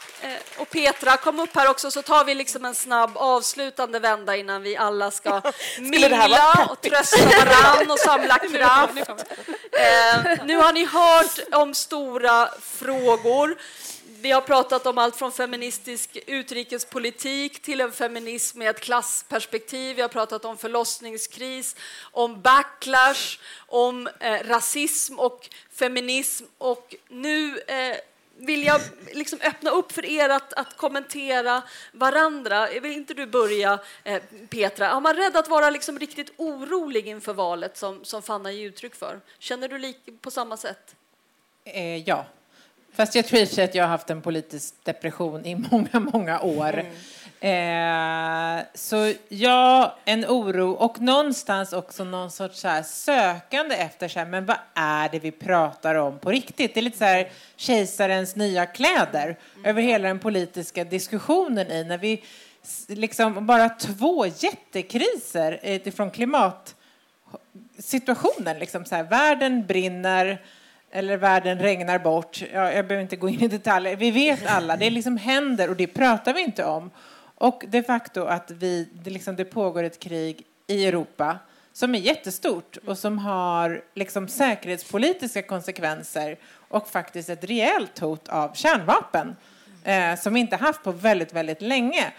och 0.56 0.70
Petra, 0.70 1.16
kom 1.16 1.40
upp 1.40 1.54
här 1.54 1.70
också 1.70 1.90
så 1.90 2.02
tar 2.02 2.24
vi 2.24 2.34
liksom 2.34 2.64
en 2.64 2.74
snabb 2.74 3.10
avslutande 3.14 3.98
vända 3.98 4.36
innan 4.36 4.62
vi 4.62 4.76
alla 4.76 5.10
ska 5.10 5.42
mingla 5.78 6.68
och 6.70 6.80
trösta 6.80 7.24
varann 7.24 7.90
och 7.90 7.98
samla 7.98 8.38
kraft. 8.52 9.08
Eh, 9.72 10.44
nu 10.44 10.56
har 10.56 10.72
ni 10.72 10.84
hört 10.84 11.38
om 11.52 11.74
stora 11.74 12.48
frågor. 12.60 13.56
vi 14.20 14.30
har 14.30 14.40
pratat 14.40 14.86
om 14.86 14.98
allt 14.98 15.16
från 15.16 15.32
feministisk 15.32 16.18
utrikespolitik 16.26 17.62
till 17.62 17.80
en 17.80 17.92
feminism 17.92 18.58
med 18.58 18.70
ett 18.70 18.80
klassperspektiv. 18.80 19.96
Vi 19.96 20.02
har 20.02 20.08
pratat 20.08 20.44
om 20.44 20.58
förlossningskris, 20.58 21.76
om 22.12 22.40
backlash, 22.40 23.38
om 23.66 24.08
eh, 24.20 24.38
rasism 24.44 25.18
och 25.18 25.48
feminism. 25.74 26.44
Och 26.58 26.94
nu 27.08 27.58
eh, 27.58 27.96
vill 28.46 28.64
jag 28.64 28.80
liksom 29.12 29.38
öppna 29.42 29.70
upp 29.70 29.92
för 29.92 30.04
er 30.04 30.28
att, 30.28 30.52
att 30.52 30.76
kommentera 30.76 31.62
varandra. 31.92 32.68
Vill 32.82 32.92
inte 32.92 33.14
du 33.14 33.26
börja, 33.26 33.78
eh, 34.04 34.22
Petra? 34.48 34.88
Är 34.88 35.00
man 35.00 35.16
rädd 35.16 35.36
att 35.36 35.48
vara 35.48 35.70
liksom 35.70 35.98
riktigt 35.98 36.32
orolig 36.36 37.08
inför 37.08 37.34
valet, 37.34 37.76
som, 37.76 38.04
som 38.04 38.22
Fanna 38.22 38.52
ger 38.52 38.66
uttryck 38.66 38.94
för? 38.94 39.20
Känner 39.38 39.68
du 39.68 39.78
lik, 39.78 39.96
på 40.20 40.30
samma 40.30 40.56
sätt? 40.56 40.94
Eh, 41.64 41.96
ja. 41.96 42.26
Fast 42.92 43.14
jag 43.14 43.26
tror 43.26 43.42
att 43.42 43.74
jag 43.74 43.84
har 43.84 43.88
haft 43.88 44.10
en 44.10 44.22
politisk 44.22 44.74
depression 44.82 45.46
i 45.46 45.54
många, 45.54 46.10
många 46.12 46.40
år. 46.40 46.72
Mm. 46.72 46.92
Eh, 47.42 48.60
så 48.74 49.12
ja, 49.28 49.96
en 50.04 50.24
oro 50.24 50.70
och 50.70 51.00
någonstans 51.00 51.72
också 51.72 52.04
någon 52.04 52.30
sorts 52.30 52.60
så 52.60 52.68
här 52.68 52.82
sökande 52.82 53.74
efter 53.74 54.08
så 54.08 54.18
här, 54.18 54.26
men 54.26 54.46
vad 54.46 54.56
är 54.74 55.08
det 55.08 55.18
vi 55.18 55.30
pratar 55.30 55.94
om 55.94 56.18
på 56.18 56.30
riktigt? 56.30 56.74
Det 56.74 56.80
är 56.80 56.82
lite 56.82 56.98
så 56.98 57.04
här 57.04 57.30
kejsarens 57.56 58.36
nya 58.36 58.66
kläder 58.66 59.24
mm. 59.24 59.36
över 59.64 59.82
hela 59.82 60.08
den 60.08 60.18
politiska 60.18 60.84
diskussionen 60.84 61.70
i 61.70 61.84
när 61.84 61.98
vi 61.98 62.22
liksom 62.88 63.46
bara 63.46 63.68
två 63.68 64.26
jättekriser 64.26 65.60
utifrån 65.62 66.10
klimatsituationen, 66.10 68.58
liksom 68.58 68.84
så 68.84 68.94
här, 68.94 69.04
världen 69.04 69.66
brinner, 69.66 70.42
eller 70.90 71.16
världen 71.16 71.58
regnar 71.58 71.98
bort. 71.98 72.42
Ja, 72.52 72.72
jag 72.72 72.86
behöver 72.86 73.02
inte 73.02 73.16
gå 73.16 73.28
in 73.28 73.40
i 73.40 73.48
detaljer. 73.48 73.96
Vi 73.96 74.10
vet 74.10 74.46
alla, 74.46 74.76
det 74.76 74.90
liksom 74.90 75.16
händer 75.16 75.70
och 75.70 75.76
det 75.76 75.86
pratar 75.86 76.34
vi 76.34 76.40
inte 76.40 76.64
om. 76.64 76.90
Och 77.42 77.64
de 77.68 77.82
facto 77.82 78.24
att 78.24 78.50
vi, 78.50 78.88
det, 78.92 79.10
liksom, 79.10 79.36
det 79.36 79.44
pågår 79.44 79.82
ett 79.82 79.98
krig 79.98 80.42
i 80.66 80.86
Europa 80.86 81.38
som 81.72 81.94
är 81.94 81.98
jättestort 81.98 82.76
och 82.86 82.98
som 82.98 83.18
har 83.18 83.82
liksom 83.94 84.28
säkerhetspolitiska 84.28 85.42
konsekvenser 85.42 86.38
och 86.68 86.88
faktiskt 86.88 87.28
ett 87.28 87.44
rejält 87.44 87.98
hot 87.98 88.28
av 88.28 88.54
kärnvapen 88.54 89.36
eh, 89.84 90.16
som 90.16 90.34
vi 90.34 90.40
inte 90.40 90.56
haft 90.56 90.82
på 90.82 90.92
väldigt, 90.92 91.32
väldigt 91.32 91.62
länge. 91.62 92.12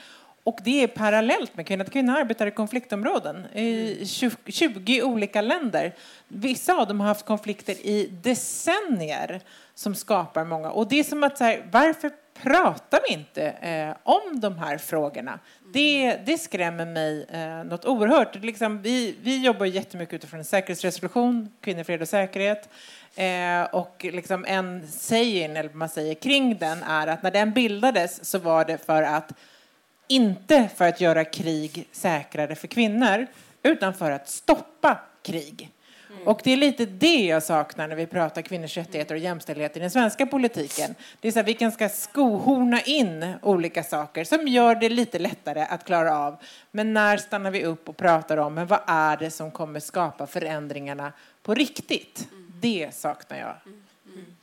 Och 0.43 0.59
det 0.63 0.83
är 0.83 0.87
parallellt 0.87 1.57
med 1.57 1.67
kvinnor. 1.67 1.83
Kvinnor 1.83 2.17
arbetar 2.17 2.47
i 2.47 2.51
konfliktområden 2.51 3.45
i 3.45 4.05
20, 4.05 4.35
20 4.51 5.01
olika 5.01 5.41
länder. 5.41 5.95
Vissa 6.27 6.73
av 6.73 6.87
dem 6.87 6.99
har 6.99 7.07
haft 7.07 7.25
konflikter 7.25 7.73
i 7.73 8.09
decennier 8.23 9.41
som 9.75 9.95
skapar 9.95 10.45
många. 10.45 10.71
Och 10.71 10.87
det 10.87 10.99
är 10.99 11.03
som 11.03 11.23
att 11.23 11.37
så 11.37 11.43
här, 11.43 11.69
varför 11.71 12.11
pratar 12.33 12.99
vi 13.07 13.13
inte 13.13 13.43
eh, 13.43 13.95
om 14.03 14.39
de 14.39 14.57
här 14.57 14.77
frågorna? 14.77 15.39
Det, 15.73 16.17
det 16.25 16.37
skrämmer 16.37 16.85
mig 16.85 17.25
eh, 17.29 17.63
något 17.63 17.85
oerhört. 17.85 18.35
Liksom, 18.35 18.81
vi, 18.81 19.15
vi 19.21 19.45
jobbar 19.45 19.65
jättemycket 19.65 20.13
utifrån 20.13 20.39
en 20.39 20.45
säkerhetsresolution, 20.45 21.49
kvinnor, 21.61 21.83
fred 21.83 22.01
och 22.01 22.07
säkerhet. 22.07 22.69
Eh, 23.15 23.63
och 23.63 24.05
liksom 24.11 24.45
en 24.47 24.87
saying, 24.87 25.57
eller 25.57 25.69
man 25.73 25.89
säger, 25.89 26.13
kring 26.15 26.57
den 26.57 26.83
är 26.83 27.07
att 27.07 27.23
när 27.23 27.31
den 27.31 27.51
bildades 27.51 28.25
så 28.25 28.39
var 28.39 28.65
det 28.65 28.77
för 28.77 29.03
att 29.03 29.31
inte 30.07 30.69
för 30.75 30.85
att 30.85 31.01
göra 31.01 31.25
krig 31.25 31.87
säkrare 31.91 32.55
för 32.55 32.67
kvinnor, 32.67 33.27
utan 33.63 33.93
för 33.93 34.11
att 34.11 34.29
stoppa 34.29 34.99
krig. 35.21 35.69
Mm. 36.23 36.31
Och 36.31 36.41
det 36.43 36.53
är 36.53 36.57
lite 36.57 36.85
det 36.85 37.25
jag 37.25 37.43
saknar 37.43 37.87
när 37.87 37.95
vi 37.95 38.07
pratar 38.07 38.41
kvinnors 38.41 38.77
rättigheter 38.77 39.15
och 39.15 39.21
jämställdhet 39.21 39.77
i 39.77 39.79
den 39.79 39.91
svenska 39.91 40.25
politiken. 40.25 40.95
Det 41.21 41.27
är 41.27 41.31
så 41.31 41.39
att 41.39 41.47
vi 41.47 41.53
kan 41.53 41.71
ska 41.71 41.89
skohorna 41.89 42.81
in 42.81 43.33
olika 43.41 43.83
saker 43.83 44.23
som 44.23 44.47
gör 44.47 44.75
det 44.75 44.89
lite 44.89 45.19
lättare 45.19 45.61
att 45.61 45.85
klara 45.85 46.17
av. 46.17 46.37
Men 46.71 46.93
när 46.93 47.17
stannar 47.17 47.51
vi 47.51 47.63
upp 47.63 47.89
och 47.89 47.97
pratar 47.97 48.37
om 48.37 48.53
men 48.53 48.67
vad 48.67 48.79
är 48.87 49.17
det 49.17 49.31
som 49.31 49.51
kommer 49.51 49.79
skapa 49.79 50.27
förändringarna 50.27 51.13
på 51.43 51.53
riktigt? 51.53 52.27
Mm. 52.31 52.53
Det 52.61 52.89
saknar 52.93 53.37
jag. 53.37 53.55
Mm. 53.65 54.35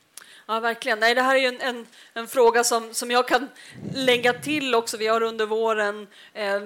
Ja, 0.51 0.59
verkligen. 0.59 0.99
Nej, 0.99 1.15
det 1.15 1.21
här 1.21 1.35
är 1.35 1.39
ju 1.39 1.47
en, 1.47 1.61
en, 1.61 1.87
en, 2.13 2.27
fråga 2.27 2.63
som, 2.63 2.93
som 2.93 3.11
jag 3.11 3.27
kan 3.27 3.49
lägga 3.93 4.33
till 4.33 4.75
också. 4.75 4.97
Vi 4.97 5.07
har 5.07 5.23
under 5.23 5.45
våren 5.45 6.07
eh, 6.33 6.61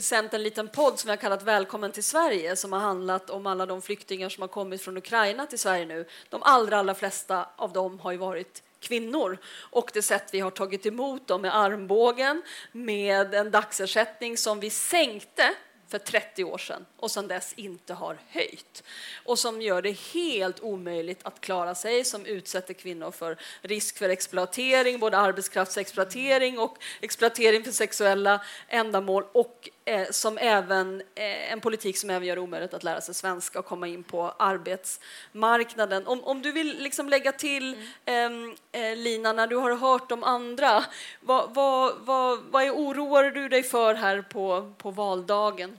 sänt 0.00 0.34
en 0.34 0.42
liten 0.42 0.68
podd 0.68 0.98
som 0.98 1.08
vi 1.08 1.12
har 1.12 1.16
kallat 1.16 1.42
Välkommen 1.42 1.92
till 1.92 2.04
Sverige 2.04 2.56
som 2.56 2.72
har 2.72 2.80
handlat 2.80 3.30
om 3.30 3.46
alla 3.46 3.66
de 3.66 3.82
flyktingar 3.82 4.28
som 4.28 4.40
har 4.40 4.48
kommit 4.48 4.82
från 4.82 4.96
Ukraina 4.96 5.46
till 5.46 5.58
Sverige 5.58 5.86
nu. 5.86 6.06
De 6.28 6.42
allra, 6.42 6.78
allra 6.78 6.94
flesta 6.94 7.46
av 7.56 7.72
dem 7.72 8.00
har 8.00 8.12
ju 8.12 8.18
varit 8.18 8.62
kvinnor 8.80 9.38
och 9.56 9.90
det 9.94 10.02
sätt 10.02 10.28
vi 10.32 10.40
har 10.40 10.50
tagit 10.50 10.86
emot 10.86 11.26
dem 11.26 11.42
med 11.42 11.56
armbågen, 11.56 12.42
med 12.72 13.34
en 13.34 13.50
dagsersättning 13.50 14.36
som 14.36 14.60
vi 14.60 14.70
sänkte 14.70 15.54
för 15.94 15.98
30 15.98 16.44
år 16.44 16.58
sedan 16.58 16.86
och 16.96 17.10
sedan 17.10 17.28
dess 17.28 17.52
inte 17.56 17.94
har 17.94 18.18
höjt 18.28 18.82
och 19.24 19.38
som 19.38 19.62
gör 19.62 19.82
det 19.82 19.98
helt 20.14 20.60
omöjligt 20.60 21.20
att 21.22 21.40
klara 21.40 21.74
sig, 21.74 22.04
som 22.04 22.26
utsätter 22.26 22.74
kvinnor 22.74 23.10
för 23.10 23.36
risk 23.60 23.98
för 23.98 24.08
exploatering, 24.08 24.98
både 24.98 25.18
arbetskraftsexploatering 25.18 26.58
och 26.58 26.76
exploatering 27.00 27.64
för 27.64 27.72
sexuella 27.72 28.40
ändamål 28.68 29.24
och 29.32 29.68
eh, 29.84 30.06
som 30.10 30.38
även 30.38 31.00
eh, 31.14 31.52
en 31.52 31.60
politik 31.60 31.98
som 31.98 32.10
även 32.10 32.28
gör 32.28 32.36
det 32.36 32.42
omöjligt 32.42 32.74
att 32.74 32.84
lära 32.84 33.00
sig 33.00 33.14
svenska 33.14 33.58
och 33.58 33.64
komma 33.64 33.88
in 33.88 34.02
på 34.02 34.34
arbetsmarknaden. 34.38 36.06
Om, 36.06 36.24
om 36.24 36.42
du 36.42 36.52
vill 36.52 36.82
liksom 36.82 37.08
lägga 37.08 37.32
till, 37.32 37.76
mm. 38.04 38.54
eh, 38.72 38.96
Lina, 38.96 39.32
när 39.32 39.46
du 39.46 39.56
har 39.56 39.76
hört 39.76 40.08
de 40.08 40.24
andra, 40.24 40.84
vad, 41.20 41.54
vad, 41.54 41.94
vad, 42.00 42.38
vad 42.50 42.62
är 42.62 42.70
oroar 42.70 43.24
du 43.24 43.48
dig 43.48 43.62
för 43.62 43.94
här 43.94 44.22
på, 44.22 44.72
på 44.78 44.90
valdagen? 44.90 45.76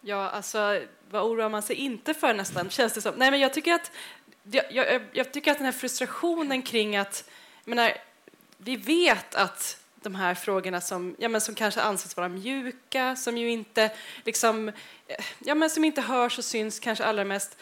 Ja, 0.00 0.30
alltså 0.30 0.80
vad 1.10 1.22
oroar 1.22 1.48
man 1.48 1.62
sig 1.62 1.76
inte 1.76 2.14
för 2.14 2.34
nästan, 2.34 2.70
känns 2.70 2.92
det 2.92 3.00
som. 3.00 3.14
Nej, 3.14 3.30
men 3.30 3.40
jag 3.40 3.54
tycker 3.54 3.74
att, 3.74 3.92
jag, 4.50 4.64
jag, 4.70 5.02
jag 5.12 5.32
tycker 5.32 5.50
att 5.50 5.58
den 5.58 5.64
här 5.64 5.72
frustrationen 5.72 6.62
kring 6.62 6.96
att, 6.96 7.30
menar, 7.64 7.92
vi 8.56 8.76
vet 8.76 9.34
att 9.34 9.80
de 10.02 10.14
här 10.14 10.34
frågorna 10.34 10.80
som, 10.80 11.16
ja, 11.18 11.28
men 11.28 11.40
som 11.40 11.54
kanske 11.54 11.80
anses 11.80 12.16
vara 12.16 12.28
mjuka, 12.28 13.16
som 13.16 13.38
ju 13.38 13.50
inte, 13.50 13.90
liksom, 14.24 14.68
eh, 14.68 15.24
ja, 15.38 15.54
men 15.54 15.70
som 15.70 15.84
inte 15.84 16.00
hörs 16.00 16.38
och 16.38 16.44
syns 16.44 16.78
kanske 16.78 17.04
allra 17.04 17.24
mest, 17.24 17.56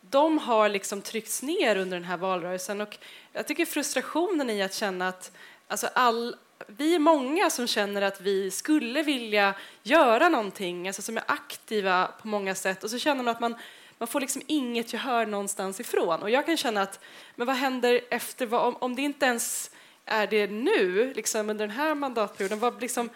de 0.00 0.38
har 0.38 0.68
liksom 0.68 1.02
tryckts 1.02 1.42
ner 1.42 1.76
under 1.76 1.96
den 1.96 2.04
här 2.04 2.16
valrörelsen. 2.16 2.80
Och 2.80 2.98
jag 3.32 3.46
tycker 3.46 3.64
frustrationen 3.64 4.50
i 4.50 4.62
att 4.62 4.74
känna 4.74 5.08
att 5.08 5.32
alltså 5.68 5.88
all, 5.94 6.36
vi 6.66 6.94
är 6.94 6.98
många 6.98 7.50
som 7.50 7.66
känner 7.66 8.02
att 8.02 8.20
vi 8.20 8.50
skulle 8.50 9.02
vilja 9.02 9.54
göra 9.82 10.28
någonting, 10.28 10.86
alltså 10.86 11.02
som 11.02 11.16
är 11.16 11.24
aktiva 11.26 12.10
på 12.22 12.28
många 12.28 12.54
sätt 12.54 12.84
och 12.84 12.90
så 12.90 12.98
känner 12.98 13.22
man 13.22 13.34
att 13.34 13.40
man, 13.40 13.56
man 13.98 14.08
får 14.08 14.20
liksom 14.20 14.42
inget 14.46 14.92
gehör 14.92 15.26
någonstans 15.26 15.80
ifrån. 15.80 16.22
Och 16.22 16.30
jag 16.30 16.46
kan 16.46 16.56
känna 16.56 16.82
att, 16.82 17.00
men 17.36 17.46
vad 17.46 17.56
händer 17.56 18.00
efter, 18.10 18.46
vad, 18.46 18.66
om, 18.66 18.76
om 18.76 18.96
det 18.96 19.02
inte 19.02 19.26
ens 19.26 19.70
är 20.04 20.26
det 20.26 20.46
nu, 20.46 21.12
liksom 21.14 21.50
under 21.50 21.66
den 21.66 21.76
här 21.76 21.94
mandatperioden, 21.94 22.58
vad, 22.58 22.80
liksom, 22.80 23.10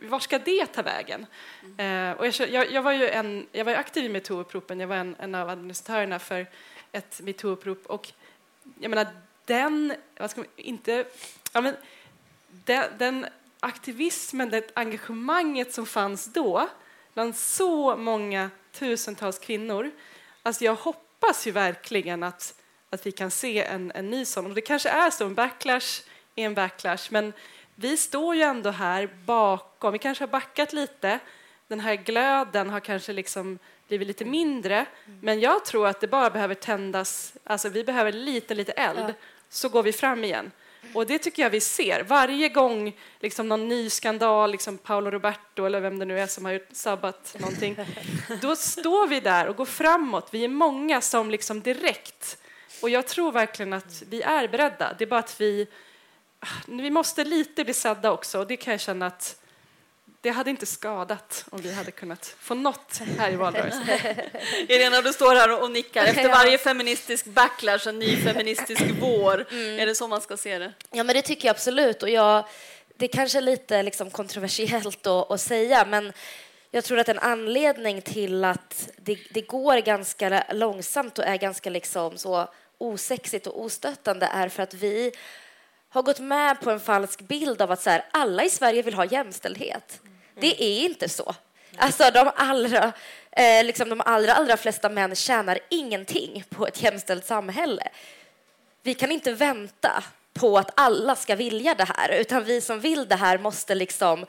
var 0.00 0.20
ska 0.20 0.38
det 0.38 0.66
ta 0.66 0.82
vägen? 0.82 1.26
Mm. 1.78 2.10
Eh, 2.10 2.18
och 2.18 2.26
jag, 2.26 2.50
jag, 2.50 2.72
jag, 2.72 2.82
var 2.82 2.92
ju 2.92 3.08
en, 3.08 3.46
jag 3.52 3.64
var 3.64 3.72
aktiv 3.72 4.04
i 4.04 4.08
metoo-uppropen, 4.08 4.80
jag 4.80 4.88
var 4.88 4.96
en, 4.96 5.16
en 5.18 5.34
av 5.34 5.48
administratörerna 5.48 6.18
för 6.18 6.46
ett 6.92 7.20
metoo-upprop 7.20 7.86
och 7.86 8.12
jag 8.80 8.90
menar 8.90 9.06
den, 9.44 9.94
vad 10.18 10.30
ska 10.30 10.40
man, 10.40 10.48
inte, 10.56 11.04
ja 11.52 11.60
men 11.60 11.74
den, 12.64 12.84
den 12.98 13.26
aktivismen, 13.60 14.50
det 14.50 14.70
engagemanget 14.74 15.72
som 15.72 15.86
fanns 15.86 16.32
då 16.32 16.68
bland 17.14 17.36
så 17.36 17.96
många 17.96 18.50
tusentals 18.72 19.38
kvinnor. 19.38 19.90
Alltså 20.42 20.64
jag 20.64 20.74
hoppas 20.74 21.46
ju 21.46 21.50
verkligen 21.50 22.22
att, 22.22 22.54
att 22.90 23.06
vi 23.06 23.12
kan 23.12 23.30
se 23.30 23.64
en, 23.64 23.92
en 23.94 24.10
ny 24.10 24.24
sån. 24.24 24.46
Och 24.46 24.54
det 24.54 24.60
kanske 24.60 24.88
är 24.88 25.10
så, 25.10 25.26
en 25.26 25.34
backlash 25.34 26.02
är 26.34 26.46
en 26.46 26.54
backlash, 26.54 27.08
men 27.10 27.32
vi 27.74 27.96
står 27.96 28.34
ju 28.34 28.42
ändå 28.42 28.70
här 28.70 29.10
bakom. 29.24 29.92
Vi 29.92 29.98
kanske 29.98 30.24
har 30.24 30.28
backat 30.28 30.72
lite. 30.72 31.18
Den 31.68 31.80
här 31.80 31.94
glöden 31.94 32.70
har 32.70 32.80
kanske 32.80 33.12
liksom 33.12 33.58
blivit 33.88 34.08
lite 34.08 34.24
mindre, 34.24 34.74
mm. 34.76 35.18
men 35.22 35.40
jag 35.40 35.64
tror 35.64 35.86
att 35.86 36.00
det 36.00 36.08
bara 36.08 36.30
behöver 36.30 36.54
tändas. 36.54 37.32
Alltså 37.44 37.68
vi 37.68 37.84
behöver 37.84 38.12
lite, 38.12 38.54
lite 38.54 38.72
eld, 38.72 39.14
så 39.48 39.68
går 39.68 39.82
vi 39.82 39.92
fram 39.92 40.24
igen. 40.24 40.50
Och 40.92 41.06
det 41.06 41.18
tycker 41.18 41.42
jag 41.42 41.50
vi 41.50 41.60
ser. 41.60 42.02
Varje 42.02 42.48
gång 42.48 42.96
liksom 43.20 43.48
någon 43.48 43.68
ny 43.68 43.90
skandal, 43.90 44.50
liksom 44.50 44.78
Paolo 44.78 45.10
Roberto 45.10 45.66
eller 45.66 45.80
vem 45.80 45.98
det 45.98 46.04
nu 46.04 46.20
är 46.20 46.26
som 46.26 46.44
har 46.44 46.60
sabbat 46.72 47.36
någonting, 47.38 47.76
då 48.42 48.56
står 48.56 49.06
vi 49.06 49.20
där 49.20 49.46
och 49.46 49.56
går 49.56 49.64
framåt. 49.64 50.28
Vi 50.30 50.44
är 50.44 50.48
många 50.48 51.00
som 51.00 51.30
liksom 51.30 51.60
direkt, 51.60 52.38
och 52.82 52.90
jag 52.90 53.06
tror 53.06 53.32
verkligen 53.32 53.72
att 53.72 54.02
vi 54.10 54.22
är 54.22 54.48
beredda. 54.48 54.94
Det 54.98 55.04
är 55.04 55.08
bara 55.08 55.20
att 55.20 55.40
vi, 55.40 55.66
vi 56.66 56.90
måste 56.90 57.24
lite 57.24 57.64
bli 57.64 57.74
sedda 57.74 58.12
också 58.12 58.38
och 58.38 58.46
det 58.46 58.56
kan 58.56 58.70
jag 58.70 58.80
känna 58.80 59.06
att 59.06 59.42
det 60.20 60.30
hade 60.30 60.50
inte 60.50 60.66
skadat 60.66 61.44
om 61.50 61.60
vi 61.60 61.72
hade 61.72 61.90
kunnat 61.90 62.34
få 62.40 62.54
något 62.54 63.00
här 63.18 63.30
i 63.30 63.36
valrörelsen. 63.44 63.88
Irena, 64.68 65.00
du 65.00 65.12
står 65.12 65.34
här 65.34 65.62
och 65.62 65.70
nickar. 65.70 66.04
Efter 66.04 66.28
varje 66.28 66.58
feministisk 66.58 67.26
backlash, 67.26 67.88
en 67.88 67.98
ny 67.98 68.16
feministisk 68.16 68.82
vår. 69.00 69.46
Mm. 69.50 69.78
Är 69.78 69.86
det 69.86 69.94
så 69.94 70.08
man 70.08 70.20
ska 70.20 70.36
se 70.36 70.58
det? 70.58 70.72
Ja, 70.90 71.04
men 71.04 71.14
det 71.16 71.22
tycker 71.22 71.48
jag 71.48 71.54
absolut. 71.54 72.02
Och 72.02 72.10
jag, 72.10 72.44
det 72.96 73.04
är 73.04 73.12
kanske 73.12 73.40
lite 73.40 73.82
liksom 73.82 74.10
kontroversiellt 74.10 75.06
att, 75.06 75.30
att 75.30 75.40
säga, 75.40 75.86
men 75.88 76.12
jag 76.70 76.84
tror 76.84 76.98
att 76.98 77.08
en 77.08 77.18
anledning 77.18 78.02
till 78.02 78.44
att 78.44 78.88
det, 78.96 79.18
det, 79.30 79.40
går 79.40 79.78
ganska 79.78 80.44
långsamt 80.52 81.18
och 81.18 81.24
är 81.24 81.36
ganska 81.36 81.70
liksom 81.70 82.18
så 82.18 82.48
osexigt 82.78 83.46
och 83.46 83.60
ostöttande 83.60 84.26
är 84.26 84.48
för 84.48 84.62
att 84.62 84.74
vi 84.74 85.12
har 85.88 86.02
gått 86.02 86.20
med 86.20 86.60
på 86.60 86.70
en 86.70 86.80
falsk 86.80 87.20
bild 87.20 87.62
av 87.62 87.70
att 87.70 87.82
så 87.82 87.90
här, 87.90 88.04
alla 88.10 88.44
i 88.44 88.50
Sverige 88.50 88.82
vill 88.82 88.94
ha 88.94 89.04
jämställdhet. 89.04 90.00
Det 90.40 90.64
är 90.64 90.84
inte 90.84 91.08
så. 91.08 91.34
Alltså 91.76 92.10
de 92.10 92.30
allra, 92.36 92.92
eh, 93.30 93.64
liksom 93.64 93.88
de 93.88 94.00
allra, 94.04 94.34
allra 94.34 94.56
flesta 94.56 94.88
män 94.88 95.14
tjänar 95.14 95.58
ingenting 95.68 96.44
på 96.50 96.66
ett 96.66 96.82
jämställt 96.82 97.26
samhälle. 97.26 97.88
Vi 98.82 98.94
kan 98.94 99.10
inte 99.12 99.32
vänta 99.32 100.04
på 100.34 100.58
att 100.58 100.70
alla 100.74 101.16
ska 101.16 101.36
vilja 101.36 101.74
det 101.74 101.88
här, 101.96 102.08
utan 102.08 102.44
vi 102.44 102.60
som 102.60 102.80
vill 102.80 103.08
det 103.08 103.16
här 103.16 103.38
måste 103.38 103.74
liksom 103.74 104.26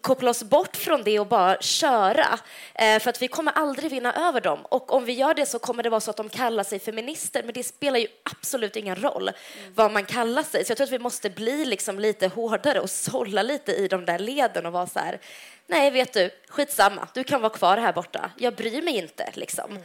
koppla 0.00 0.30
oss 0.30 0.42
bort 0.42 0.76
från 0.76 1.02
det 1.02 1.20
och 1.20 1.26
bara 1.26 1.56
köra. 1.60 2.38
Eh, 2.74 2.98
för 2.98 3.10
att 3.10 3.22
vi 3.22 3.28
kommer 3.28 3.52
aldrig 3.52 3.90
vinna 3.90 4.28
över 4.28 4.40
dem. 4.40 4.58
Och 4.62 4.92
om 4.92 5.04
vi 5.04 5.12
gör 5.12 5.34
det 5.34 5.46
så 5.46 5.58
kommer 5.58 5.82
det 5.82 5.90
vara 5.90 6.00
så 6.00 6.10
att 6.10 6.16
de 6.16 6.28
kallar 6.28 6.64
sig 6.64 6.78
feminister. 6.78 7.42
Men 7.42 7.54
det 7.54 7.62
spelar 7.62 7.98
ju 7.98 8.06
absolut 8.22 8.76
ingen 8.76 8.96
roll 8.96 9.28
mm. 9.28 9.72
vad 9.74 9.92
man 9.92 10.04
kallar 10.04 10.42
sig. 10.42 10.64
Så 10.64 10.70
jag 10.70 10.76
tror 10.76 10.86
att 10.86 10.92
vi 10.92 10.98
måste 10.98 11.30
bli 11.30 11.64
liksom 11.64 11.98
lite 11.98 12.28
hårdare 12.28 12.80
och 12.80 12.90
sålla 12.90 13.42
lite 13.42 13.72
i 13.72 13.88
de 13.88 14.04
där 14.04 14.18
leden 14.18 14.66
och 14.66 14.72
vara 14.72 14.86
så 14.86 14.98
här. 14.98 15.20
Nej, 15.66 15.90
vet 15.90 16.12
du, 16.12 16.30
skitsamma. 16.48 17.08
Du 17.14 17.24
kan 17.24 17.40
vara 17.40 17.52
kvar 17.52 17.76
här 17.76 17.92
borta. 17.92 18.30
Jag 18.36 18.54
bryr 18.54 18.82
mig 18.82 18.96
inte. 18.96 19.30
Liksom. 19.34 19.78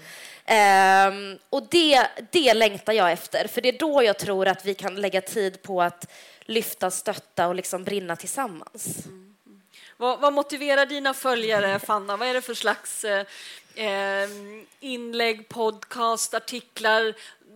Mm. 0.45 1.33
Eh, 1.33 1.39
och 1.49 1.67
det, 1.71 2.07
det 2.31 2.53
längtar 2.53 2.93
jag 2.93 3.11
efter. 3.11 3.47
För 3.47 3.61
det 3.61 3.69
är 3.69 3.79
då 3.79 4.03
jag 4.03 4.19
tror 4.19 4.47
att 4.47 4.65
vi 4.65 4.73
kan 4.73 4.95
lägga 4.95 5.21
tid 5.21 5.61
på 5.61 5.81
att 5.81 6.05
lyfta, 6.41 6.91
stötta 6.91 7.47
och 7.47 7.55
liksom 7.55 7.83
brinna 7.83 8.15
tillsammans. 8.15 9.05
Mm. 9.05 9.26
Vad, 9.99 10.19
vad, 10.19 10.33
motiverar 10.33 10.85
dina 10.85 11.13
följare, 11.13 11.79
Fanna? 11.79 12.17
Vad 12.17 12.27
är 12.27 12.33
det 12.33 12.41
för 12.41 12.53
slags 12.53 13.03
eh, 13.05 13.25
eh 13.75 14.29
inlägg, 14.79 15.49
podcast, 15.49 16.33
artiklar 16.33 17.13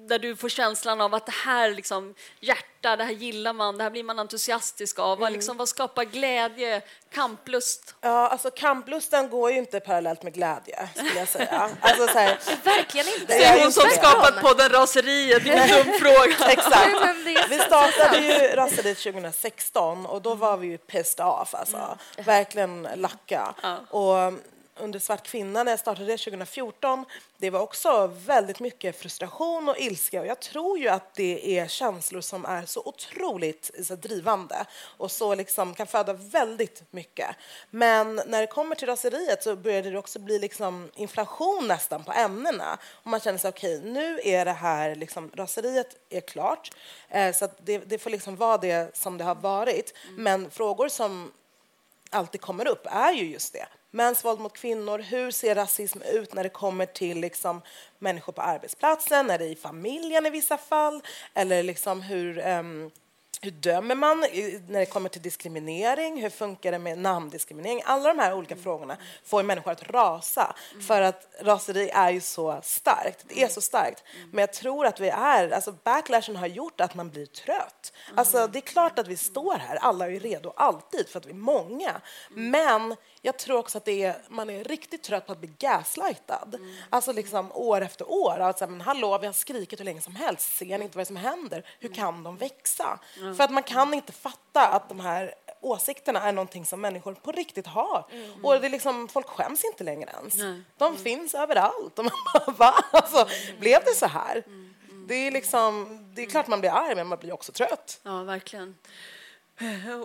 där 0.07 0.19
du 0.19 0.35
får 0.35 0.49
känslan 0.49 1.01
av 1.01 1.13
att 1.13 1.25
det 1.25 1.31
här 1.45 1.69
liksom, 1.69 2.15
hjärta, 2.39 2.95
det 2.95 3.03
här 3.03 3.11
gillar 3.11 3.53
man, 3.53 3.77
det 3.77 3.83
här 3.83 3.91
blir 3.91 4.03
man 4.03 4.19
entusiastisk 4.19 4.99
av. 4.99 5.11
Mm. 5.11 5.19
Vad, 5.19 5.31
liksom, 5.31 5.57
vad 5.57 5.69
skapar 5.69 6.03
glädje, 6.03 6.81
kamplust? 7.13 7.95
Ja, 8.01 8.27
alltså 8.27 8.51
kamplusten 8.51 9.29
går 9.29 9.51
ju 9.51 9.57
inte 9.57 9.79
parallellt 9.79 10.23
med 10.23 10.33
glädje, 10.33 10.89
skulle 10.95 11.19
jag 11.19 11.27
säga. 11.27 11.69
Alltså, 11.81 12.07
så 12.07 12.19
här, 12.19 12.39
Verkligen 12.63 13.07
inte. 13.07 13.25
Det 13.25 13.43
är 13.43 13.63
hon 13.63 13.71
som 13.71 13.89
skapat 13.89 14.41
podden 14.41 14.69
Raseriet, 14.69 15.43
det 15.43 15.51
är 15.51 15.79
en 15.79 15.85
dum 15.85 15.93
fråga. 15.99 16.51
Exakt. 16.51 16.95
Vi 17.49 17.59
startade 17.59 18.17
ju 18.17 18.55
Raseriet 18.55 18.97
2016 18.97 20.05
och 20.05 20.21
då 20.21 20.35
var 20.35 20.57
vi 20.57 20.67
ju 20.67 20.77
pissed 20.77 21.25
off, 21.25 21.55
alltså. 21.55 21.77
Mm. 21.77 22.25
Verkligen 22.25 22.87
lacka. 22.95 23.53
Ja. 23.61 23.77
Och 23.89 24.33
under 24.81 24.99
Svart 24.99 25.27
kvinna 25.27 25.63
när 25.63 25.71
jag 25.71 25.79
startade 25.79 26.07
det 26.07 26.17
2014, 26.17 27.05
det 27.37 27.49
var 27.49 27.59
också 27.59 28.07
väldigt 28.07 28.59
mycket 28.59 28.99
frustration 28.99 29.69
och 29.69 29.79
ilska 29.79 30.19
och 30.19 30.27
jag 30.27 30.39
tror 30.39 30.79
ju 30.79 30.87
att 30.87 31.13
det 31.13 31.59
är 31.59 31.67
känslor 31.67 32.21
som 32.21 32.45
är 32.45 32.65
så 32.65 32.81
otroligt 32.85 33.71
så 33.83 33.95
drivande 33.95 34.65
och 34.97 35.11
så 35.11 35.35
liksom 35.35 35.73
kan 35.73 35.87
föda 35.87 36.13
väldigt 36.13 36.83
mycket. 36.91 37.35
Men 37.69 38.21
när 38.27 38.41
det 38.41 38.47
kommer 38.47 38.75
till 38.75 38.87
raseriet 38.87 39.43
så 39.43 39.55
började 39.55 39.89
det 39.89 39.97
också 39.97 40.19
bli 40.19 40.39
liksom 40.39 40.89
inflation 40.95 41.67
nästan 41.67 42.03
på 42.03 42.11
ämnena 42.11 42.77
och 43.03 43.07
man 43.07 43.19
känner 43.19 43.39
sig 43.39 43.49
okej, 43.49 43.77
okay, 43.77 43.91
nu 43.91 44.19
är 44.23 44.45
det 44.45 44.51
här 44.51 44.95
liksom 44.95 45.31
raseriet 45.33 45.95
är 46.09 46.21
klart 46.21 46.71
eh, 47.09 47.33
så 47.33 47.47
det, 47.63 47.77
det, 47.77 47.97
får 47.97 48.09
liksom 48.09 48.35
vara 48.35 48.57
det 48.57 48.97
som 48.97 49.17
det 49.17 49.23
har 49.23 49.35
varit. 49.35 49.93
Mm. 50.07 50.23
Men 50.23 50.51
frågor 50.51 50.89
som 50.89 51.31
alltid 52.09 52.41
kommer 52.41 52.67
upp 52.67 52.87
är 52.91 53.13
ju 53.13 53.31
just 53.31 53.53
det 53.53 53.67
mäns 53.91 54.25
våld 54.25 54.39
mot 54.39 54.57
kvinnor, 54.57 54.99
hur 54.99 55.31
ser 55.31 55.55
rasism 55.55 56.01
ut 56.01 56.33
när 56.33 56.43
det 56.43 56.49
kommer 56.49 56.85
till 56.85 57.19
liksom, 57.19 57.61
människor 57.99 58.33
på 58.33 58.41
arbetsplatsen, 58.41 59.29
är 59.29 59.37
det 59.37 59.45
i 59.45 59.55
familjen 59.55 60.25
i 60.25 60.29
vissa 60.29 60.57
fall, 60.57 61.03
eller 61.33 61.63
liksom 61.63 62.01
hur 62.01 62.47
um, 62.47 62.91
hur 63.43 63.51
dömer 63.51 63.95
man 63.95 64.19
när 64.67 64.79
det 64.79 64.85
kommer 64.85 65.09
till 65.09 65.21
diskriminering? 65.21 66.21
Hur 66.21 66.29
funkar 66.29 66.71
det 66.71 66.79
med 66.79 66.97
namndiskriminering? 66.97 67.81
Alla 67.85 68.13
de 68.13 68.19
här 68.19 68.33
olika 68.33 68.55
frågorna 68.55 68.97
får 69.25 69.43
människor 69.43 69.71
att 69.71 69.89
rasa 69.89 70.55
för 70.87 71.01
att 71.01 71.27
raseri 71.41 71.89
är 71.89 72.11
ju 72.11 72.21
så 72.21 72.59
starkt. 72.63 73.25
Det 73.27 73.43
är 73.43 73.47
så 73.47 73.61
starkt. 73.61 74.03
Men 74.31 74.39
jag 74.39 74.53
tror 74.53 74.85
att 74.85 74.99
vi 74.99 75.09
är, 75.09 75.51
alltså 75.51 75.75
backlashen 75.83 76.35
har 76.35 76.47
gjort 76.47 76.81
att 76.81 76.95
man 76.95 77.09
blir 77.09 77.25
trött. 77.25 77.93
Alltså 78.15 78.47
det 78.47 78.59
är 78.59 78.61
klart 78.61 78.99
att 78.99 79.07
vi 79.07 79.17
står 79.17 79.55
här, 79.55 79.75
alla 79.75 80.11
är 80.11 80.19
redo 80.19 80.53
alltid 80.55 81.09
för 81.09 81.19
att 81.19 81.25
vi 81.25 81.31
är 81.31 81.35
många. 81.35 82.01
Men 82.29 82.95
jag 83.21 83.37
tror 83.37 83.57
också 83.57 83.77
att 83.77 83.85
det 83.85 84.03
är, 84.03 84.21
man 84.29 84.49
är 84.49 84.63
riktigt 84.63 85.03
trött 85.03 85.25
på 85.25 85.31
att 85.31 85.39
bli 85.39 85.53
gaslightad. 85.59 86.55
Mm. 86.55 86.75
Alltså 86.89 87.11
liksom 87.11 87.51
år 87.51 87.81
efter 87.81 88.11
år. 88.11 88.39
Alltså, 88.39 88.67
men 88.67 88.81
hallå, 88.81 89.17
vi 89.17 89.25
har 89.25 89.33
skrikit 89.33 89.79
hur 89.79 89.85
länge 89.85 90.01
som 90.01 90.15
helst. 90.15 90.57
Ser 90.57 90.77
ni 90.77 90.83
inte 90.83 90.97
vad 90.97 91.07
som 91.07 91.15
händer? 91.15 91.65
Hur 91.79 91.93
kan 91.93 92.23
de 92.23 92.37
växa? 92.37 92.99
Mm. 93.19 93.35
För 93.35 93.43
att 93.43 93.51
man 93.51 93.63
kan 93.63 93.93
inte 93.93 94.11
fatta 94.11 94.67
att 94.67 94.89
de 94.89 94.99
här 94.99 95.35
åsikterna 95.61 96.21
är 96.21 96.31
någonting 96.31 96.65
som 96.65 96.81
människor 96.81 97.13
på 97.13 97.31
riktigt 97.31 97.67
har. 97.67 98.05
Mm. 98.11 98.45
Och 98.45 98.59
det 98.59 98.67
är 98.67 98.69
liksom, 98.69 99.07
folk 99.07 99.27
skäms 99.27 99.63
inte 99.63 99.83
längre 99.83 100.09
ens. 100.11 100.35
De 100.77 100.85
mm. 100.85 100.97
finns 100.97 101.35
överallt. 101.35 101.99
Och 101.99 102.05
man 102.05 102.13
bara, 102.33 102.51
va? 102.51 102.85
Alltså, 102.91 103.27
blev 103.59 103.83
det 103.83 103.95
så 103.95 104.05
här? 104.05 104.43
Mm. 104.47 104.73
Mm. 104.89 105.07
Det 105.07 105.15
är, 105.15 105.31
liksom, 105.31 105.99
det 106.15 106.21
är 106.21 106.25
klart 106.25 106.47
man 106.47 106.59
blir 106.59 106.71
arg, 106.71 106.95
men 106.95 107.07
man 107.07 107.17
blir 107.17 107.33
också 107.33 107.51
trött. 107.51 107.99
Ja, 108.03 108.23
verkligen. 108.23 108.75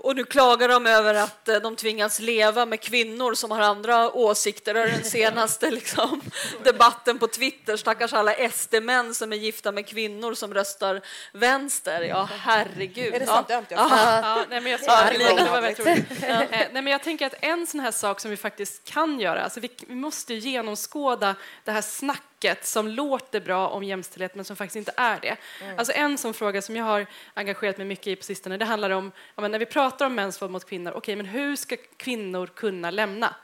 Och 0.03 0.17
nu 0.17 0.25
klagar 0.25 0.69
de 0.69 0.87
över 0.87 1.15
att 1.15 1.49
eh, 1.49 1.57
de 1.57 1.77
tvingas 1.77 2.21
leva 2.21 2.67
med 2.67 2.81
kvinnor 2.81 3.35
som 3.35 3.51
har 3.51 3.61
andra 3.61 4.11
åsikter. 4.11 4.75
Det 4.75 4.87
den 4.87 5.05
senaste 5.05 5.71
liksom, 5.71 6.21
debatten 6.65 7.19
på 7.19 7.27
Twitter. 7.27 7.77
Stackars 7.77 8.13
alla 8.13 8.49
SD-män 8.51 9.15
som 9.15 9.33
är 9.33 9.37
gifta 9.37 9.73
med 9.73 9.87
kvinnor 9.87 10.35
som 10.35 10.55
röstar 10.55 11.01
vänster. 11.33 12.03
Ja, 12.03 12.29
herregud. 12.41 13.15
Är 13.15 13.21
det 13.21 13.27
sant? 13.27 13.47
Ja. 13.51 13.63
Ja. 13.71 13.89
Ja, 14.23 14.45
nej, 14.51 14.61
men 14.61 14.73
jag, 14.73 14.81
ja, 14.87 15.11
det 15.19 15.51
var 15.51 15.61
väldigt 15.61 15.87
roligt. 15.87 16.05
Ja. 16.21 16.43
Eh, 16.43 16.49
nej, 16.51 16.83
men 16.83 16.87
jag 16.87 17.03
tänker 17.03 17.27
att 17.27 17.35
en 17.41 17.67
sån 17.67 17.81
här 17.81 17.91
sak 17.91 18.21
som 18.21 18.31
vi 18.31 18.37
faktiskt 18.37 18.85
kan 18.85 19.21
göra, 19.21 19.43
alltså 19.43 19.61
vi, 19.61 19.71
vi 19.87 19.95
måste 19.95 20.35
genomskåda 20.35 21.35
det 21.65 21.73
här 21.73 21.83
snacket 21.83 22.36
snacket 22.37 22.67
som 22.67 22.89
låter 22.89 23.41
bra 23.41 23.69
om 23.69 23.85
jämställdhet 23.85 24.35
men 24.35 24.45
som 24.45 24.57
faktiskt 24.57 24.77
inte 24.77 24.93
är 24.97 25.21
det. 25.21 25.37
Mm. 25.63 25.79
Alltså 25.79 25.93
en 25.93 26.19
sån 26.19 26.35
fråga 26.35 26.63
som 26.63 26.77
jag 26.77 26.85
har 26.85 27.07
engagerat 27.35 27.77
mig 27.77 27.87
mycket 27.87 28.07
i 28.07 28.17
på 28.17 28.25
sistone 28.25 28.57
det 28.57 28.65
handlar 28.65 28.91
om, 28.91 29.13
ja, 29.37 29.49
när 29.49 29.59
vi 29.59 29.67
pratar 29.67 30.07
om 30.07 30.15
mäns 30.15 30.43
våld 30.43 30.53
mot 30.53 30.65
kvinnor, 30.65 30.91
okej 30.91 30.99
okay, 30.99 31.17
men 31.17 31.27
hur 31.27 31.57
ska 31.57 31.77
kvinnor 31.97 32.47
kunna 32.47 32.91
lämna? 32.91 33.35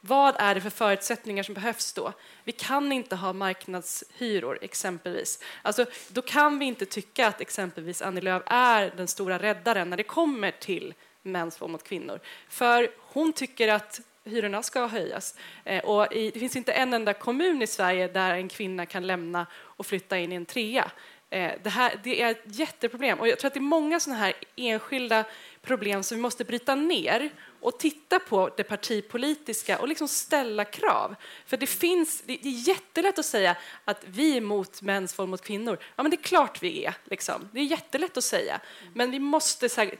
Vad 0.00 0.34
är 0.38 0.54
det 0.54 0.60
för 0.60 0.70
förutsättningar 0.70 1.42
som 1.42 1.54
behövs 1.54 1.92
då? 1.92 2.12
Vi 2.44 2.52
kan 2.52 2.92
inte 2.92 3.16
ha 3.16 3.32
marknadshyror, 3.32 4.58
exempelvis. 4.62 5.40
Alltså, 5.62 5.86
då 6.08 6.22
kan 6.22 6.58
vi 6.58 6.64
inte 6.64 6.86
tycka 6.86 7.28
att 7.28 7.40
exempelvis 7.40 8.02
Annie 8.02 8.20
Lööf 8.20 8.42
är 8.46 8.92
den 8.96 9.08
stora 9.08 9.38
räddaren 9.38 9.90
när 9.90 9.96
det 9.96 10.02
kommer 10.02 10.50
till 10.50 10.94
mäns 11.22 11.60
våld 11.60 11.72
mot 11.72 11.84
kvinnor. 11.84 12.20
För 12.48 12.90
hon 12.98 13.32
tycker 13.32 13.68
att 13.68 14.00
hyrorna 14.24 14.62
ska 14.62 14.86
höjas. 14.86 15.34
Eh, 15.64 15.84
och 15.84 16.12
i, 16.12 16.30
det 16.30 16.40
finns 16.40 16.56
inte 16.56 16.72
en 16.72 16.94
enda 16.94 17.14
kommun 17.14 17.62
i 17.62 17.66
Sverige 17.66 18.08
där 18.08 18.34
en 18.34 18.48
kvinna 18.48 18.86
kan 18.86 19.06
lämna 19.06 19.46
och 19.54 19.86
flytta 19.86 20.18
in 20.18 20.32
i 20.32 20.36
en 20.36 20.46
trea. 20.46 20.90
Eh, 21.30 21.52
det, 21.62 21.70
här, 21.70 22.00
det 22.02 22.22
är 22.22 22.30
ett 22.30 22.42
jätteproblem. 22.44 23.20
Och 23.20 23.28
jag 23.28 23.38
tror 23.38 23.46
att 23.46 23.54
det 23.54 23.58
är 23.58 23.62
många 23.62 24.00
sådana 24.00 24.20
här 24.20 24.34
enskilda 24.56 25.24
problem 25.62 26.02
som 26.02 26.16
vi 26.16 26.22
måste 26.22 26.44
bryta 26.44 26.74
ner 26.74 27.30
och 27.60 27.78
titta 27.78 28.18
på 28.18 28.50
det 28.56 28.64
partipolitiska 28.64 29.78
och 29.78 29.88
liksom 29.88 30.08
ställa 30.08 30.64
krav. 30.64 31.14
För 31.46 31.56
det 31.56 31.66
finns, 31.66 32.22
det 32.26 32.32
är 32.32 32.68
jättelätt 32.68 33.18
att 33.18 33.24
säga 33.24 33.56
att 33.84 34.04
vi 34.06 34.32
är 34.32 34.36
emot 34.36 34.82
mäns 34.82 35.18
våld 35.18 35.28
mot 35.28 35.44
kvinnor. 35.44 35.78
Ja, 35.96 36.02
men 36.02 36.10
det 36.10 36.16
är 36.16 36.22
klart 36.22 36.62
vi 36.62 36.84
är. 36.84 36.94
Liksom. 37.04 37.48
Det 37.52 37.60
är 37.60 37.64
jättelätt 37.64 38.16
att 38.16 38.24
säga. 38.24 38.60
Men 38.94 39.10
vi 39.10 39.18
måste 39.18 39.68
så 39.68 39.80
här, 39.80 39.94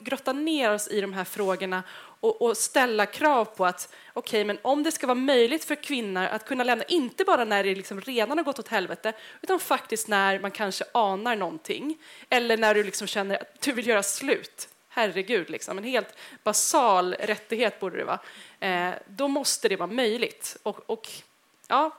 grotta 0.00 0.32
ner 0.32 0.74
oss 0.74 0.88
i 0.88 1.00
de 1.00 1.12
här 1.12 1.24
frågorna 1.24 1.82
och, 2.22 2.42
och 2.42 2.56
ställa 2.56 3.06
krav 3.06 3.44
på 3.44 3.66
att 3.66 3.94
okay, 4.14 4.44
men 4.44 4.58
om 4.62 4.82
det 4.82 4.92
ska 4.92 5.06
vara 5.06 5.14
möjligt 5.14 5.64
för 5.64 5.74
kvinnor 5.74 6.22
att 6.24 6.44
kunna 6.44 6.64
lämna, 6.64 6.84
inte 6.84 7.24
bara 7.24 7.44
när 7.44 7.64
det 7.64 7.74
liksom 7.74 8.00
redan 8.00 8.38
har 8.38 8.44
gått 8.44 8.58
åt 8.58 8.68
helvete, 8.68 9.12
utan 9.40 9.60
faktiskt 9.60 10.08
när 10.08 10.38
man 10.38 10.50
kanske 10.50 10.84
anar 10.92 11.36
någonting 11.36 11.98
eller 12.28 12.56
när 12.56 12.74
du 12.74 12.84
liksom 12.84 13.06
känner 13.06 13.34
att 13.34 13.60
du 13.60 13.72
vill 13.72 13.86
göra 13.86 14.02
slut. 14.02 14.68
Herregud, 14.88 15.50
liksom. 15.50 15.78
en 15.78 15.84
helt 15.84 16.14
basal 16.42 17.14
rättighet 17.14 17.80
borde 17.80 17.96
det 17.96 18.04
vara. 18.04 18.20
Eh, 18.60 18.94
då 19.06 19.28
måste 19.28 19.68
det 19.68 19.76
vara 19.76 19.90
möjligt. 19.90 20.56
Och, 20.62 20.90
och 20.90 21.08
ja, 21.68 21.90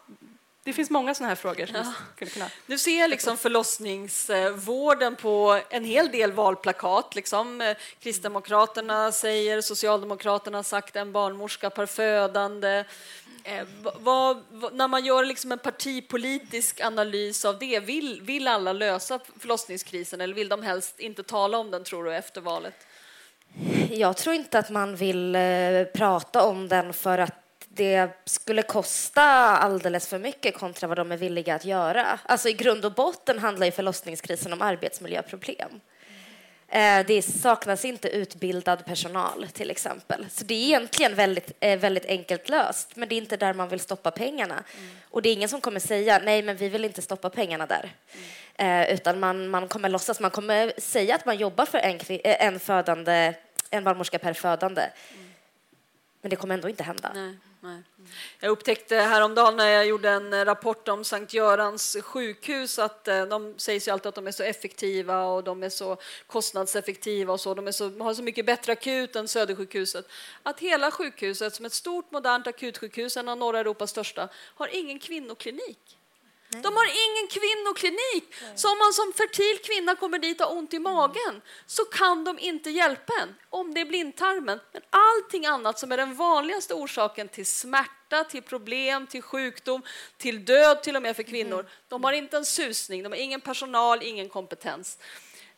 det 0.63 0.73
finns 0.73 0.89
många 0.89 1.13
sådana 1.13 1.29
här 1.29 1.35
frågor. 1.35 1.65
Som 1.65 1.75
ja. 1.75 1.93
skulle 2.15 2.31
kunna... 2.31 2.49
Du 2.67 2.77
ser 2.77 3.07
liksom 3.07 3.37
förlossningsvården 3.37 5.15
på 5.15 5.61
en 5.69 5.85
hel 5.85 6.11
del 6.11 6.31
valplakat. 6.31 7.15
Liksom. 7.15 7.75
Kristdemokraterna 7.99 9.11
säger, 9.11 9.61
Socialdemokraterna 9.61 10.57
har 10.57 10.63
sagt 10.63 10.95
en 10.95 11.11
barnmorska 11.11 11.69
per 11.69 11.85
födande. 11.85 12.85
Eh, 13.43 13.65
vad, 13.99 14.43
vad, 14.51 14.73
när 14.73 14.87
man 14.87 15.05
gör 15.05 15.25
liksom 15.25 15.51
en 15.51 15.59
partipolitisk 15.59 16.81
analys 16.81 17.45
av 17.45 17.59
det, 17.59 17.79
vill, 17.79 18.21
vill 18.21 18.47
alla 18.47 18.73
lösa 18.73 19.19
förlossningskrisen 19.39 20.21
eller 20.21 20.33
vill 20.33 20.49
de 20.49 20.63
helst 20.63 20.99
inte 20.99 21.23
tala 21.23 21.57
om 21.57 21.71
den, 21.71 21.83
tror 21.83 22.03
du, 22.03 22.15
efter 22.15 22.41
valet? 22.41 22.87
Jag 23.89 24.17
tror 24.17 24.35
inte 24.35 24.59
att 24.59 24.69
man 24.69 24.95
vill 24.95 25.35
eh, 25.35 25.41
prata 25.93 26.43
om 26.43 26.67
den 26.67 26.93
för 26.93 27.17
att 27.17 27.42
det 27.75 28.09
skulle 28.25 28.61
kosta 28.61 29.23
alldeles 29.57 30.07
för 30.07 30.19
mycket 30.19 30.57
kontra 30.57 30.87
vad 30.87 30.97
de 30.97 31.11
är 31.11 31.17
villiga 31.17 31.55
att 31.55 31.65
göra. 31.65 32.19
Alltså 32.23 32.49
I 32.49 32.53
grund 32.53 32.85
och 32.85 32.93
botten 32.93 33.39
handlar 33.39 33.65
ju 33.65 33.71
förlossningskrisen 33.71 34.53
om 34.53 34.61
arbetsmiljöproblem. 34.61 35.79
Eh, 36.67 37.05
det 37.05 37.21
saknas 37.21 37.85
inte 37.85 38.09
utbildad 38.09 38.85
personal, 38.85 39.47
till 39.53 39.71
exempel. 39.71 40.25
Så 40.29 40.43
det 40.43 40.53
är 40.53 40.65
egentligen 40.65 41.15
väldigt, 41.15 41.51
eh, 41.59 41.79
väldigt 41.79 42.05
enkelt 42.05 42.49
löst, 42.49 42.95
men 42.95 43.09
det 43.09 43.15
är 43.15 43.17
inte 43.17 43.37
där 43.37 43.53
man 43.53 43.69
vill 43.69 43.79
stoppa 43.79 44.11
pengarna. 44.11 44.63
Mm. 44.77 44.89
Och 45.09 45.21
det 45.21 45.29
är 45.29 45.33
ingen 45.33 45.49
som 45.49 45.61
kommer 45.61 45.79
säga 45.79 46.21
nej, 46.23 46.41
men 46.41 46.55
vi 46.55 46.69
vill 46.69 46.85
inte 46.85 47.01
stoppa 47.01 47.29
pengarna 47.29 47.65
där. 47.65 47.93
Mm. 48.57 48.93
utan 48.93 49.19
man, 49.19 49.47
man 49.47 49.67
kommer 49.67 49.89
låtsas, 49.89 50.19
man 50.19 50.31
kommer 50.31 50.73
säga 50.77 51.15
att 51.15 51.25
man 51.25 51.37
jobbar 51.37 51.65
för 51.65 51.77
en, 51.77 51.99
en, 52.23 52.59
födande, 52.59 53.33
en 53.69 53.83
barnmorska 53.83 54.19
per 54.19 54.33
födande. 54.33 54.81
Mm. 54.81 55.31
Men 56.21 56.29
det 56.29 56.35
kommer 56.35 56.53
ändå 56.53 56.69
inte 56.69 56.83
hända. 56.83 57.11
Nej. 57.15 57.35
Nej. 57.63 57.83
Jag 58.39 58.49
upptäckte 58.49 58.95
häromdagen 58.95 59.57
när 59.57 59.67
jag 59.67 59.87
gjorde 59.87 60.09
en 60.09 60.45
rapport 60.45 60.87
om 60.87 61.03
Sankt 61.03 61.33
Görans 61.33 61.97
sjukhus 62.01 62.79
att 62.79 63.07
eh, 63.07 63.25
de 63.25 63.53
sägs 63.57 63.87
ju 63.87 63.91
alltid 63.91 64.07
att 64.07 64.15
de 64.15 64.27
är 64.27 64.31
så 64.31 64.43
effektiva 64.43 65.25
och 65.25 65.43
de 65.43 65.63
är 65.63 65.69
så 65.69 65.97
kostnadseffektiva 66.27 67.33
och 67.33 67.39
så. 67.39 67.53
De 67.53 67.67
är 67.67 67.71
så, 67.71 67.89
har 68.03 68.13
så 68.13 68.23
mycket 68.23 68.45
bättre 68.45 68.71
akut 68.71 69.15
än 69.15 69.27
Södersjukhuset. 69.27 70.07
Att 70.43 70.59
hela 70.59 70.91
sjukhuset, 70.91 71.55
som 71.55 71.65
ett 71.65 71.73
stort 71.73 72.11
modernt 72.11 72.47
akutsjukhus, 72.47 73.17
en 73.17 73.29
av 73.29 73.37
norra 73.37 73.59
Europas 73.59 73.89
största, 73.89 74.29
har 74.35 74.69
ingen 74.75 74.99
kvinnoklinik. 74.99 75.97
De 76.61 76.75
har 76.75 76.85
ingen 76.85 77.27
kvinnoklinik. 77.27 78.33
Så 78.55 78.71
om 78.71 78.77
man 78.77 78.93
som 78.93 79.13
fertil 79.13 79.59
kvinna 79.63 79.95
kommer 79.95 80.19
dit 80.19 80.41
och 80.41 80.47
har 80.47 80.57
ont 80.57 80.73
i 80.73 80.79
magen 80.79 81.41
så 81.65 81.85
kan 81.85 82.23
de 82.23 82.39
inte 82.39 82.69
hjälpa 82.69 83.13
en, 83.21 83.35
om 83.49 83.73
det 83.73 83.81
är 83.81 83.85
blindtarmen. 83.85 84.59
Men 84.71 84.81
allting 84.89 85.45
annat 85.45 85.79
som 85.79 85.91
är 85.91 85.97
den 85.97 86.15
vanligaste 86.15 86.73
orsaken 86.73 87.27
till 87.27 87.45
smärta, 87.45 88.23
till 88.23 88.43
problem, 88.43 89.07
till 89.07 89.21
sjukdom, 89.21 89.81
till 90.17 90.45
död 90.45 90.83
till 90.83 90.95
och 90.95 91.01
med 91.01 91.15
för 91.15 91.23
kvinnor, 91.23 91.69
de 91.87 92.03
har 92.03 92.13
inte 92.13 92.37
en 92.37 92.45
susning, 92.45 93.03
de 93.03 93.11
har 93.11 93.19
ingen 93.19 93.41
personal, 93.41 94.03
ingen 94.03 94.29
kompetens. 94.29 94.97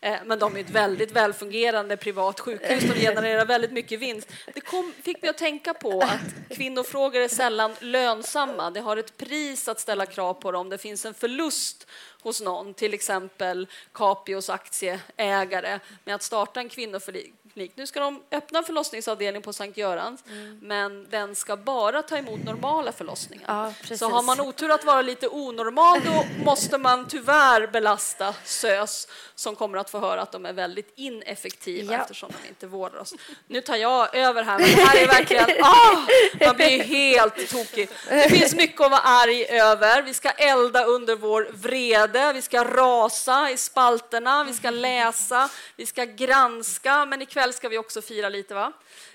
Eh, 0.02 0.18
men 0.26 0.40
de 0.40 0.56
är 0.56 0.60
ett 0.60 0.70
väldigt 0.70 1.12
välfungerande 1.12 1.98
privat 1.98 2.40
sjukhus. 2.40 2.84
De 2.84 3.00
genererar 3.00 3.46
väldigt 3.46 3.72
mycket 3.72 4.00
vinst. 4.00 4.32
Det 4.54 4.62
kom, 4.62 4.94
fick 5.02 5.22
mig 5.22 5.30
att 5.30 5.38
tänka 5.38 5.74
på 5.74 6.02
att 6.02 6.56
kvinnofrågor 6.56 7.22
är 7.22 7.28
sällan 7.28 7.76
lönsamma. 7.80 8.72
Det 8.72 8.80
har 8.80 8.98
ett 8.98 9.18
pris 9.18 9.68
att 9.68 9.80
ställa 9.80 10.06
krav 10.06 10.34
på 10.34 10.52
dem. 10.52 10.70
Det 10.70 10.78
finns 10.78 11.06
en 11.06 11.14
förlust 11.14 11.88
hos 12.22 12.42
någon, 12.42 12.74
till 12.74 12.94
exempel 12.94 13.68
Capios 13.94 14.50
aktieägare, 14.50 15.80
med 16.04 16.16
att 16.16 16.24
starta 16.24 16.60
en 16.60 16.70
kvinnoförlik 16.70 17.34
klinik. 17.56 17.72
Nu 17.76 17.88
ska 17.88 18.00
de 18.00 18.24
öppna 18.32 18.64
förlossningsavdelning 18.64 19.42
på 19.42 19.54
Sankt 19.54 19.78
Görans, 19.78 20.24
mm. 20.30 20.60
men 20.62 21.10
den 21.10 21.36
ska 21.36 21.58
bara 21.58 22.02
ta 22.02 22.18
emot 22.18 22.44
normala 22.44 22.92
förlossningar. 22.92 23.74
Ja, 23.90 23.96
så 23.98 24.10
har 24.10 24.24
man 24.24 24.40
otur 24.42 24.72
att 24.72 24.86
vara 24.86 25.02
lite 25.02 25.28
onormal, 25.28 26.02
då 26.06 26.44
måste 26.46 26.78
man 26.78 27.08
tyvärr 27.08 27.68
belasta 27.68 28.34
SÖS 28.44 29.08
som 29.36 29.56
kommer 29.56 29.78
att 29.78 29.90
få 29.90 30.00
höra 30.00 30.22
att 30.22 30.32
de 30.32 30.46
är 30.46 30.54
väldigt 30.54 30.94
ineffektiva 30.96 31.94
ja. 31.94 32.02
eftersom 32.02 32.32
de 32.42 32.48
inte 32.48 32.68
vårdar 32.68 33.00
oss. 33.00 33.14
Nu 33.48 33.62
tar 33.62 33.76
jag 33.76 34.16
över 34.16 34.44
här, 34.44 34.60
men 34.60 34.70
det 34.70 34.84
här 34.84 35.04
är 35.04 35.08
verkligen... 35.08 35.46
Ah, 35.66 36.08
man 36.46 36.56
blir 36.56 36.84
helt 36.84 37.50
tokig. 37.50 37.90
Det 38.10 38.30
finns 38.30 38.56
mycket 38.56 38.82
att 38.82 38.92
vara 38.92 39.02
arg 39.02 39.46
över. 39.46 40.02
Vi 40.02 40.14
ska 40.14 40.30
elda 40.30 40.86
under 40.86 41.16
vår 41.16 41.48
vrede, 41.54 42.34
vi 42.34 42.42
ska 42.42 42.64
rasa 42.64 43.52
i 43.52 43.58
spalterna, 43.58 44.44
vi 44.44 44.54
ska 44.54 44.70
läsa, 44.70 45.50
vi 45.76 45.86
ska 45.86 46.06
granska, 46.06 47.06
men 47.06 47.22
ikväll 47.22 47.45
ikväll 47.46 47.54
ska 47.54 47.70
vi 47.70 47.78
också 47.78 48.02
fira 48.02 48.30
lite, 48.30 48.54
va? 48.54 48.74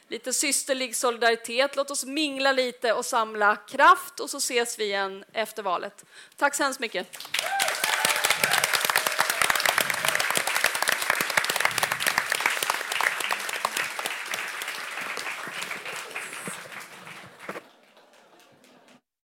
Lite 0.09 0.33
systerlig 0.33 0.97
solidaritet. 0.97 1.76
Låt 1.76 1.91
oss 1.91 2.05
mingla 2.05 2.53
lite 2.53 2.93
och 2.93 3.05
samla 3.05 3.57
kraft 3.57 4.20
och 4.20 4.31
så 4.31 4.39
ses 4.39 4.78
vi 4.78 4.85
igen 4.85 5.24
efter 5.33 5.62
valet. 5.62 6.05
Tack 6.37 6.55
så 6.55 6.62
hemskt 6.62 6.81
mycket. 6.81 7.07